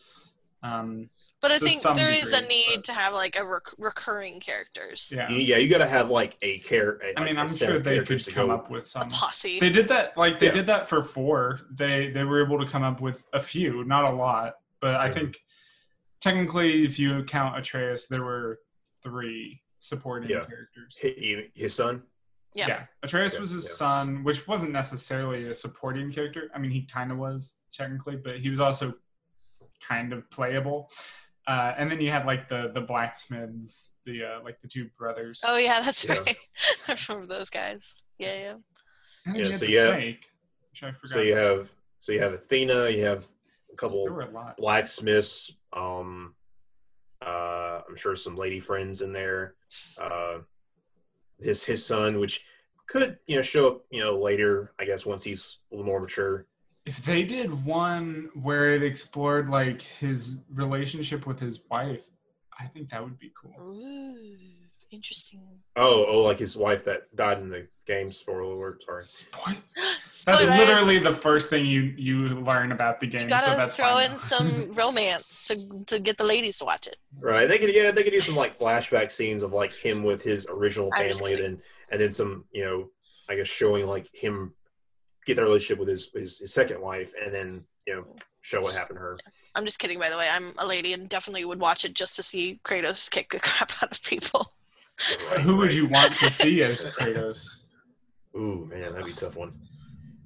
Um, 0.64 1.10
But 1.40 1.50
I 1.50 1.58
To 1.58 1.64
think 1.64 1.80
some 1.82 1.96
there 1.96 2.08
is 2.08 2.32
a 2.32 2.46
need 2.46 2.66
but- 2.76 2.84
to 2.84 2.92
have 2.94 3.12
like 3.12 3.36
a 3.38 3.44
rec- 3.44 3.74
recurring 3.78 4.38
characters, 4.40 5.12
yeah, 5.14 5.28
Yeah, 5.28 5.56
you 5.58 5.68
got 5.68 5.78
to 5.78 5.88
have 5.88 6.08
like 6.08 6.36
a 6.40 6.58
character. 6.60 7.12
I 7.16 7.24
mean, 7.24 7.36
I'm 7.36 7.48
sure 7.48 7.78
they 7.80 7.98
could 8.00 8.24
come 8.34 8.48
up 8.50 8.70
with 8.70 8.84
a 8.84 8.88
some. 8.88 9.08
posse. 9.10 9.58
They 9.60 9.70
did 9.70 9.88
that, 9.88 10.16
like 10.16 10.38
they 10.38 10.46
Yeah. 10.46 10.52
did 10.52 10.66
that 10.68 10.88
for 10.88 11.02
four. 11.04 11.60
They 11.70 12.10
they 12.10 12.24
were 12.24 12.42
able 12.44 12.58
to 12.64 12.66
come 12.70 12.82
up 12.84 13.00
with 13.00 13.22
a 13.34 13.40
few, 13.40 13.84
not 13.84 14.04
a 14.04 14.10
lot, 14.14 14.58
but 14.80 14.94
I 14.94 15.10
Mhm. 15.10 15.14
think 15.14 15.44
technically, 16.22 16.84
if 16.86 16.98
you 16.98 17.24
count 17.24 17.58
Atreus, 17.58 18.06
there 18.06 18.22
were 18.22 18.60
three 19.02 19.60
supporting 19.80 20.30
Yeah. 20.30 20.44
characters. 20.46 20.96
His, 20.98 21.48
his 21.54 21.74
son. 21.74 22.04
Yeah. 22.54 22.84
Atreus 23.02 23.34
Yeah, 23.34 23.40
was 23.40 23.50
his 23.50 23.64
yeah. 23.64 23.74
son, 23.74 24.24
which 24.24 24.46
wasn't 24.46 24.72
necessarily 24.72 25.48
a 25.48 25.54
supporting 25.54 26.10
character. 26.12 26.50
I 26.54 26.58
mean, 26.58 26.70
he 26.70 26.82
kind 26.82 27.10
of 27.10 27.18
was 27.18 27.56
technically, 27.72 28.16
but 28.16 28.38
he 28.38 28.48
was 28.50 28.60
also 28.60 28.94
kind 29.86 30.12
of 30.12 30.30
playable. 30.30 30.90
Uh, 31.48 31.72
and 31.76 31.90
then 31.90 32.00
you 32.00 32.08
had 32.10 32.24
like 32.24 32.48
the 32.48 32.70
the 32.72 32.80
blacksmiths, 32.80 33.90
the 34.06 34.22
uh, 34.24 34.40
like 34.44 34.60
the 34.60 34.68
two 34.68 34.88
brothers. 34.96 35.40
oh 35.44 35.56
yeah, 35.58 35.80
that's 35.80 36.04
Yeah. 36.04 36.18
right. 36.18 36.36
I 36.88 36.96
remember 37.08 37.26
those 37.34 37.50
guys. 37.50 37.94
Yeah, 38.18 38.34
yeah. 38.38 38.54
and 39.26 39.34
then 39.34 39.34
Yeah, 39.34 39.38
you 39.46 39.50
had 39.50 39.54
so 39.54 39.66
the 39.66 39.72
yeah. 39.72 39.90
snake, 39.92 40.28
which 40.70 40.82
I 40.84 40.92
forgot. 40.92 41.08
So 41.08 41.20
you 41.20 41.34
have 41.34 41.72
so 41.98 42.12
you 42.12 42.20
have 42.20 42.32
Athena. 42.34 42.90
You 42.90 43.04
have 43.06 43.24
a 43.72 43.76
couple 43.76 44.06
a 44.20 44.54
blacksmiths. 44.56 45.52
Um, 45.72 46.34
uh, 47.24 47.80
I'm 47.88 47.96
sure 47.96 48.16
some 48.16 48.36
lady 48.36 48.60
friends 48.60 49.00
in 49.00 49.12
there. 49.12 49.54
Uh, 50.00 50.38
his 51.40 51.62
his 51.62 51.84
son, 51.84 52.18
which 52.18 52.44
could 52.86 53.18
you 53.26 53.36
know 53.36 53.42
show 53.42 53.68
up 53.68 53.84
you 53.90 54.00
know 54.00 54.18
later. 54.18 54.72
I 54.78 54.84
guess 54.84 55.06
once 55.06 55.22
he's 55.22 55.58
a 55.70 55.74
little 55.74 55.86
more 55.86 56.00
mature. 56.00 56.46
If 56.84 57.04
they 57.04 57.22
did 57.22 57.64
one 57.64 58.28
where 58.34 58.74
it 58.74 58.82
explored 58.82 59.48
like 59.48 59.82
his 59.82 60.40
relationship 60.52 61.26
with 61.26 61.38
his 61.38 61.60
wife, 61.70 62.04
I 62.58 62.66
think 62.66 62.90
that 62.90 63.02
would 63.02 63.18
be 63.18 63.32
cool. 63.40 63.54
Ooh, 63.60 64.16
interesting. 64.92 65.40
Oh, 65.76 66.04
oh, 66.06 66.22
like 66.22 66.38
his 66.38 66.56
wife 66.56 66.84
that 66.84 67.14
died 67.16 67.38
in 67.38 67.48
the 67.48 67.66
game. 67.86 68.12
Spoiler 68.12 68.42
alert. 68.42 68.84
Sorry. 68.84 69.02
Spoiler. 70.08 70.44
That's 70.44 70.58
literally 70.58 70.98
the 70.98 71.12
first 71.12 71.50
thing 71.50 71.64
you 71.66 71.94
you 71.96 72.28
learn 72.28 72.72
about 72.72 73.00
the 73.00 73.06
game. 73.06 73.22
You 73.22 73.28
gotta 73.28 73.56
that's 73.56 73.76
throw 73.76 73.86
fine 73.86 74.12
in 74.12 74.18
some 74.18 74.72
romance 74.72 75.48
to 75.48 75.84
to 75.86 75.98
get 75.98 76.18
the 76.18 76.24
ladies 76.24 76.58
to 76.58 76.64
watch 76.64 76.86
it. 76.86 76.96
Right. 77.18 77.48
They 77.48 77.58
could 77.58 77.74
yeah, 77.74 77.90
they 77.90 78.02
could 78.02 78.12
do 78.12 78.20
some 78.20 78.36
like 78.36 78.56
flashback 78.56 79.10
scenes 79.10 79.42
of 79.42 79.52
like 79.52 79.72
him 79.72 80.02
with 80.02 80.22
his 80.22 80.46
original 80.50 80.90
family 80.96 81.34
and 81.34 81.44
then 81.44 81.62
and 81.90 82.00
then 82.00 82.12
some, 82.12 82.44
you 82.52 82.64
know, 82.64 82.90
I 83.28 83.36
guess 83.36 83.48
showing 83.48 83.86
like 83.86 84.08
him 84.14 84.52
get 85.24 85.36
the 85.36 85.42
relationship 85.42 85.78
with 85.78 85.88
his, 85.88 86.10
his 86.14 86.38
his 86.38 86.52
second 86.52 86.80
wife 86.80 87.12
and 87.22 87.34
then, 87.34 87.64
you 87.86 87.94
know, 87.94 88.04
show 88.42 88.60
what 88.60 88.74
happened 88.74 88.98
to 88.98 89.02
her. 89.02 89.18
I'm 89.54 89.64
just 89.64 89.78
kidding, 89.78 89.98
by 89.98 90.10
the 90.10 90.16
way. 90.16 90.28
I'm 90.30 90.52
a 90.58 90.66
lady 90.66 90.92
and 90.92 91.08
definitely 91.08 91.44
would 91.44 91.60
watch 91.60 91.84
it 91.84 91.94
just 91.94 92.16
to 92.16 92.22
see 92.22 92.60
Kratos 92.64 93.10
kick 93.10 93.30
the 93.30 93.40
crap 93.42 93.72
out 93.82 93.92
of 93.92 94.02
people. 94.02 94.52
Right, 95.30 95.40
Who 95.40 95.56
would 95.56 95.74
you 95.74 95.86
want 95.86 96.12
to 96.12 96.28
see 96.30 96.62
as 96.62 96.82
Kratos? 96.98 97.62
Ooh, 98.36 98.66
man, 98.70 98.92
that'd 98.92 99.04
be 99.04 99.10
a 99.12 99.14
tough 99.14 99.36
one. 99.36 99.52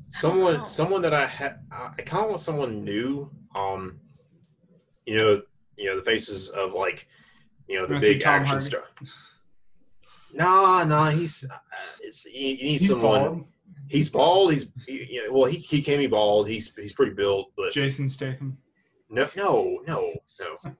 Someone 0.09 0.59
Wow. 0.59 0.65
someone 0.65 1.03
that 1.03 1.15
I 1.15 1.27
had 1.27 1.59
I 1.71 2.03
kind 2.03 2.25
of 2.25 2.29
want 2.31 2.41
someone 2.41 2.85
new. 2.85 3.31
Um 3.55 4.01
you 5.05 5.17
know, 5.17 5.43
you 5.77 5.89
know 5.91 5.97
the 5.97 6.03
faces 6.03 6.49
of 6.51 6.73
like 6.73 7.09
you 7.69 7.79
know 7.79 7.87
the 7.87 7.99
big 7.99 8.23
action 8.25 8.61
Hardy? 8.61 8.65
star. 8.65 8.85
Nah, 10.33 10.85
nah, 10.85 11.11
he's 11.11 11.45
uh, 11.51 11.57
it's, 12.01 12.25
you, 12.27 12.33
you 12.49 12.57
need 12.57 12.81
He's 12.81 12.89
someone. 12.89 13.23
bald. 13.23 13.45
He's 13.89 14.09
bald. 14.09 14.53
He's 14.53 14.69
he, 14.87 15.15
you 15.15 15.27
know, 15.27 15.33
well, 15.33 15.45
he, 15.51 15.59
he 15.59 15.81
can 15.83 15.99
be 15.99 16.07
bald. 16.09 16.49
He's 16.49 16.73
he's 16.77 16.93
pretty 16.93 17.15
built, 17.15 17.53
but 17.57 17.73
Jason 17.73 18.09
Statham. 18.09 18.59
no, 19.09 19.29
no, 19.37 19.81
no, 19.87 20.12
no, 20.41 20.75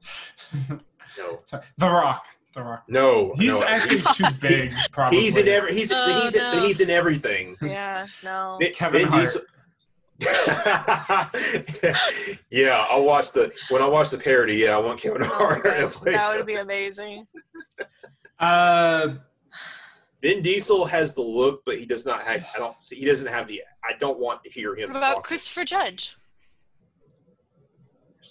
no, 1.19 1.41
Sorry. 1.47 1.65
the 1.79 1.89
Rock. 1.89 2.27
The 2.57 2.65
Rock. 2.65 2.85
no. 2.89 3.35
He's 3.37 3.49
no. 3.51 3.63
actually 3.65 3.99
He- 3.99 4.05
too 4.15 4.25
big. 4.41 4.73
Probably. 4.91 5.21
He's 5.21 5.37
in 5.37 5.47
every. 5.47 5.75
He's 5.75 5.93
Oh, 5.95 6.21
he's 6.25 6.35
in, 6.35 6.41
no. 6.41 6.61
he's 6.67 6.81
in 6.81 6.91
everything. 6.91 7.55
Yeah, 7.63 8.07
no. 8.25 8.57
Vin- 8.61 8.73
Kevin 8.73 9.03
Vin 9.03 9.09
Hart. 9.09 9.21
Diesel- 9.25 9.43
yeah, 12.51 12.85
I'll 12.91 13.05
watch 13.05 13.33
the 13.33 13.53
when 13.71 13.83
I 13.83 13.89
watch 13.89 14.11
the 14.11 14.19
parody. 14.19 14.55
Yeah, 14.55 14.77
I 14.77 14.81
want 14.81 15.01
Kevin 15.01 15.23
Oh 15.23 15.29
my 15.29 15.35
Hart. 15.35 15.65
to 15.65 15.71
gosh, 15.71 15.95
play 15.97 16.13
that 16.13 16.37
would 16.37 16.47
be 16.47 16.57
amazing. 16.57 17.27
Uh, 18.39 19.09
Vin 20.23 20.43
Diesel 20.43 20.85
has 20.87 21.13
the 21.13 21.21
look, 21.21 21.63
but 21.67 21.79
he 21.79 21.85
does 21.85 22.07
not 22.07 22.23
have. 22.23 22.47
I 22.55 22.59
don't 22.59 22.81
see. 22.81 22.97
He 22.97 23.05
doesn't 23.05 23.29
have 23.29 23.47
the. 23.49 23.63
I 23.85 23.93
don't 23.99 24.19
want 24.19 24.43
to 24.45 24.51
hear 24.51 24.75
him. 24.75 24.89
What 24.91 24.97
about 24.97 25.09
talking. 25.17 25.23
Christopher 25.25 25.65
Judge? 25.65 26.17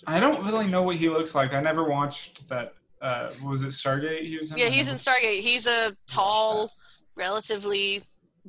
I 0.08 0.20
don't 0.20 0.44
really 0.44 0.68
know 0.68 0.82
what 0.82 0.96
he 0.98 1.10
looks 1.10 1.36
like. 1.36 1.54
I 1.54 1.62
never 1.62 1.84
watched 1.84 2.48
that. 2.50 2.74
Uh, 3.06 3.32
was 3.44 3.62
it 3.64 3.70
Stargate? 3.70 4.28
He 4.28 4.38
was 4.38 4.52
in. 4.52 4.58
Yeah, 4.58 4.70
he's 4.70 4.88
in 4.90 4.96
Stargate. 4.96 5.42
He's 5.42 5.68
a 5.68 5.96
tall, 6.08 6.72
relatively 7.16 8.02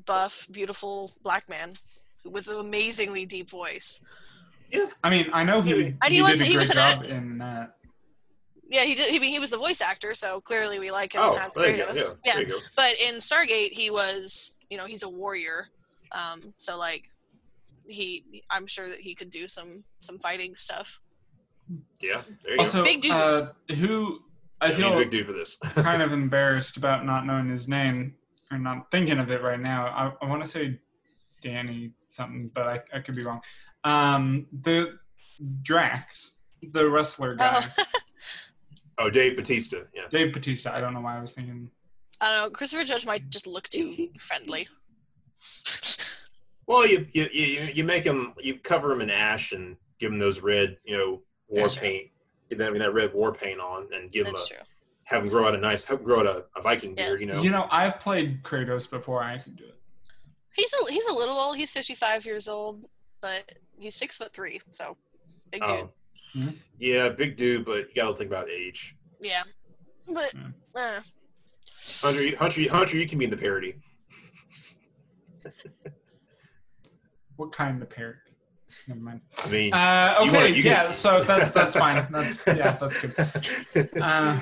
buff, 0.06 0.46
beautiful 0.50 1.12
black 1.22 1.48
man 1.48 1.74
with 2.24 2.48
an 2.48 2.58
amazingly 2.60 3.26
deep 3.26 3.50
voice. 3.50 4.02
Yeah, 4.72 4.86
I 5.04 5.10
mean, 5.10 5.26
I 5.32 5.44
know 5.44 5.60
he. 5.60 5.72
And 5.72 5.96
he, 6.08 6.16
he 6.16 6.22
was- 6.22 6.38
did 6.38 6.46
a 6.48 6.50
he 6.50 6.56
was 6.56 6.70
an 6.70 6.76
job 6.76 7.04
in 7.04 7.38
that. 7.38 7.76
Yeah, 8.68 8.82
he 8.84 8.94
did. 8.94 9.10
He, 9.12 9.18
he 9.30 9.38
was 9.38 9.50
the 9.50 9.58
voice 9.58 9.80
actor, 9.80 10.12
so 10.14 10.40
clearly 10.40 10.78
we 10.78 10.90
like 10.90 11.12
him 11.14 11.20
Oh, 11.22 11.38
there 11.54 11.70
you 11.70 11.76
go. 11.76 11.84
Kratos. 11.92 12.16
Yeah, 12.24 12.32
there 12.34 12.42
you 12.42 12.48
go. 12.48 12.58
But 12.76 12.94
in 13.06 13.16
Stargate, 13.16 13.72
he 13.72 13.90
was, 13.90 14.56
you 14.70 14.76
know, 14.78 14.86
he's 14.86 15.02
a 15.04 15.08
warrior. 15.08 15.68
Um, 16.12 16.52
so 16.56 16.76
like, 16.78 17.04
he, 17.86 18.42
I'm 18.50 18.66
sure 18.66 18.88
that 18.88 18.98
he 18.98 19.14
could 19.14 19.30
do 19.30 19.46
some 19.46 19.84
some 20.00 20.18
fighting 20.18 20.54
stuff. 20.56 21.00
Yeah, 22.00 22.22
there 22.42 22.54
you 22.54 22.60
Also, 22.60 22.82
Big 22.84 23.02
dude. 23.02 23.12
uh, 23.12 23.48
who 23.76 24.20
I 24.60 24.70
go. 24.70 24.74
I 24.74 24.78
need 24.78 24.84
a 24.84 24.88
feel 24.88 24.98
big 24.98 25.10
dude 25.10 25.26
for 25.26 25.32
this. 25.32 25.56
kind 25.74 26.02
of 26.02 26.12
embarrassed 26.12 26.76
about 26.76 27.04
not 27.04 27.26
knowing 27.26 27.48
his 27.48 27.68
name 27.68 28.14
or 28.50 28.58
not 28.58 28.90
thinking 28.90 29.18
of 29.18 29.30
it 29.30 29.42
right 29.42 29.60
now. 29.60 29.86
I, 29.86 30.24
I 30.24 30.28
want 30.28 30.44
to 30.44 30.50
say 30.50 30.78
Danny 31.42 31.92
something, 32.06 32.50
but 32.54 32.66
I, 32.66 32.80
I 32.94 33.00
could 33.00 33.16
be 33.16 33.22
wrong. 33.22 33.40
Um, 33.84 34.46
the 34.52 34.98
Drax, 35.62 36.38
the 36.62 36.88
wrestler 36.88 37.34
guy, 37.34 37.62
Oh, 37.78 37.84
oh, 38.98 39.10
Dave 39.10 39.36
Batista. 39.36 39.78
Yeah. 39.94 40.02
Dave 40.10 40.32
Batista. 40.32 40.72
I 40.72 40.80
don't 40.80 40.94
know 40.94 41.00
why 41.00 41.18
I 41.18 41.20
was 41.20 41.32
thinking. 41.32 41.70
I 42.20 42.30
don't 42.30 42.44
know. 42.44 42.50
Christopher 42.50 42.84
Judge 42.84 43.04
might 43.04 43.28
just 43.28 43.46
look 43.46 43.68
too 43.68 44.08
friendly. 44.18 44.68
Well, 46.66 46.86
you 46.86 47.06
you, 47.12 47.28
you 47.32 47.68
you 47.74 47.84
make 47.84 48.04
him 48.04 48.34
you 48.40 48.58
cover 48.58 48.90
him 48.90 49.00
in 49.00 49.10
ash 49.10 49.52
and 49.52 49.76
give 50.00 50.12
him 50.12 50.18
those 50.18 50.40
red 50.40 50.78
you 50.84 50.96
know 50.96 51.22
war 51.48 51.62
That's 51.62 51.74
true. 51.74 52.00
Paint. 52.48 52.59
Give 52.61 52.68
him 52.74 52.78
that 52.78 52.94
red 52.94 53.12
war 53.14 53.32
paint 53.32 53.61
on 53.61 53.88
and 53.94 54.11
give 54.11 54.26
him 54.26 54.35
a 54.35 54.46
true. 54.46 54.56
have 55.04 55.22
him 55.24 55.28
grow 55.28 55.46
out 55.46 55.54
a 55.54 55.59
nice 55.59 55.85
have 55.85 55.98
him 55.98 56.04
grow 56.04 56.20
out 56.20 56.26
a, 56.26 56.44
a 56.56 56.62
Viking 56.62 56.96
Yeah. 56.96 57.06
beard. 57.06 57.20
You 57.20 57.26
know. 57.26 57.42
You 57.42 57.50
know, 57.50 57.66
I've 57.70 58.00
played 58.00 58.42
Kratos 58.42 58.90
before. 58.90 59.22
I 59.22 59.38
can 59.38 59.54
do 59.54 59.64
it. 59.64 59.74
He's 60.54 60.72
a 60.72 60.92
he's 60.92 61.06
a 61.09 61.14
little 61.14 61.37
old. 61.37 61.56
He's 61.56 61.72
55 61.72 62.24
years 62.24 62.48
old, 62.48 62.85
but 63.20 63.44
he's 63.78 63.94
six 63.94 64.16
foot 64.16 64.32
three, 64.32 64.61
so 64.70 64.96
big 65.51 65.61
dude. 65.62 65.70
Oh. 65.70 65.90
Mhm. 66.34 66.55
Yeah, 66.78 67.09
big 67.11 67.36
dude, 67.36 67.64
but 67.64 67.88
you 67.88 67.94
got 67.94 68.11
to 68.11 68.16
think 68.16 68.30
about 68.30 68.49
age. 68.51 68.94
Yeah, 69.20 69.42
but 70.12 70.32
Yeah. 70.34 70.49
uh, 70.74 71.01
Hunter, 72.03 72.22
you- 72.22 72.36
Hunter, 72.36 72.61
you- 72.61 72.70
Hunter, 72.70 72.97
you 72.97 73.07
can 73.07 73.18
be 73.18 73.24
in 73.26 73.30
the 73.30 73.36
parody. 73.36 73.74
What 77.36 77.53
kind 77.53 77.80
of 77.82 77.88
parody? 77.90 78.18
Never 78.89 79.01
mind. 79.01 79.20
I 79.45 79.49
mean, 79.49 79.72
Uh, 79.74 80.16
You 80.20 80.28
okay, 80.28 80.37
wanna- 80.37 80.49
you 80.49 80.62
can- 80.62 80.72
yeah. 80.72 80.91
So 80.93 81.24
that's 81.24 81.53
that's 81.53 81.74
fine. 81.76 82.07
That's 82.11 82.43
yeah, 82.47 82.72
that's 82.80 83.01
good. 83.72 83.91
Uh, 84.03 84.39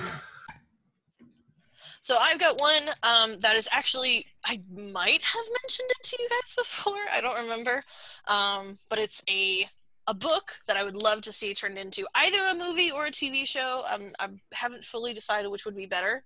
so 2.01 2.17
I've 2.21 2.39
got 2.39 2.61
one 2.61 2.89
um, 3.03 3.41
that 3.41 3.57
is 3.57 3.69
actually 3.73 4.27
I 4.45 4.61
might 4.71 5.23
have 5.23 5.45
mentioned 5.63 5.91
it 5.91 6.03
to 6.03 6.17
you 6.21 6.29
guys 6.29 6.55
before. 6.55 7.01
I 7.13 7.21
don't 7.23 7.39
remember, 7.43 7.83
um, 8.29 8.77
but 8.91 8.99
it's 8.99 9.23
a 9.31 9.65
a 10.07 10.13
book 10.13 10.59
that 10.69 10.77
I 10.77 10.85
would 10.85 10.97
love 10.97 11.23
to 11.23 11.33
see 11.33 11.55
turned 11.55 11.79
into 11.79 12.07
either 12.15 12.45
a 12.49 12.55
movie 12.55 12.91
or 12.91 13.07
a 13.07 13.11
TV 13.11 13.47
show. 13.49 13.85
Um, 13.91 14.03
I 14.21 14.29
haven't 14.53 14.85
fully 14.85 15.15
decided 15.15 15.49
which 15.49 15.65
would 15.65 15.77
be 15.77 15.87
better, 15.87 16.25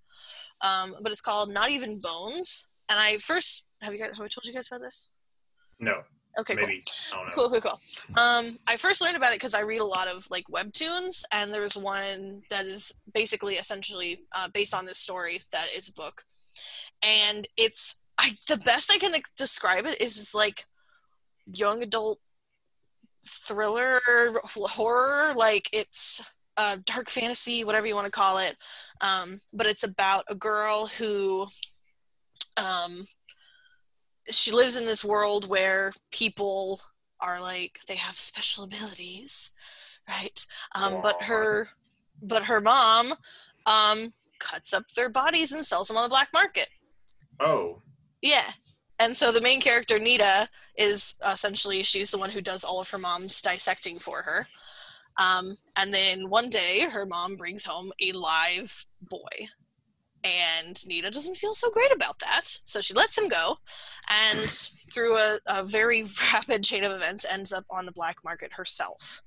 um, 0.62 0.96
but 1.00 1.12
it's 1.12 1.20
called 1.20 1.50
Not 1.50 1.70
Even 1.70 2.00
Bones. 2.00 2.66
And 2.88 2.98
I 2.98 3.18
first 3.18 3.64
have 3.80 3.92
you 3.92 4.00
guys 4.00 4.08
have 4.16 4.24
I 4.24 4.28
told 4.28 4.44
you 4.46 4.52
guys 4.52 4.66
about 4.66 4.80
this? 4.80 5.08
no. 5.78 6.02
Okay, 6.38 6.54
cool. 6.54 6.66
Maybe 6.66 6.84
know. 7.12 7.18
Cool, 7.32 7.50
cool, 7.50 7.60
cool. 7.60 7.80
Um, 8.16 8.58
I 8.68 8.76
first 8.76 9.00
learned 9.00 9.16
about 9.16 9.32
it 9.32 9.36
because 9.36 9.54
I 9.54 9.60
read 9.60 9.80
a 9.80 9.84
lot 9.84 10.06
of 10.06 10.26
like 10.30 10.44
webtoons, 10.48 11.24
and 11.32 11.52
there's 11.52 11.76
one 11.76 12.42
that 12.50 12.64
is 12.64 13.00
basically 13.12 13.54
essentially 13.54 14.20
uh, 14.36 14.48
based 14.54 14.74
on 14.74 14.86
this 14.86 14.98
story 14.98 15.40
that 15.50 15.66
is 15.76 15.88
a 15.88 15.92
book, 15.92 16.22
and 17.02 17.46
it's 17.56 18.02
I 18.18 18.36
the 18.46 18.58
best 18.58 18.92
I 18.92 18.98
can 18.98 19.12
like, 19.12 19.26
describe 19.36 19.86
it 19.86 20.00
is 20.00 20.18
it's 20.18 20.34
like 20.34 20.64
young 21.46 21.82
adult 21.82 22.20
thriller 23.26 24.00
horror, 24.44 25.34
like 25.34 25.68
it's 25.72 26.22
uh, 26.56 26.76
dark 26.84 27.10
fantasy, 27.10 27.64
whatever 27.64 27.86
you 27.86 27.94
want 27.94 28.06
to 28.06 28.12
call 28.12 28.38
it, 28.38 28.56
um, 29.00 29.40
but 29.52 29.66
it's 29.66 29.84
about 29.84 30.22
a 30.28 30.34
girl 30.36 30.86
who 30.98 31.46
um, 32.56 33.06
she 34.30 34.52
lives 34.52 34.76
in 34.76 34.84
this 34.84 35.04
world 35.04 35.48
where 35.48 35.92
people 36.10 36.80
are 37.20 37.40
like 37.40 37.80
they 37.86 37.96
have 37.96 38.14
special 38.14 38.64
abilities 38.64 39.52
right? 40.08 40.46
Um, 40.74 41.00
but 41.02 41.22
her 41.22 41.68
but 42.22 42.44
her 42.44 42.60
mom 42.60 43.12
um, 43.66 44.12
cuts 44.38 44.72
up 44.72 44.88
their 44.88 45.08
bodies 45.08 45.52
and 45.52 45.64
sells 45.64 45.88
them 45.88 45.96
on 45.96 46.04
the 46.04 46.08
black 46.08 46.30
market. 46.32 46.68
Oh, 47.40 47.82
yeah. 48.22 48.50
And 49.00 49.16
so 49.16 49.30
the 49.30 49.40
main 49.40 49.60
character 49.60 49.98
nita 49.98 50.48
is 50.76 51.14
essentially 51.30 51.84
she's 51.84 52.10
the 52.10 52.18
one 52.18 52.30
who 52.30 52.40
does 52.40 52.64
all 52.64 52.80
of 52.80 52.90
her 52.90 52.98
mom's 52.98 53.40
dissecting 53.40 53.98
for 53.98 54.22
her. 54.22 54.46
Um, 55.18 55.56
and 55.76 55.94
then 55.94 56.28
one 56.28 56.48
day 56.48 56.88
her 56.90 57.06
mom 57.06 57.36
brings 57.36 57.64
home 57.64 57.92
a 58.00 58.12
live 58.12 58.86
boy 59.02 59.46
and 60.24 60.86
Nita 60.86 61.10
doesn't 61.10 61.36
feel 61.36 61.54
so 61.54 61.70
great 61.70 61.92
about 61.92 62.18
that. 62.20 62.42
So 62.64 62.80
she 62.80 62.94
lets 62.94 63.16
him 63.16 63.28
go, 63.28 63.56
and 64.32 64.50
through 64.92 65.16
a, 65.16 65.38
a 65.48 65.64
very 65.64 66.06
rapid 66.32 66.64
chain 66.64 66.84
of 66.84 66.92
events, 66.92 67.26
ends 67.30 67.52
up 67.52 67.64
on 67.70 67.86
the 67.86 67.92
black 67.92 68.16
market 68.24 68.52
herself, 68.52 69.22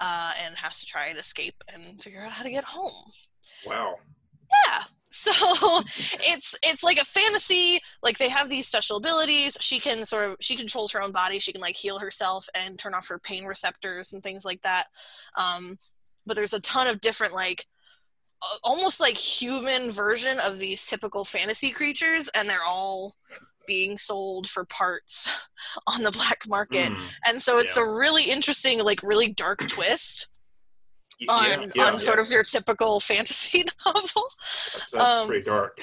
uh, 0.00 0.32
and 0.44 0.56
has 0.56 0.80
to 0.80 0.86
try 0.86 1.06
and 1.06 1.18
escape 1.18 1.62
and 1.72 2.02
figure 2.02 2.20
out 2.20 2.32
how 2.32 2.42
to 2.42 2.50
get 2.50 2.64
home. 2.64 3.10
wow. 3.66 3.96
Yeah. 4.66 4.80
So 5.08 5.32
it's 6.20 6.58
it's 6.62 6.82
like 6.82 6.98
a 6.98 7.04
fantasy. 7.04 7.80
Like 8.02 8.18
they 8.18 8.28
have 8.28 8.50
these 8.50 8.66
special 8.66 8.98
abilities. 8.98 9.56
She 9.62 9.80
can 9.80 10.04
sort 10.04 10.28
of 10.28 10.36
she 10.40 10.56
controls 10.56 10.92
her 10.92 11.00
own 11.00 11.10
body. 11.10 11.38
She 11.38 11.52
can 11.52 11.62
like 11.62 11.76
heal 11.76 11.98
herself 11.98 12.46
and 12.54 12.78
turn 12.78 12.92
off 12.92 13.08
her 13.08 13.18
pain 13.18 13.46
receptors 13.46 14.12
and 14.12 14.22
things 14.22 14.44
like 14.44 14.60
that. 14.62 14.88
Um, 15.34 15.78
but 16.26 16.36
there's 16.36 16.52
a 16.52 16.60
ton 16.60 16.86
of 16.86 17.00
different 17.00 17.32
like 17.32 17.64
almost 18.62 19.00
like 19.00 19.16
human 19.16 19.90
version 19.90 20.38
of 20.44 20.58
these 20.58 20.86
typical 20.86 21.24
fantasy 21.24 21.70
creatures 21.70 22.30
and 22.36 22.48
they're 22.48 22.58
all 22.66 23.14
being 23.66 23.96
sold 23.96 24.46
for 24.48 24.64
parts 24.66 25.48
on 25.86 26.02
the 26.02 26.10
black 26.12 26.38
market 26.46 26.88
Hmm. 26.88 27.02
and 27.26 27.42
so 27.42 27.58
it's 27.58 27.76
Yeah. 27.76 27.82
a 27.84 27.92
really 27.92 28.24
interesting 28.30 28.82
like 28.84 29.02
really 29.02 29.28
dark 29.32 29.60
twist 29.68 30.28
on 31.28 31.46
yeah, 31.62 31.66
yeah, 31.74 31.84
on 31.86 31.98
sort 31.98 32.18
of 32.18 32.28
your 32.30 32.42
typical 32.44 33.00
fantasy 33.10 33.64
novel 33.86 34.04
That's, 34.04 34.90
that's 34.92 35.02
um, 35.22 35.26
pretty 35.28 35.44
dark. 35.44 35.80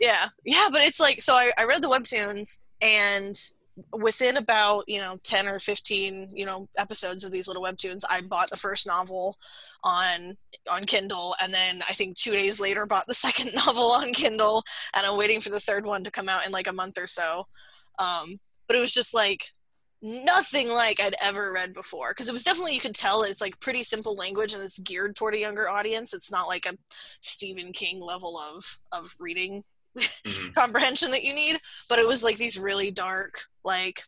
yeah 0.00 0.26
yeah 0.44 0.68
but 0.70 0.82
it's 0.82 1.00
like 1.00 1.20
so 1.22 1.34
I, 1.34 1.50
I 1.58 1.64
read 1.64 1.82
the 1.82 1.88
webtoons 1.88 2.58
and 2.82 3.34
within 3.92 4.36
about 4.36 4.84
you 4.86 4.98
know 4.98 5.16
10 5.24 5.48
or 5.48 5.58
15 5.58 6.30
you 6.32 6.46
know 6.46 6.68
episodes 6.78 7.24
of 7.24 7.32
these 7.32 7.48
little 7.48 7.62
webtoons 7.62 8.02
i 8.08 8.20
bought 8.20 8.48
the 8.50 8.56
first 8.56 8.86
novel 8.86 9.36
on 9.82 10.36
on 10.70 10.82
kindle 10.82 11.34
and 11.42 11.52
then 11.52 11.80
i 11.88 11.92
think 11.92 12.16
two 12.16 12.32
days 12.32 12.60
later 12.60 12.86
bought 12.94 13.06
the 13.06 13.14
second 13.14 13.50
novel 13.54 13.90
on 13.90 14.12
kindle 14.12 14.62
and 14.96 15.04
i'm 15.04 15.18
waiting 15.18 15.40
for 15.40 15.50
the 15.50 15.60
third 15.60 15.84
one 15.84 16.04
to 16.04 16.10
come 16.10 16.28
out 16.28 16.46
in 16.46 16.52
like 16.52 16.68
a 16.68 16.72
month 16.72 16.98
or 16.98 17.06
so. 17.06 17.46
Um, 17.98 18.26
but 18.66 18.76
it 18.76 18.80
was 18.80 18.92
just 18.92 19.14
like 19.14 19.52
nothing 20.02 20.68
like 20.68 21.00
i'd 21.00 21.14
ever 21.22 21.50
read 21.52 21.72
before 21.72 22.10
because 22.10 22.28
it 22.28 22.32
was 22.32 22.44
definitely 22.44 22.74
you 22.74 22.80
could 22.80 22.94
tell 22.94 23.22
it's 23.22 23.40
like 23.40 23.58
pretty 23.60 23.82
simple 23.82 24.14
language 24.14 24.52
and 24.52 24.62
it's 24.62 24.78
geared 24.80 25.16
toward 25.16 25.34
a 25.34 25.38
younger 25.38 25.68
audience. 25.68 26.12
It's 26.12 26.30
not 26.30 26.46
like 26.46 26.66
a 26.66 26.76
stephen 27.20 27.72
king 27.72 28.00
level 28.00 28.38
of 28.38 28.80
of 28.92 29.14
reading 29.18 29.64
Mhm. 29.96 30.54
comprehension 30.54 31.10
that 31.12 31.22
you 31.22 31.34
need 31.34 31.56
but 31.88 31.98
it 31.98 32.06
was 32.06 32.24
like 32.24 32.36
these 32.36 32.58
really 32.58 32.90
dark 32.90 33.42
like 33.64 34.02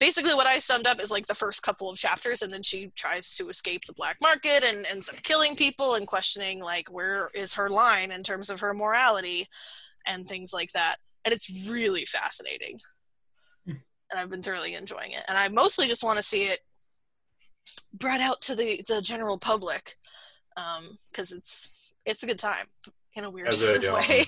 basically 0.00 0.34
what 0.34 0.46
i 0.46 0.58
summed 0.58 0.86
up 0.86 0.98
is 1.00 1.10
like 1.10 1.26
the 1.26 1.34
first 1.34 1.62
couple 1.62 1.90
of 1.90 1.98
chapters 1.98 2.40
and 2.42 2.52
then 2.52 2.62
she 2.62 2.90
tries 2.96 3.36
to 3.36 3.48
escape 3.50 3.84
the 3.84 3.92
black 3.92 4.16
market 4.22 4.64
and 4.64 4.86
ends 4.86 5.08
up 5.10 5.22
killing 5.22 5.54
people 5.54 5.94
and 5.94 6.06
questioning 6.06 6.60
like 6.60 6.90
where 6.90 7.28
is 7.34 7.54
her 7.54 7.68
line 7.68 8.10
in 8.10 8.22
terms 8.22 8.48
of 8.48 8.60
her 8.60 8.72
morality 8.72 9.46
and 10.06 10.26
things 10.26 10.52
like 10.52 10.72
that 10.72 10.96
and 11.24 11.34
it's 11.34 11.68
really 11.70 12.04
fascinating 12.06 12.78
Hmm. 13.66 13.74
and 14.10 14.18
i've 14.20 14.30
been 14.30 14.42
thoroughly 14.42 14.74
enjoying 14.74 15.12
it 15.12 15.22
and 15.28 15.36
i 15.36 15.48
mostly 15.48 15.86
just 15.86 16.02
want 16.02 16.16
to 16.16 16.22
see 16.22 16.44
it 16.44 16.60
brought 17.92 18.20
out 18.20 18.40
to 18.42 18.56
the 18.56 18.82
the 18.88 19.02
general 19.02 19.38
public 19.38 19.96
because 21.10 21.30
it's 21.30 21.94
it's 22.04 22.22
a 22.22 22.26
good 22.26 22.38
time 22.38 22.66
in 23.14 23.24
a 23.24 23.30
weird 23.30 23.48
As 23.48 23.60
sort 23.60 23.84
a, 23.84 23.88
of 23.88 23.94
um, 24.10 24.26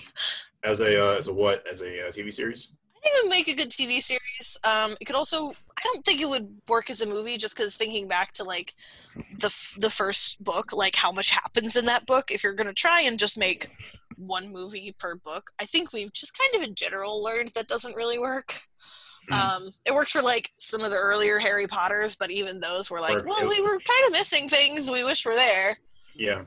As 0.63 0.81
a 0.81 1.03
uh, 1.03 1.17
as 1.17 1.27
a 1.27 1.33
what? 1.33 1.63
As 1.69 1.81
a 1.81 2.07
uh, 2.07 2.11
TV 2.11 2.33
series? 2.33 2.69
I 2.95 2.99
think 2.99 3.15
it 3.15 3.23
would 3.23 3.29
make 3.29 3.47
a 3.47 3.55
good 3.55 3.69
TV 3.69 4.01
series. 4.01 4.57
Um, 4.63 4.95
it 4.99 5.05
could 5.05 5.15
also. 5.15 5.49
I 5.49 5.81
don't 5.83 6.03
think 6.05 6.21
it 6.21 6.29
would 6.29 6.61
work 6.67 6.89
as 6.89 7.01
a 7.01 7.07
movie, 7.07 7.37
just 7.37 7.55
because 7.55 7.77
thinking 7.77 8.07
back 8.07 8.31
to 8.33 8.43
like 8.43 8.73
the 9.39 9.47
f- 9.47 9.75
the 9.79 9.89
first 9.89 10.43
book, 10.43 10.73
like 10.73 10.95
how 10.95 11.11
much 11.11 11.29
happens 11.29 11.75
in 11.75 11.85
that 11.85 12.05
book. 12.05 12.31
If 12.31 12.43
you're 12.43 12.53
gonna 12.53 12.73
try 12.73 13.01
and 13.01 13.19
just 13.19 13.37
make 13.37 13.69
one 14.17 14.51
movie 14.51 14.95
per 14.97 15.15
book, 15.15 15.51
I 15.59 15.65
think 15.65 15.93
we've 15.93 16.13
just 16.13 16.37
kind 16.37 16.55
of 16.55 16.67
in 16.67 16.75
general 16.75 17.23
learned 17.23 17.51
that 17.55 17.67
doesn't 17.67 17.95
really 17.95 18.19
work. 18.19 18.55
Hmm. 19.29 19.33
Um, 19.33 19.69
it 19.85 19.93
worked 19.93 20.11
for 20.11 20.21
like 20.21 20.51
some 20.57 20.81
of 20.81 20.91
the 20.91 20.97
earlier 20.97 21.39
Harry 21.39 21.67
Potters, 21.67 22.15
but 22.15 22.31
even 22.31 22.59
those 22.59 22.91
were 22.91 22.99
like, 22.99 23.25
well, 23.25 23.47
we 23.47 23.61
were 23.61 23.79
kind 23.79 24.07
of 24.07 24.11
missing 24.11 24.49
things 24.49 24.89
we 24.89 25.03
wish 25.03 25.25
were 25.25 25.33
there. 25.33 25.77
Yeah. 26.15 26.43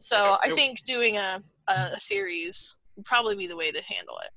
So 0.00 0.36
I 0.42 0.50
think 0.50 0.84
doing 0.84 1.16
a, 1.16 1.42
a, 1.68 1.94
a 1.94 1.98
series 1.98 2.74
would 2.96 3.04
probably 3.04 3.34
be 3.36 3.46
the 3.46 3.56
way 3.56 3.70
to 3.70 3.82
handle 3.82 4.16
it. 4.24 4.30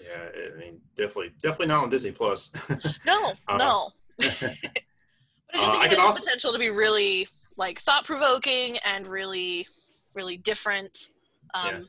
Yeah. 0.00 0.52
I 0.54 0.58
mean, 0.58 0.80
definitely, 0.96 1.32
definitely 1.42 1.66
not 1.66 1.84
on 1.84 1.90
Disney 1.90 2.10
Plus. 2.12 2.50
No, 3.06 3.32
Uh, 3.48 3.56
no. 3.56 3.90
but 4.18 4.26
I 4.26 4.28
just 4.28 4.42
Uh, 4.42 4.52
think 4.52 5.82
I 5.82 5.84
it 5.84 5.88
could 5.90 5.90
has 5.90 5.98
also- 5.98 6.14
the 6.14 6.20
potential 6.20 6.52
to 6.52 6.58
be 6.58 6.70
really 6.70 7.28
like 7.56 7.78
thought 7.78 8.04
provoking 8.04 8.78
and 8.86 9.06
really, 9.06 9.66
really 10.14 10.36
different. 10.38 11.08
Um, 11.54 11.62
Yeah. 11.70 11.80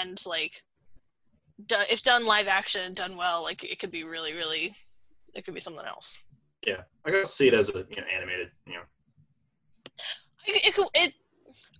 And 0.00 0.18
like, 0.26 0.62
do, 1.66 1.76
if 1.88 2.02
done 2.02 2.26
live 2.26 2.48
action, 2.48 2.80
and 2.82 2.96
done 2.96 3.16
well, 3.16 3.42
like 3.44 3.62
it 3.62 3.78
could 3.78 3.92
be 3.92 4.02
really, 4.02 4.32
really, 4.32 4.74
it 5.34 5.44
could 5.44 5.54
be 5.54 5.60
something 5.60 5.86
else. 5.86 6.18
yeah. 6.66 6.82
I 7.06 7.10
gotta 7.12 7.24
see 7.26 7.46
it 7.48 7.54
as 7.54 7.68
a 7.68 7.86
you 7.88 7.96
know, 7.96 8.02
animated. 8.12 8.50
You 8.66 8.72
know. 8.74 8.80
It, 10.46 10.76
it, 10.76 10.88
it, 10.94 11.14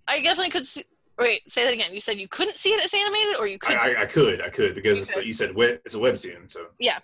I 0.06 0.20
definitely 0.22 0.50
could 0.50 0.66
see. 0.66 0.84
Wait, 1.18 1.48
say 1.50 1.64
that 1.64 1.72
again. 1.72 1.92
You 1.94 2.00
said 2.00 2.18
you 2.18 2.28
couldn't 2.28 2.56
see 2.56 2.70
it 2.70 2.84
as 2.84 2.92
animated, 2.92 3.36
or 3.38 3.46
you 3.46 3.58
could. 3.58 3.80
see 3.80 3.94
I, 3.94 4.00
I, 4.00 4.02
I 4.02 4.06
could, 4.06 4.42
I 4.42 4.48
could, 4.48 4.74
because 4.74 5.00
it's, 5.00 5.16
Okay. 5.16 5.26
you 5.26 5.32
said 5.32 5.54
web, 5.54 5.80
it's 5.84 5.94
a 5.94 5.98
webtoon, 5.98 6.50
so 6.50 6.66
Yeah, 6.78 6.98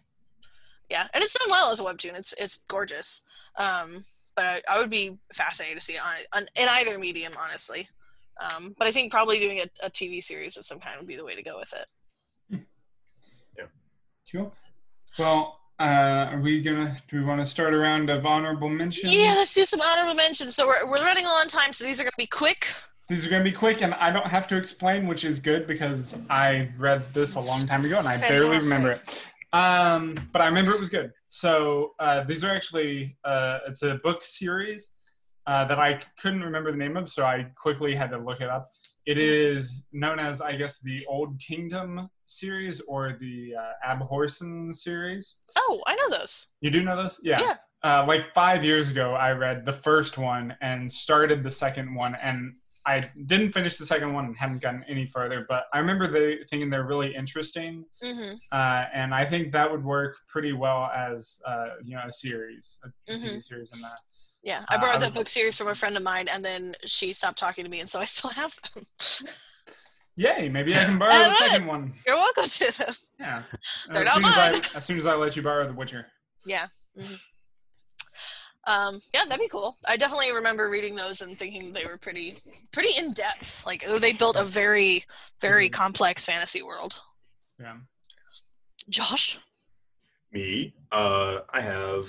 yeah, 0.89 1.07
and 1.15 1.23
it's 1.23 1.39
done 1.39 1.49
well 1.51 1.71
as 1.71 1.79
a 1.79 1.85
webtoon. 1.85 2.19
It's 2.19 2.33
it's 2.35 2.57
gorgeous. 2.69 3.23
Um, 3.57 4.05
but 4.37 4.45
I, 4.45 4.61
I 4.69 4.79
would 4.81 4.91
be 4.91 5.19
fascinated 5.33 5.79
to 5.79 5.85
see 5.85 5.95
it 5.95 6.01
on, 6.05 6.15
on 6.35 6.49
in 6.57 6.69
either 6.69 6.99
medium, 6.99 7.35
honestly. 7.39 7.89
Um, 8.41 8.75
but 8.79 8.89
I 8.89 8.91
think 8.91 9.13
probably 9.13 9.39
doing 9.39 9.59
a, 9.59 9.87
a 9.87 9.91
TV 9.91 10.23
series 10.23 10.57
of 10.57 10.65
some 10.65 10.81
kind 10.81 10.99
would 10.99 11.07
be 11.07 11.17
the 11.17 11.25
way 11.25 11.35
to 11.35 11.43
go 11.43 11.59
with 11.59 11.73
it. 11.75 12.61
Yeah. 13.57 13.65
Cool. 14.33 14.55
Well, 15.19 15.61
uh, 15.79 16.31
are 16.33 16.41
we 16.41 16.63
gonna? 16.63 16.97
Do 17.09 17.19
we 17.19 17.25
want 17.25 17.41
to 17.41 17.47
start 17.47 17.75
a 17.75 17.79
round 17.79 18.11
of 18.11 18.27
honorable 18.27 18.69
mentions? 18.69 19.15
Yeah, 19.15 19.35
let's 19.37 19.55
do 19.55 19.65
some 19.65 19.81
honorable 19.81 20.15
mentions. 20.15 20.57
So 20.57 20.67
we're 20.67 20.85
we're 20.87 21.05
running 21.05 21.25
low 21.25 21.31
on 21.33 21.49
time, 21.49 21.73
so 21.73 21.85
these 21.85 22.01
are 22.01 22.05
going 22.05 22.13
to 22.13 22.17
be 22.19 22.27
quick. 22.27 22.73
These 23.11 23.27
are 23.27 23.29
gonna 23.29 23.43
be 23.43 23.51
quick, 23.51 23.83
and 23.83 23.93
I 23.95 24.13
don't 24.13 24.29
have 24.29 24.47
to 24.47 24.57
explain, 24.57 25.09
which 25.09 25.25
is 25.25 25.41
good 25.41 25.67
because 25.67 26.17
I 26.31 26.71
read 26.79 27.13
this 27.13 27.35
a 27.35 27.41
long 27.41 27.67
time 27.67 27.85
ago 27.85 27.99
and 27.99 28.07
I 28.07 28.17
barely 28.21 28.59
remember 28.59 28.93
it. 28.93 29.25
Um, 29.53 30.15
but 30.33 30.41
I 30.41 30.47
remember 30.47 30.71
it 30.71 30.79
was 30.79 30.91
good. 30.91 31.11
So 31.27 31.95
uh, 31.99 32.23
these 32.23 32.45
are 32.45 32.55
actually 32.55 33.19
uh, 33.25 33.59
it's 33.67 33.83
a 33.83 33.97
book 33.97 34.23
series 34.23 34.93
uh, 35.49 35.65
that 35.65 35.81
I 35.81 36.01
couldn't 36.23 36.45
remember 36.45 36.71
the 36.71 36.79
name 36.79 36.97
of, 36.97 37.09
so 37.09 37.25
I 37.25 37.51
quickly 37.61 37.97
had 37.97 38.11
to 38.13 38.19
look 38.19 38.41
it 38.41 38.49
up. 38.49 38.71
It 39.07 39.19
is 39.19 39.83
known 39.93 40.21
as, 40.21 40.41
I 40.41 40.55
guess, 40.55 40.79
the 40.79 41.05
Old 41.09 41.37
Kingdom 41.41 42.09
series 42.27 42.81
or 42.83 43.17
the 43.19 43.55
uh, 43.59 43.93
Abhorsen 43.93 44.73
series. 44.73 45.41
Oh, 45.57 45.83
I 45.89 45.97
know 45.97 46.17
those. 46.17 46.47
You 46.61 46.71
do 46.71 46.85
know 46.85 46.95
those? 46.95 47.19
Yeah. 47.25 47.41
Yeah. 47.41 47.57
Uh, 47.83 48.05
like 48.07 48.33
five 48.35 48.63
years 48.63 48.89
ago, 48.89 49.15
I 49.15 49.33
read 49.33 49.67
the 49.67 49.73
first 49.73 50.17
one 50.17 50.55
and 50.61 50.93
started 50.93 51.43
the 51.43 51.51
second 51.51 51.93
one, 51.93 52.15
and 52.15 52.55
I 52.87 53.05
didn't 53.27 53.53
finish 53.53 53.77
the 53.77 53.85
second 53.87 54.13
one 54.15 54.25
and 54.25 54.37
haven't 54.37 54.63
gotten 54.63 54.83
any 54.89 55.07
further. 55.07 55.45
But 55.49 55.65
I 55.73 55.79
remember 55.79 56.07
they 56.07 56.39
thinking 56.49 56.71
they're 56.71 56.85
really 56.87 57.15
interesting, 57.15 57.85
hmm 58.03 58.35
uh, 58.53 58.85
and 58.95 59.15
I 59.15 59.27
think 59.27 59.53
that 59.53 59.71
would 59.71 59.85
work 59.85 60.17
pretty 60.29 60.53
well 60.53 60.91
as 60.95 61.41
uh, 61.47 61.67
you 61.85 61.95
know 61.97 62.03
a 62.07 62.13
series, 62.13 62.79
a 62.85 63.13
Mhm. 63.13 63.21
TV 63.37 63.43
series 63.45 63.73
in 63.73 63.81
that. 63.83 64.01
Yeah, 64.43 64.65
I 64.71 64.77
Uh, 64.77 64.81
borrowed 64.81 64.97
I 64.97 64.99
that 65.01 65.15
book 65.15 65.29
series 65.29 65.59
from 65.59 65.69
a 65.69 65.75
friend 65.75 65.97
of 65.97 66.03
mine, 66.03 66.27
and 66.33 66.43
then 66.45 66.75
she 66.87 67.13
stopped 67.13 67.39
talking 67.39 67.65
to 67.65 67.71
me, 67.71 67.81
and 67.81 67.91
so 67.91 68.01
I 68.01 68.05
still 68.07 68.31
have 68.31 68.55
them. 68.75 68.87
Yay! 70.17 70.49
Maybe 70.49 70.75
I 70.77 70.85
can 70.85 70.99
borrow 70.99 71.11
the 71.11 71.35
second 71.35 71.67
one. 71.67 71.95
You're 72.07 72.17
welcome 72.17 72.45
to 72.45 72.79
them. 72.79 72.95
Yeah. 73.19 73.43
They're 73.89 74.03
as 74.03 74.05
not 74.07 74.15
soon 74.17 74.25
as 74.25 74.37
I, 74.37 74.77
as 74.79 74.85
soon 74.85 74.99
as 74.99 75.07
I 75.07 75.15
let 75.15 75.37
you 75.37 75.43
borrow 75.43 75.67
The 75.67 75.73
Witcher. 75.75 76.07
Yeah. 76.45 76.67
Mhm. 76.99 77.21
Um, 78.71 79.01
yeah, 79.13 79.25
that'd 79.25 79.41
be 79.41 79.49
cool. 79.49 79.77
I 79.89 79.97
definitely 79.97 80.33
remember 80.33 80.69
reading 80.71 80.95
those 80.95 81.23
and 81.23 81.37
thinking 81.37 81.73
they 81.73 81.85
were 81.85 81.97
pretty, 81.99 82.37
pretty 82.73 82.97
in 82.97 83.13
depth. 83.13 83.67
Like 83.67 83.83
oh, 83.87 83.99
they 83.99 84.13
built 84.13 84.37
a 84.39 84.45
very, 84.45 85.05
very 85.41 85.69
Mhm. 85.69 85.73
complex 85.73 86.25
fantasy 86.25 86.63
world. 86.63 87.01
Yeah. 87.59 87.79
Josh, 88.89 89.39
Me, 90.33 90.73
uh, 90.93 91.41
I 91.51 91.61
have 91.61 92.07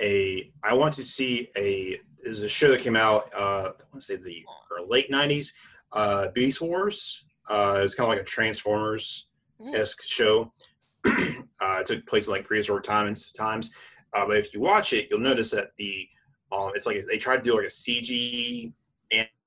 a. 0.00 0.50
I 0.62 0.72
want 0.72 0.94
to 0.94 1.02
see 1.02 1.50
a. 1.56 2.00
There's 2.22 2.42
a 2.42 2.48
show 2.48 2.70
that 2.70 2.80
came 2.80 2.96
out. 2.96 3.30
Uh, 3.34 3.72
I 3.78 3.84
want 3.92 3.96
to 3.96 4.00
say 4.00 4.16
the 4.16 4.44
or 4.70 4.80
late 4.86 5.10
'90s. 5.10 5.52
Uh, 5.92 6.28
Beast 6.28 6.60
Wars. 6.62 7.24
Uh, 7.48 7.80
it's 7.84 7.94
kind 7.94 8.04
of 8.04 8.08
like 8.16 8.20
a 8.20 8.24
Transformers 8.24 9.26
esque 9.74 10.02
show. 10.02 10.52
uh, 11.06 11.78
it 11.80 11.86
took 11.86 12.06
place 12.06 12.26
in 12.26 12.32
like 12.32 12.46
prehistoric 12.46 12.84
times. 12.84 13.30
Times, 13.32 13.70
uh, 14.12 14.26
but 14.26 14.36
if 14.36 14.52
you 14.54 14.60
watch 14.60 14.92
it, 14.92 15.08
you'll 15.10 15.20
notice 15.20 15.50
that 15.52 15.72
the 15.78 16.08
um, 16.52 16.72
it's 16.74 16.86
like 16.86 17.04
they 17.08 17.16
tried 17.18 17.38
to 17.38 17.42
do 17.42 17.54
like 17.56 17.64
a 17.64 17.68
CG 17.68 18.72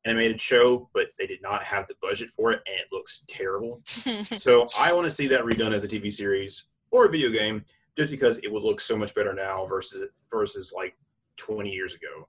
animated 0.06 0.40
show, 0.40 0.90
but 0.94 1.08
they 1.18 1.26
did 1.26 1.42
not 1.42 1.64
have 1.64 1.88
the 1.88 1.96
budget 2.02 2.30
for 2.36 2.52
it, 2.52 2.62
and 2.68 2.76
it 2.78 2.88
looks 2.92 3.24
terrible. 3.28 3.82
so 3.86 4.68
I 4.80 4.94
want 4.94 5.06
to 5.06 5.10
see 5.10 5.28
that 5.28 5.42
redone 5.42 5.74
as 5.74 5.84
a 5.84 5.88
TV 5.88 6.12
series 6.12 6.66
or 6.92 7.06
a 7.06 7.10
video 7.10 7.30
game, 7.30 7.64
just 7.98 8.12
because 8.12 8.38
it 8.40 8.52
would 8.52 8.64
look 8.64 8.80
so 8.82 8.98
much 8.98 9.14
better 9.16 9.34
now 9.34 9.66
versus 9.66 10.10
versus 10.32 10.74
like 10.76 10.96
20 11.38 11.70
years 11.72 11.94
ago. 11.96 12.28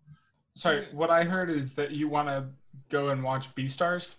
Sorry, 0.54 0.84
what 0.92 1.10
I 1.10 1.24
heard 1.24 1.50
is 1.50 1.74
that 1.74 1.90
you 1.90 2.08
want 2.08 2.28
to 2.28 2.46
go 2.88 3.08
and 3.08 3.22
watch 3.22 3.52
Beastars. 3.54 4.14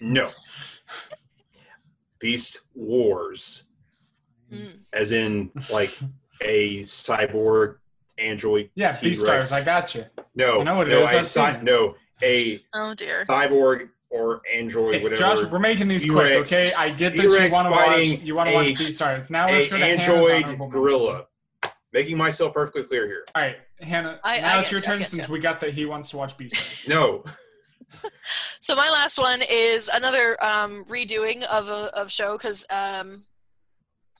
No. 0.00 0.30
Beast 2.18 2.60
Wars, 2.74 3.64
Mm. 4.52 4.76
as 4.92 5.10
in 5.12 5.50
like 5.70 5.98
a 6.40 6.80
cyborg 6.80 7.76
android. 8.18 8.70
Yeah, 8.74 8.92
T-Rex. 8.92 9.20
Beastars. 9.20 9.52
I 9.52 9.62
got 9.62 9.94
you. 9.94 10.04
No, 10.34 10.60
I 10.60 10.64
know 10.64 10.76
what 10.76 10.88
it 10.88 10.90
no, 10.90 11.02
is, 11.02 11.10
a 11.10 11.18
I've 11.18 11.26
cy- 11.26 11.52
seen 11.52 11.60
it. 11.60 11.64
no, 11.64 11.94
a 12.22 12.64
oh 12.74 12.94
dear. 12.94 13.24
cyborg 13.26 13.88
or 14.10 14.40
android, 14.54 14.94
Hey, 14.96 15.02
whatever. 15.02 15.18
Josh, 15.20 15.44
we're 15.50 15.58
making 15.58 15.88
these 15.88 16.04
quick, 16.04 16.28
T-Rex- 16.28 16.52
okay? 16.52 16.72
I 16.74 16.90
get 16.90 17.16
that 17.16 17.22
you 17.24 17.30
T-Rex 17.30 17.52
want 17.52 17.66
to 17.66 17.70
watch. 17.72 18.20
You 18.22 18.34
want 18.36 18.48
to 18.50 18.54
watch 18.54 18.66
a- 18.68 18.74
Beastars. 18.74 19.30
Now 19.30 19.48
a 19.48 19.52
let's 19.52 19.68
go 19.68 19.76
to 19.76 19.84
android 19.84 20.70
gorilla. 20.70 21.12
mention. 21.12 21.26
Making 21.92 22.16
myself 22.18 22.54
perfectly 22.54 22.82
clear 22.84 23.06
here. 23.06 23.24
All 23.34 23.42
right, 23.42 23.56
Hannah. 23.80 24.18
I- 24.24 24.38
I 24.38 24.40
now 24.40 24.60
it's 24.60 24.70
your 24.70 24.78
you, 24.80 24.84
turn 24.84 25.02
since 25.02 25.26
you. 25.28 25.32
we 25.32 25.38
got 25.40 25.60
that 25.60 25.72
he 25.74 25.86
wants 25.86 26.10
to 26.10 26.16
watch 26.16 26.36
Beastars. 26.36 26.88
No, 26.88 27.24
So 28.60 28.74
my 28.74 28.88
last 28.90 29.18
one 29.18 29.40
is 29.48 29.88
another 29.88 30.36
um, 30.42 30.84
redoing 30.86 31.42
of 31.44 31.68
a 31.68 31.90
of 31.96 32.10
show 32.10 32.36
because 32.36 32.66
um, 32.70 33.24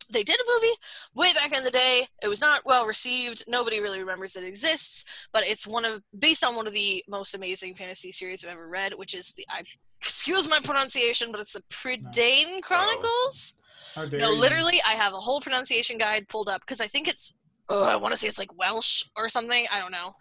they 0.07 0.23
did 0.23 0.37
a 0.39 0.45
movie 0.55 0.75
way 1.15 1.33
back 1.33 1.57
in 1.57 1.65
the 1.65 1.71
day. 1.71 2.07
It 2.23 2.29
was 2.29 2.41
not 2.41 2.63
well 2.65 2.87
received. 2.87 3.45
Nobody 3.49 3.81
really 3.81 4.01
remembers 4.01 4.37
it 4.37 4.45
exists, 4.45 5.05
but 5.33 5.45
it's 5.47 5.67
one 5.67 5.85
of 5.85 6.03
based 6.19 6.45
on 6.45 6.55
one 6.57 6.67
of 6.67 6.73
the 6.73 7.03
most 7.09 7.35
amazing 7.35 7.75
fantasy 7.75 8.13
series 8.13 8.45
I've 8.45 8.53
ever 8.53 8.69
read, 8.69 8.93
which 8.97 9.15
is 9.15 9.33
the 9.33 9.45
I 9.51 9.63
excuse 10.01 10.49
my 10.49 10.61
pronunciation, 10.61 11.33
but 11.33 11.41
it's 11.41 11.55
the 11.55 11.63
Prydain 11.71 12.61
Chronicles. 12.63 13.55
How 13.95 14.05
dare 14.07 14.21
No, 14.21 14.33
you. 14.33 14.41
literally, 14.41 14.79
I 14.87 14.93
have 14.93 15.13
a 15.13 15.17
whole 15.17 15.41
pronunciation 15.41 15.97
guide 15.99 16.29
pulled 16.29 16.49
up 16.49 16.61
because 16.61 16.81
I 16.81 16.87
think 16.87 17.09
it's. 17.09 17.37
Oh, 17.71 17.89
I 17.91 17.97
want 17.97 18.13
to 18.13 18.19
say 18.19 18.29
it's 18.29 18.39
like 18.39 18.55
Welsh 18.59 19.05
or 19.17 19.31
something. 19.31 19.65
I 19.73 19.81
don't 19.81 19.93
know. 19.93 20.13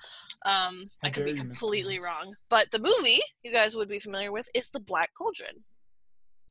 Um, 0.46 0.82
I 1.04 1.10
could 1.10 1.26
be 1.26 1.32
dare 1.32 1.40
you, 1.40 1.44
Miss 1.50 1.60
completely 1.60 2.00
wrong. 2.00 2.34
But 2.50 2.72
the 2.72 2.80
movie 2.80 3.22
you 3.44 3.52
guys 3.52 3.76
would 3.76 3.90
be 3.90 4.00
familiar 4.00 4.32
with 4.32 4.48
is 4.56 4.70
The 4.70 4.80
Black 4.80 5.12
Cauldron. 5.18 5.64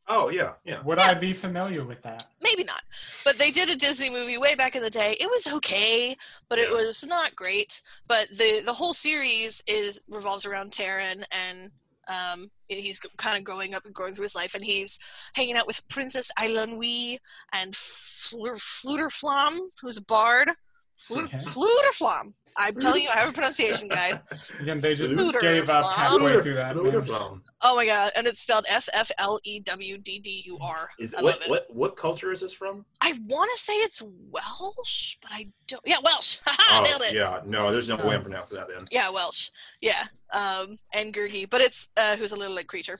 Oh 0.08 0.28
yeah, 0.30 0.52
yeah. 0.64 0.82
Would 0.82 0.98
I 0.98 1.14
be 1.14 1.32
familiar 1.32 1.84
with 1.84 2.02
that? 2.02 2.26
Maybe 2.42 2.64
not, 2.64 2.82
but 3.24 3.38
they 3.38 3.50
did 3.50 3.70
a 3.70 3.76
Disney 3.76 4.10
movie 4.10 4.36
way 4.36 4.54
back 4.54 4.74
in 4.74 4.82
the 4.82 4.90
day. 4.90 5.16
It 5.20 5.30
was 5.30 5.46
okay, 5.46 6.16
but 6.48 6.58
it 6.58 6.70
was 6.70 7.04
not 7.06 7.36
great. 7.36 7.80
But 8.08 8.28
the 8.30 8.62
the 8.64 8.72
whole 8.72 8.92
series 8.92 9.62
is 9.66 10.00
revolves 10.08 10.46
around 10.46 10.72
Taran 10.72 11.24
and. 11.30 11.70
Um, 12.08 12.50
he's 12.66 12.98
kind 13.16 13.38
of 13.38 13.44
growing 13.44 13.74
up 13.74 13.84
and 13.86 13.94
going 13.94 14.12
through 14.12 14.24
his 14.24 14.34
life, 14.34 14.56
and 14.56 14.64
he's 14.64 14.98
hanging 15.34 15.56
out 15.56 15.68
with 15.68 15.86
Princess 15.88 16.32
Eilonwy 16.36 17.18
and 17.52 17.76
Fleur, 17.76 18.54
Fluterflam, 18.54 19.56
who's 19.80 19.98
a 19.98 20.04
bard. 20.04 20.50
Fluter, 20.98 21.24
Okay. 21.26 21.38
Fluterflam. 21.38 22.34
I'm 22.56 22.74
telling 22.76 23.02
you, 23.02 23.08
I 23.08 23.18
have 23.20 23.30
a 23.30 23.32
pronunciation 23.32 23.88
guide. 23.88 24.20
Again, 24.60 24.80
they 24.80 24.94
just 24.94 25.14
Fluter 25.14 25.40
gave 25.40 25.68
up 25.70 25.82
Flom. 25.84 25.94
halfway 25.94 26.42
through 26.42 26.54
that. 26.54 26.76
man. 26.76 26.84
Fluterflom. 26.84 27.40
Oh 27.62 27.76
my 27.76 27.86
god, 27.86 28.12
and 28.16 28.26
it's 28.26 28.40
spelled 28.40 28.64
F 28.70 28.88
F 28.92 29.10
L 29.18 29.38
E 29.44 29.60
W 29.60 29.98
D 29.98 30.18
D 30.18 30.42
U 30.46 30.58
R. 30.60 30.88
Is 30.98 31.14
I 31.14 31.22
what, 31.22 31.40
it. 31.42 31.50
what 31.50 31.64
what 31.70 31.96
culture 31.96 32.32
is 32.32 32.40
this 32.40 32.52
from? 32.52 32.84
I 33.00 33.18
want 33.28 33.50
to 33.54 33.58
say 33.60 33.72
it's 33.74 34.02
Welsh, 34.02 35.16
but 35.22 35.30
I 35.32 35.48
don't. 35.68 35.82
Yeah, 35.86 35.96
Welsh. 36.04 36.38
Haha, 36.46 36.80
Oh, 36.80 36.84
nailed 36.84 37.02
it. 37.02 37.14
yeah, 37.14 37.40
no, 37.46 37.70
there's 37.72 37.88
no 37.88 37.96
way. 37.96 38.14
I'm 38.14 38.22
pronouncing 38.22 38.58
that 38.58 38.68
then. 38.68 38.78
Yeah, 38.90 39.10
Welsh. 39.10 39.50
Yeah, 39.80 40.02
um, 40.32 40.78
and 40.94 41.12
Gurgi, 41.14 41.48
but 41.48 41.60
it's 41.60 41.90
uh, 41.96 42.16
who's 42.16 42.32
a 42.32 42.36
little 42.36 42.54
like 42.54 42.66
creature. 42.66 42.98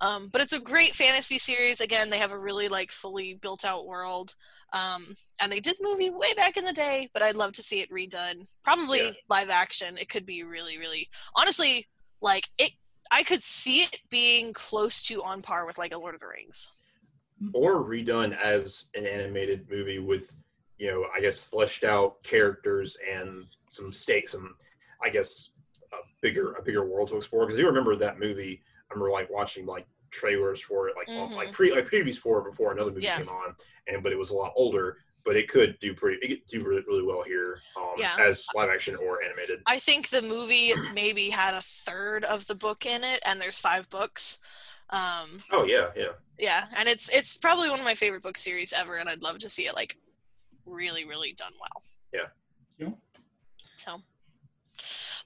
Um, 0.00 0.28
but 0.32 0.40
it's 0.40 0.52
a 0.54 0.60
great 0.60 0.94
fantasy 0.94 1.38
series. 1.38 1.80
Again, 1.80 2.08
they 2.08 2.18
have 2.18 2.32
a 2.32 2.38
really 2.38 2.68
like 2.68 2.90
fully 2.90 3.34
built 3.34 3.64
out 3.64 3.86
world. 3.86 4.34
Um, 4.72 5.04
and 5.42 5.52
they 5.52 5.60
did 5.60 5.76
the 5.78 5.84
movie 5.84 6.10
way 6.10 6.32
back 6.34 6.56
in 6.56 6.64
the 6.64 6.72
day, 6.72 7.10
but 7.12 7.22
I'd 7.22 7.36
love 7.36 7.52
to 7.52 7.62
see 7.62 7.80
it 7.80 7.90
redone. 7.90 8.48
Probably 8.64 9.04
Yeah. 9.04 9.10
live 9.28 9.50
action. 9.50 9.98
It 9.98 10.08
could 10.08 10.24
be 10.24 10.42
really, 10.42 10.78
really 10.78 11.08
honestly 11.36 11.88
like 12.20 12.48
it. 12.58 12.72
I 13.10 13.24
could 13.24 13.42
see 13.42 13.82
it 13.82 14.00
being 14.08 14.52
close 14.52 15.02
to 15.02 15.22
on 15.22 15.42
par 15.42 15.66
with 15.66 15.78
like 15.78 15.92
a 15.94 15.98
Lord 15.98 16.14
of 16.14 16.20
the 16.20 16.28
Rings. 16.28 16.68
Or 17.52 17.84
redone 17.84 18.36
as 18.38 18.86
an 18.94 19.06
animated 19.06 19.68
movie 19.70 19.98
with, 19.98 20.34
you 20.78 20.90
know, 20.90 21.06
I 21.14 21.20
guess 21.20 21.42
fleshed 21.44 21.84
out 21.84 22.22
characters 22.22 22.96
and 23.10 23.44
some 23.68 23.92
stakes, 23.92 24.32
some, 24.32 24.54
I 25.02 25.08
guess, 25.10 25.50
a 25.92 25.96
bigger 26.22 26.52
a 26.52 26.62
bigger 26.62 26.86
world 26.86 27.08
to 27.08 27.16
explore. 27.16 27.46
Because 27.46 27.58
you 27.58 27.66
remember 27.66 27.96
that 27.96 28.18
movie? 28.18 28.62
I 28.90 28.94
remember 28.94 29.12
like 29.12 29.30
watching 29.30 29.66
like 29.66 29.86
trailers 30.10 30.60
for 30.60 30.88
it, 30.88 30.94
like 30.96 31.08
on- 31.08 31.34
like 31.34 31.52
pre 31.52 31.72
like 31.72 31.86
previews 31.86 32.18
for 32.18 32.38
it 32.40 32.50
before 32.50 32.72
another 32.72 32.90
movie 32.90 33.02
Yeah. 33.04 33.18
came 33.18 33.28
on, 33.28 33.54
and 33.86 34.02
but 34.02 34.12
it 34.12 34.18
was 34.18 34.30
a 34.30 34.34
lot 34.34 34.52
older. 34.56 34.98
But 35.22 35.36
it 35.36 35.48
could 35.48 35.78
do 35.80 35.94
pretty, 35.94 36.16
it 36.26 36.28
could 36.28 36.46
do 36.46 36.64
really, 36.66 36.82
really 36.88 37.02
well 37.02 37.22
here, 37.22 37.60
um, 37.76 37.90
Yeah. 37.98 38.16
as 38.18 38.46
live 38.54 38.70
action 38.70 38.96
or 38.96 39.22
animated. 39.22 39.60
I 39.66 39.78
think 39.78 40.08
the 40.08 40.22
movie 40.22 40.72
maybe 40.94 41.28
had 41.28 41.52
a 41.54 41.60
third 41.60 42.24
of 42.24 42.46
the 42.46 42.54
book 42.54 42.86
in 42.86 43.04
it, 43.04 43.20
and 43.26 43.38
there's 43.38 43.60
five 43.60 43.88
books. 43.90 44.38
Um, 44.88 45.42
Oh 45.52 45.64
yeah, 45.64 45.90
yeah. 45.94 46.12
yeah, 46.38 46.66
and 46.74 46.88
it's 46.88 47.10
it's 47.10 47.36
probably 47.36 47.68
one 47.68 47.78
of 47.78 47.84
my 47.84 47.94
favorite 47.94 48.22
book 48.22 48.38
series 48.38 48.72
ever, 48.72 48.96
and 48.96 49.08
I'd 49.10 49.22
love 49.22 49.38
to 49.40 49.50
see 49.50 49.66
it 49.66 49.74
like 49.74 49.98
really, 50.64 51.04
really 51.04 51.34
done 51.34 51.52
well. 51.60 51.82
Yeah. 52.14 52.28
Cool. 52.86 52.98
So, 53.76 54.02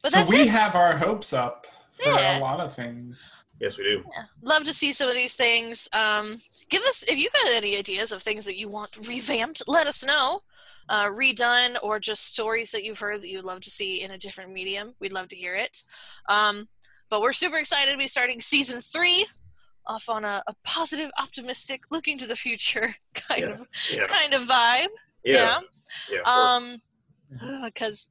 but 0.02 0.12
So 0.12 0.18
that's 0.18 0.30
we 0.30 0.40
it. 0.42 0.48
have 0.48 0.74
our 0.74 0.96
hopes 0.98 1.32
up 1.32 1.68
for 2.00 2.10
Yeah. 2.10 2.38
a 2.38 2.40
lot 2.40 2.58
of 2.58 2.74
things. 2.74 3.43
Yes, 3.61 3.78
we 3.78 3.84
do. 3.84 4.05
Yeah. 4.16 4.24
Love 4.42 4.64
to 4.64 4.72
see 4.74 4.92
some 4.92 5.09
of 5.09 5.14
these 5.14 5.34
things. 5.34 5.88
Um, 5.92 6.38
give 6.68 6.82
us 6.82 7.05
if 7.09 7.18
you 7.18 7.28
got 7.30 7.52
any 7.52 7.76
ideas 7.76 8.12
of 8.12 8.22
things 8.22 8.44
that 8.46 8.59
you 8.59 8.68
want 8.68 9.09
revamped. 9.09 9.62
Let 9.68 9.86
us 9.86 10.05
know. 10.05 10.40
Uh, 10.88 11.07
redone 11.07 11.76
or 11.82 11.98
just 11.98 12.26
stories 12.26 12.70
that 12.72 12.84
you've 12.84 12.98
heard 12.98 13.22
that 13.22 13.30
you'd 13.30 13.44
love 13.44 13.61
to 13.61 13.70
see 13.70 14.02
in 14.02 14.11
a 14.11 14.18
different 14.18 14.52
medium. 14.52 14.94
We'd 15.00 15.14
love 15.14 15.28
to 15.28 15.36
hear 15.36 15.55
it. 15.55 15.82
Um, 16.28 16.68
but 17.09 17.22
we're 17.22 17.32
super 17.32 17.57
excited 17.57 17.90
to 17.92 17.96
be 17.96 18.07
starting 18.07 18.38
season 18.40 18.82
three 18.82 19.24
off 19.86 20.11
on 20.11 20.24
a, 20.26 20.42
a 20.46 20.55
positive, 20.62 21.11
optimistic, 21.18 21.84
looking 21.90 22.18
to 22.18 22.26
the 22.26 22.36
future 22.36 22.94
kind 23.14 23.40
Yeah. 23.40 23.48
of 23.52 23.68
Yeah, 23.94 24.07
kind 24.09 24.34
of 24.34 24.42
vibe. 24.42 24.88
yeah, 25.24 25.61
yeah. 26.11 26.20
Um, 26.26 26.82
because 27.64 28.11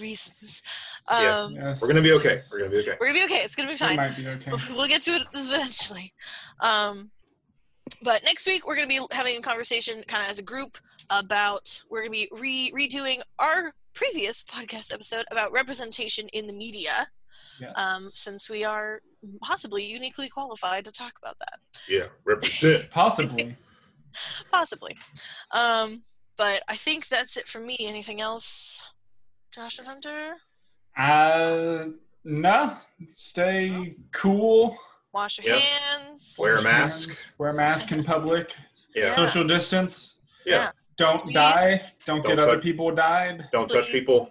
reasons. 0.00 0.62
Um, 1.08 1.22
Yeah. 1.24 1.48
Yes. 1.50 1.80
we're 1.80 1.88
gonna 1.88 2.02
be 2.02 2.12
okay. 2.12 2.40
We're 2.50 2.58
gonna 2.58 2.70
be 2.70 2.78
okay. 2.78 2.96
we're 3.00 3.06
gonna 3.08 3.18
be 3.18 3.24
okay. 3.24 3.42
It's 3.44 3.54
gonna 3.54 3.68
be 3.68 3.74
We 3.74 3.78
fine. 3.78 3.96
might 3.96 4.16
be 4.16 4.26
okay. 4.28 4.50
We'll 4.70 4.88
get 4.88 5.02
to 5.02 5.12
it 5.12 5.26
eventually. 5.34 6.12
Um, 6.60 7.10
but 8.02 8.22
next 8.24 8.46
week 8.46 8.66
we're 8.66 8.76
going 8.76 8.88
to 8.88 9.00
be 9.00 9.04
having 9.14 9.36
a 9.36 9.40
conversation, 9.40 10.02
kind 10.06 10.22
of 10.24 10.30
as 10.30 10.38
a 10.38 10.42
group, 10.42 10.78
about 11.10 11.82
we're 11.90 12.00
going 12.06 12.12
to 12.12 12.18
be 12.18 12.28
re- 12.32 12.88
redoing 12.88 13.20
our 13.38 13.74
previous 13.92 14.42
podcast 14.44 14.94
episode 14.94 15.24
about 15.30 15.52
representation 15.52 16.28
in 16.32 16.46
the 16.46 16.52
media. 16.52 17.06
Yes. 17.60 17.76
Um, 17.76 18.08
since 18.12 18.48
we 18.48 18.64
are 18.64 19.00
possibly 19.42 19.84
uniquely 19.84 20.28
qualified 20.28 20.84
to 20.86 20.92
talk 20.92 21.12
about 21.22 21.36
that, 21.40 21.58
Yeah, 21.88 22.06
represent. 22.24 22.88
Possibly. 22.92 23.56
possibly. 24.50 24.96
Um, 25.52 26.02
but 26.36 26.62
I 26.68 26.76
think 26.76 27.08
that's 27.08 27.36
it 27.36 27.46
for 27.46 27.60
me. 27.60 27.76
Anything 27.80 28.20
else, 28.20 28.88
Josh 29.54 29.78
and 29.78 29.86
Hunter? 29.86 30.34
Uh, 30.96 31.86
no. 32.24 32.76
Stay 33.06 33.96
cool. 34.12 34.76
Wash 35.12 35.38
your 35.38 35.56
Yeah. 35.56 35.60
hands. 35.60 36.36
Wear 36.38 36.56
a 36.56 36.62
mask. 36.62 37.08
hands, 37.08 37.24
Wear 37.38 37.50
a 37.50 37.54
mask 37.54 37.92
in 37.92 38.02
public. 38.04 38.54
Yeah, 38.94 39.06
Yeah. 39.06 39.16
Social 39.16 39.44
distance. 39.46 40.20
yeah. 40.46 40.70
Don't 40.96 41.22
Please. 41.22 41.34
die. 41.34 41.92
Don't, 42.06 42.22
Don't 42.22 42.36
get 42.36 42.38
other 42.38 42.58
people 42.60 42.90
died. 42.94 43.48
Don't 43.50 43.68
touch 43.68 43.88
people. 43.90 44.30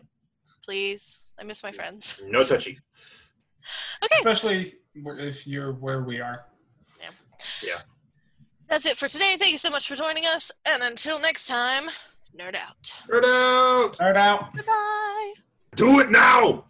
Please, 0.63 1.21
I 1.39 1.43
miss 1.43 1.63
my 1.63 1.71
friends. 1.71 2.21
No 2.29 2.43
touchy. 2.43 2.79
Okay. 4.03 4.15
Especially 4.17 4.75
if 4.95 5.45
you're 5.45 5.73
where 5.73 6.01
we 6.03 6.19
are. 6.21 6.45
Yeah. 6.99 7.09
Yeah. 7.63 7.81
That's 8.67 8.85
it 8.85 8.95
for 8.95 9.07
today. 9.07 9.35
Thank 9.37 9.51
you 9.51 9.57
so 9.57 9.69
much 9.69 9.87
for 9.87 9.95
joining 9.95 10.25
us. 10.25 10.51
And 10.65 10.81
until 10.83 11.19
next 11.19 11.47
time, 11.47 11.89
nerd 12.37 12.55
out. 12.55 13.01
Nerd 13.07 13.25
out. 13.25 13.97
Nerd 13.97 14.15
out. 14.15 14.55
Goodbye. 14.55 15.33
Do 15.75 15.99
it 15.99 16.11
now. 16.11 16.65